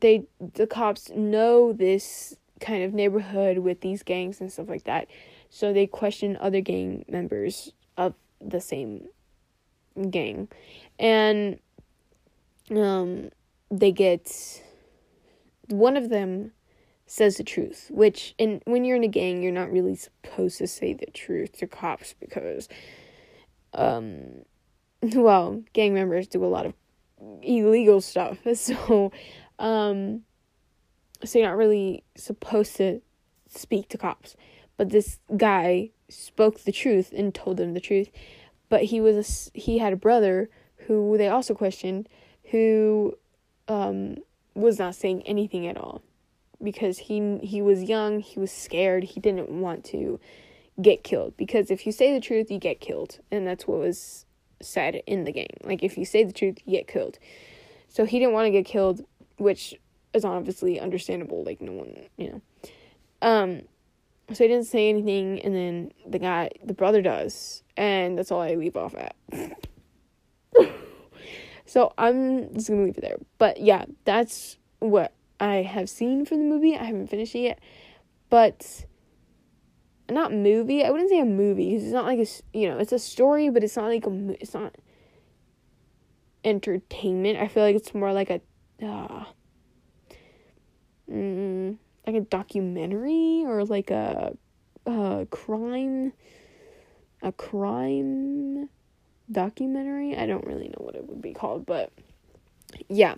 they 0.00 0.26
the 0.54 0.66
cops 0.66 1.10
know 1.10 1.72
this 1.72 2.36
kind 2.60 2.84
of 2.84 2.94
neighborhood 2.94 3.58
with 3.58 3.80
these 3.80 4.02
gangs 4.02 4.40
and 4.40 4.50
stuff 4.50 4.68
like 4.68 4.84
that. 4.84 5.08
So 5.50 5.72
they 5.72 5.86
question 5.86 6.38
other 6.40 6.60
gang 6.60 7.04
members 7.08 7.72
of 7.96 8.14
the 8.40 8.60
same 8.60 9.08
gang. 10.10 10.48
And 10.98 11.58
um 12.70 13.30
they 13.70 13.92
get 13.92 14.62
one 15.68 15.96
of 15.96 16.08
them 16.08 16.52
says 17.06 17.36
the 17.36 17.44
truth, 17.44 17.90
which 17.90 18.34
and 18.38 18.62
when 18.64 18.84
you're 18.84 18.96
in 18.96 19.04
a 19.04 19.08
gang, 19.08 19.42
you're 19.42 19.52
not 19.52 19.70
really 19.70 19.96
supposed 19.96 20.58
to 20.58 20.66
say 20.66 20.94
the 20.94 21.06
truth 21.06 21.58
to 21.58 21.66
cops 21.66 22.14
because 22.18 22.68
um 23.74 24.44
well, 25.02 25.62
gang 25.72 25.94
members 25.94 26.28
do 26.28 26.44
a 26.44 26.46
lot 26.46 26.66
of 26.66 26.74
illegal 27.42 28.00
stuff. 28.00 28.38
So 28.54 29.12
um 29.58 30.22
so 31.24 31.38
you're 31.38 31.48
not 31.48 31.56
really 31.56 32.02
supposed 32.16 32.76
to 32.76 33.00
speak 33.48 33.88
to 33.90 33.98
cops. 33.98 34.36
But 34.76 34.90
this 34.90 35.20
guy 35.36 35.90
spoke 36.08 36.60
the 36.60 36.72
truth 36.72 37.12
and 37.16 37.34
told 37.34 37.56
them 37.58 37.74
the 37.74 37.80
truth. 37.80 38.10
But 38.68 38.84
he 38.84 39.00
was 39.00 39.50
a, 39.54 39.58
he 39.58 39.78
had 39.78 39.92
a 39.92 39.96
brother 39.96 40.48
who 40.86 41.16
they 41.16 41.28
also 41.28 41.54
questioned 41.54 42.08
who 42.50 43.16
um 43.68 44.16
was 44.54 44.78
not 44.78 44.94
saying 44.94 45.22
anything 45.22 45.66
at 45.66 45.76
all 45.76 46.02
because 46.62 46.98
he 46.98 47.38
he 47.38 47.60
was 47.62 47.82
young, 47.82 48.20
he 48.20 48.38
was 48.38 48.50
scared, 48.50 49.04
he 49.04 49.20
didn't 49.20 49.48
want 49.48 49.84
to 49.86 50.20
get 50.80 51.04
killed 51.04 51.36
because 51.36 51.70
if 51.70 51.84
you 51.84 51.92
say 51.92 52.12
the 52.12 52.20
truth, 52.20 52.50
you 52.50 52.58
get 52.58 52.80
killed. 52.80 53.18
And 53.30 53.46
that's 53.46 53.66
what 53.66 53.78
was 53.78 54.24
said 54.60 55.02
in 55.06 55.24
the 55.24 55.32
game. 55.32 55.56
Like 55.64 55.82
if 55.82 55.98
you 55.98 56.04
say 56.04 56.24
the 56.24 56.32
truth, 56.32 56.58
you 56.64 56.78
get 56.78 56.88
killed. 56.88 57.18
So 57.88 58.04
he 58.04 58.18
didn't 58.18 58.32
want 58.32 58.46
to 58.46 58.50
get 58.50 58.64
killed, 58.64 59.02
which 59.36 59.74
is 60.14 60.24
obviously 60.24 60.80
understandable. 60.80 61.44
Like 61.44 61.60
no 61.60 61.72
one, 61.72 61.96
you 62.16 62.30
know. 62.30 62.42
Um 63.20 63.62
so 64.32 64.44
he 64.44 64.48
didn't 64.48 64.66
say 64.66 64.88
anything 64.88 65.40
and 65.42 65.54
then 65.54 65.92
the 66.06 66.18
guy 66.18 66.50
the 66.64 66.74
brother 66.74 67.02
does 67.02 67.62
and 67.76 68.16
that's 68.16 68.30
all 68.30 68.40
I 68.40 68.54
leave 68.54 68.76
off 68.76 68.94
at. 68.94 69.14
so 71.66 71.92
I'm 71.98 72.54
just 72.54 72.68
gonna 72.68 72.84
leave 72.84 72.98
it 72.98 73.02
there. 73.02 73.18
But 73.38 73.60
yeah, 73.60 73.84
that's 74.04 74.56
what 74.78 75.12
I 75.38 75.56
have 75.56 75.90
seen 75.90 76.24
from 76.24 76.38
the 76.38 76.44
movie. 76.44 76.76
I 76.76 76.84
haven't 76.84 77.08
finished 77.08 77.34
it 77.34 77.40
yet, 77.40 77.58
but 78.30 78.86
not 80.10 80.32
movie. 80.32 80.84
I 80.84 80.90
wouldn't 80.90 81.10
say 81.10 81.20
a 81.20 81.24
movie 81.24 81.70
because 81.70 81.84
it's 81.84 81.92
not 81.92 82.04
like 82.04 82.18
a 82.18 82.58
you 82.58 82.68
know 82.68 82.78
it's 82.78 82.92
a 82.92 82.98
story, 82.98 83.48
but 83.50 83.64
it's 83.64 83.76
not 83.76 83.86
like 83.86 84.06
a 84.06 84.36
it's 84.40 84.54
not 84.54 84.74
entertainment. 86.44 87.38
I 87.38 87.48
feel 87.48 87.62
like 87.62 87.76
it's 87.76 87.94
more 87.94 88.12
like 88.12 88.30
a 88.30 88.40
uh, 88.84 89.24
mm, 91.10 91.76
like 92.06 92.16
a 92.16 92.20
documentary 92.20 93.44
or 93.46 93.64
like 93.64 93.90
a, 93.90 94.36
a 94.86 95.26
crime 95.30 96.12
a 97.22 97.32
crime 97.32 98.68
documentary. 99.30 100.16
I 100.16 100.26
don't 100.26 100.44
really 100.46 100.68
know 100.68 100.80
what 100.80 100.96
it 100.96 101.08
would 101.08 101.22
be 101.22 101.32
called, 101.32 101.64
but 101.66 101.92
yeah. 102.88 103.14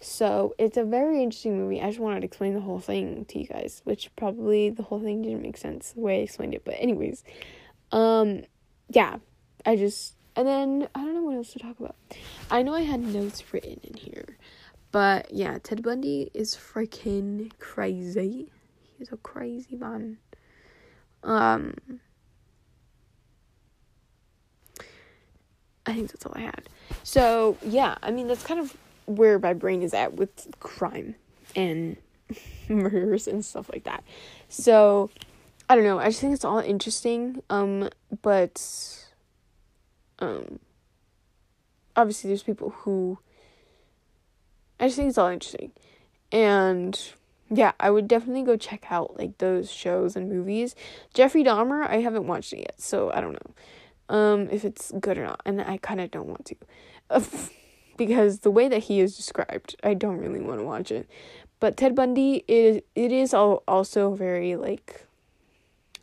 So 0.00 0.54
it's 0.58 0.76
a 0.76 0.84
very 0.84 1.22
interesting 1.22 1.58
movie. 1.58 1.80
I 1.80 1.88
just 1.88 1.98
wanted 1.98 2.20
to 2.20 2.26
explain 2.26 2.54
the 2.54 2.60
whole 2.60 2.78
thing 2.78 3.24
to 3.26 3.38
you 3.38 3.46
guys, 3.46 3.82
which 3.84 4.14
probably 4.16 4.70
the 4.70 4.84
whole 4.84 5.00
thing 5.00 5.22
didn't 5.22 5.42
make 5.42 5.56
sense 5.56 5.92
the 5.92 6.00
way 6.00 6.20
I 6.20 6.22
explained 6.22 6.54
it. 6.54 6.64
But 6.64 6.74
anyways, 6.78 7.24
um, 7.90 8.42
yeah, 8.88 9.16
I 9.66 9.76
just 9.76 10.14
and 10.36 10.46
then 10.46 10.88
I 10.94 11.00
don't 11.00 11.14
know 11.14 11.22
what 11.22 11.34
else 11.34 11.52
to 11.54 11.58
talk 11.58 11.80
about. 11.80 11.96
I 12.50 12.62
know 12.62 12.74
I 12.74 12.82
had 12.82 13.00
notes 13.00 13.42
written 13.52 13.80
in 13.82 13.94
here, 13.94 14.38
but 14.92 15.32
yeah, 15.32 15.58
Ted 15.60 15.82
Bundy 15.82 16.30
is 16.32 16.54
freaking 16.54 17.50
crazy. 17.58 18.52
He's 18.96 19.10
a 19.10 19.16
crazy 19.16 19.74
man. 19.74 20.18
Um, 21.24 21.74
I 25.84 25.92
think 25.92 26.12
that's 26.12 26.24
all 26.24 26.34
I 26.36 26.42
had. 26.42 26.68
So 27.02 27.56
yeah, 27.62 27.96
I 28.00 28.12
mean 28.12 28.28
that's 28.28 28.44
kind 28.44 28.60
of 28.60 28.76
where 29.08 29.38
my 29.38 29.54
brain 29.54 29.82
is 29.82 29.94
at 29.94 30.14
with 30.14 30.48
crime 30.60 31.14
and 31.56 31.96
murders 32.68 33.26
and 33.26 33.44
stuff 33.44 33.70
like 33.72 33.84
that. 33.84 34.04
So 34.48 35.10
I 35.68 35.74
don't 35.74 35.84
know. 35.84 35.98
I 35.98 36.06
just 36.06 36.20
think 36.20 36.34
it's 36.34 36.44
all 36.44 36.58
interesting. 36.58 37.42
Um, 37.50 37.90
but 38.22 39.06
um, 40.18 40.58
obviously 41.96 42.28
there's 42.28 42.42
people 42.42 42.70
who 42.70 43.18
I 44.80 44.86
just 44.86 44.96
think 44.96 45.08
it's 45.08 45.18
all 45.18 45.28
interesting, 45.28 45.72
and 46.30 46.98
yeah, 47.50 47.72
I 47.80 47.90
would 47.90 48.06
definitely 48.06 48.44
go 48.44 48.56
check 48.56 48.92
out 48.92 49.18
like 49.18 49.38
those 49.38 49.70
shows 49.70 50.14
and 50.14 50.30
movies. 50.30 50.76
Jeffrey 51.14 51.42
Dahmer, 51.42 51.88
I 51.88 51.96
haven't 51.96 52.28
watched 52.28 52.52
it 52.52 52.60
yet, 52.60 52.80
so 52.80 53.10
I 53.12 53.20
don't 53.20 53.32
know 53.32 53.54
um 54.10 54.48
if 54.50 54.64
it's 54.64 54.92
good 55.00 55.18
or 55.18 55.24
not, 55.24 55.42
and 55.44 55.60
I 55.60 55.78
kind 55.78 56.00
of 56.00 56.10
don't 56.10 56.28
want 56.28 56.46
to. 56.46 56.56
because 57.98 58.38
the 58.38 58.50
way 58.50 58.68
that 58.68 58.84
he 58.84 59.00
is 59.00 59.14
described, 59.14 59.76
I 59.84 59.92
don't 59.92 60.16
really 60.16 60.40
want 60.40 60.60
to 60.60 60.64
watch 60.64 60.90
it. 60.90 61.06
But 61.60 61.76
Ted 61.76 61.94
Bundy 61.94 62.44
is 62.48 62.80
it 62.94 63.12
is 63.12 63.34
also 63.34 64.14
very 64.14 64.56
like 64.56 65.04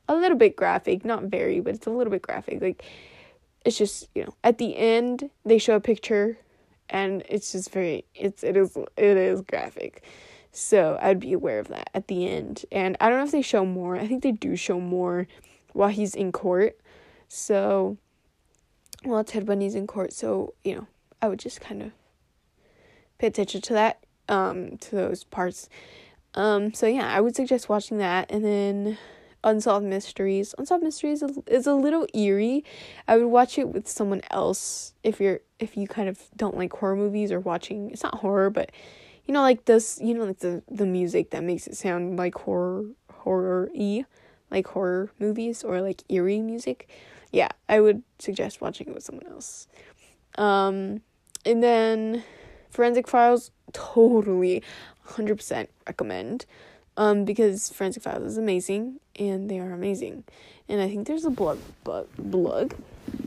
a 0.07 0.13
little 0.15 0.37
bit 0.37 0.55
graphic, 0.55 1.03
not 1.03 1.23
very, 1.23 1.59
but 1.61 1.73
it's 1.73 1.87
a 1.87 1.91
little 1.91 2.11
bit 2.11 2.21
graphic. 2.21 2.61
Like 2.61 2.83
it's 3.63 3.77
just, 3.77 4.09
you 4.13 4.25
know, 4.25 4.35
at 4.43 4.59
the 4.59 4.77
end 4.77 5.31
they 5.45 5.57
show 5.57 5.75
a 5.75 5.79
picture 5.79 6.37
and 6.89 7.23
it's 7.27 7.53
just 7.53 7.71
very 7.71 8.05
it's 8.13 8.43
it 8.43 8.55
is 8.55 8.77
it 8.97 9.17
is 9.17 9.41
graphic. 9.41 10.03
So 10.51 10.97
I'd 11.01 11.19
be 11.19 11.33
aware 11.33 11.59
of 11.59 11.69
that 11.69 11.89
at 11.93 12.07
the 12.07 12.27
end. 12.27 12.65
And 12.71 12.95
I 12.99 13.09
don't 13.09 13.17
know 13.17 13.25
if 13.25 13.31
they 13.31 13.41
show 13.41 13.65
more. 13.65 13.97
I 13.97 14.07
think 14.07 14.23
they 14.23 14.31
do 14.31 14.55
show 14.55 14.79
more 14.79 15.27
while 15.73 15.89
he's 15.89 16.15
in 16.15 16.31
court. 16.31 16.79
So 17.27 17.97
while 19.03 19.23
Ted 19.23 19.45
Bundy's 19.45 19.75
in 19.75 19.87
court, 19.87 20.13
so, 20.13 20.53
you 20.63 20.75
know, 20.75 20.87
I 21.25 21.27
would 21.27 21.39
just 21.39 21.59
kind 21.59 21.81
of 21.81 21.91
pay 23.17 23.27
attention 23.27 23.61
to 23.61 23.73
that, 23.73 24.03
um, 24.29 24.77
to 24.77 24.95
those 24.95 25.23
parts. 25.23 25.69
Um, 26.35 26.73
so 26.73 26.85
yeah, 26.85 27.11
I 27.11 27.19
would 27.19 27.35
suggest 27.35 27.67
watching 27.67 27.97
that, 27.97 28.29
and 28.29 28.45
then 28.45 28.97
Unsolved 29.43 29.85
Mysteries. 29.85 30.53
Unsolved 30.57 30.83
Mysteries 30.83 31.23
is 31.47 31.65
a 31.65 31.73
little 31.73 32.05
eerie. 32.13 32.63
I 33.07 33.17
would 33.17 33.27
watch 33.27 33.57
it 33.57 33.69
with 33.69 33.87
someone 33.87 34.21
else 34.29 34.93
if 35.03 35.19
you're 35.19 35.39
if 35.59 35.75
you 35.77 35.87
kind 35.87 36.09
of 36.09 36.19
don't 36.35 36.57
like 36.57 36.73
horror 36.73 36.95
movies 36.95 37.31
or 37.31 37.39
watching. 37.39 37.89
It's 37.89 38.03
not 38.03 38.15
horror, 38.15 38.49
but 38.51 38.71
you 39.25 39.33
know, 39.33 39.41
like 39.41 39.65
this, 39.65 39.99
you 40.01 40.13
know, 40.13 40.25
like 40.25 40.39
the 40.39 40.61
the 40.69 40.85
music 40.85 41.31
that 41.31 41.43
makes 41.43 41.65
it 41.65 41.75
sound 41.75 42.17
like 42.17 42.35
horror 42.35 42.85
horror 43.11 43.71
y, 43.73 44.05
like 44.51 44.67
horror 44.67 45.11
movies 45.19 45.63
or 45.63 45.81
like 45.81 46.03
eerie 46.09 46.41
music. 46.41 46.87
Yeah, 47.31 47.49
I 47.67 47.79
would 47.79 48.03
suggest 48.19 48.61
watching 48.61 48.87
it 48.87 48.93
with 48.93 49.03
someone 49.03 49.27
else. 49.27 49.67
Um, 50.37 51.01
and 51.45 51.63
then 51.63 52.23
Forensic 52.69 53.07
Files, 53.07 53.51
totally 53.71 54.63
100% 55.07 55.67
recommend. 55.87 56.45
Um, 56.97 57.25
because 57.25 57.69
Forensic 57.69 58.03
Files 58.03 58.23
is 58.23 58.37
amazing 58.37 59.01
and 59.19 59.49
they 59.49 59.59
are 59.59 59.73
amazing. 59.73 60.23
And 60.69 60.81
I 60.81 60.87
think 60.87 61.07
there's 61.07 61.25
a 61.25 61.29
bug, 61.29 61.59
bug, 61.83 62.07
bug. 62.17 62.73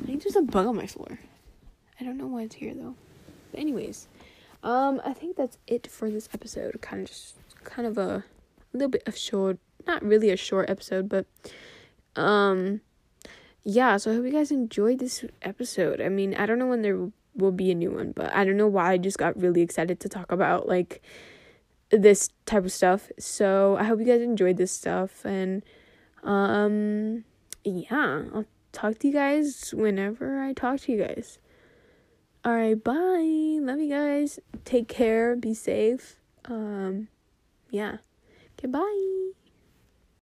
I 0.02 0.06
think 0.06 0.22
there's 0.22 0.36
a 0.36 0.42
bug 0.42 0.66
on 0.66 0.76
my 0.76 0.86
floor. 0.86 1.18
I 2.00 2.04
don't 2.04 2.16
know 2.16 2.26
why 2.26 2.42
it's 2.42 2.54
here 2.54 2.72
though. 2.74 2.94
But 3.50 3.60
anyways, 3.60 4.08
um, 4.62 5.02
I 5.04 5.12
think 5.12 5.36
that's 5.36 5.58
it 5.66 5.86
for 5.86 6.10
this 6.10 6.28
episode. 6.32 6.80
Kind 6.80 7.02
of 7.02 7.08
just, 7.08 7.34
kind 7.64 7.86
of 7.86 7.98
a, 7.98 8.24
a 8.72 8.72
little 8.72 8.88
bit 8.88 9.02
of 9.06 9.16
short, 9.16 9.58
not 9.86 10.02
really 10.02 10.30
a 10.30 10.36
short 10.36 10.70
episode, 10.70 11.08
but, 11.08 11.26
um, 12.16 12.80
yeah, 13.64 13.98
so 13.98 14.10
I 14.10 14.14
hope 14.14 14.24
you 14.24 14.32
guys 14.32 14.50
enjoyed 14.50 14.98
this 14.98 15.24
episode. 15.42 16.00
I 16.00 16.08
mean, 16.08 16.34
I 16.34 16.46
don't 16.46 16.58
know 16.58 16.66
when 16.66 16.80
there 16.80 16.96
will 16.96 17.12
be 17.52 17.70
a 17.70 17.74
new 17.74 17.90
one, 17.90 18.12
but 18.12 18.32
I 18.34 18.44
don't 18.44 18.56
know 18.56 18.68
why 18.68 18.92
I 18.92 18.98
just 18.98 19.18
got 19.18 19.40
really 19.40 19.62
excited 19.62 20.00
to 20.00 20.08
talk 20.08 20.32
about 20.32 20.68
like 20.68 21.02
this 21.90 22.30
type 22.46 22.64
of 22.64 22.72
stuff. 22.72 23.10
So 23.18 23.76
I 23.78 23.84
hope 23.84 24.00
you 24.00 24.06
guys 24.06 24.20
enjoyed 24.20 24.56
this 24.56 24.72
stuff 24.72 25.24
and 25.24 25.62
um 26.22 27.24
yeah, 27.64 28.22
I'll 28.34 28.44
talk 28.72 28.98
to 28.98 29.08
you 29.08 29.14
guys 29.14 29.72
whenever 29.76 30.40
I 30.40 30.52
talk 30.52 30.80
to 30.80 30.92
you 30.92 30.98
guys. 30.98 31.38
All 32.44 32.54
right, 32.54 32.82
bye. 32.82 33.58
Love 33.60 33.80
you 33.80 33.90
guys. 33.90 34.38
Take 34.64 34.88
care. 34.88 35.36
Be 35.36 35.54
safe. 35.54 36.16
Um 36.44 37.08
yeah. 37.70 37.98
Goodbye. 38.60 39.47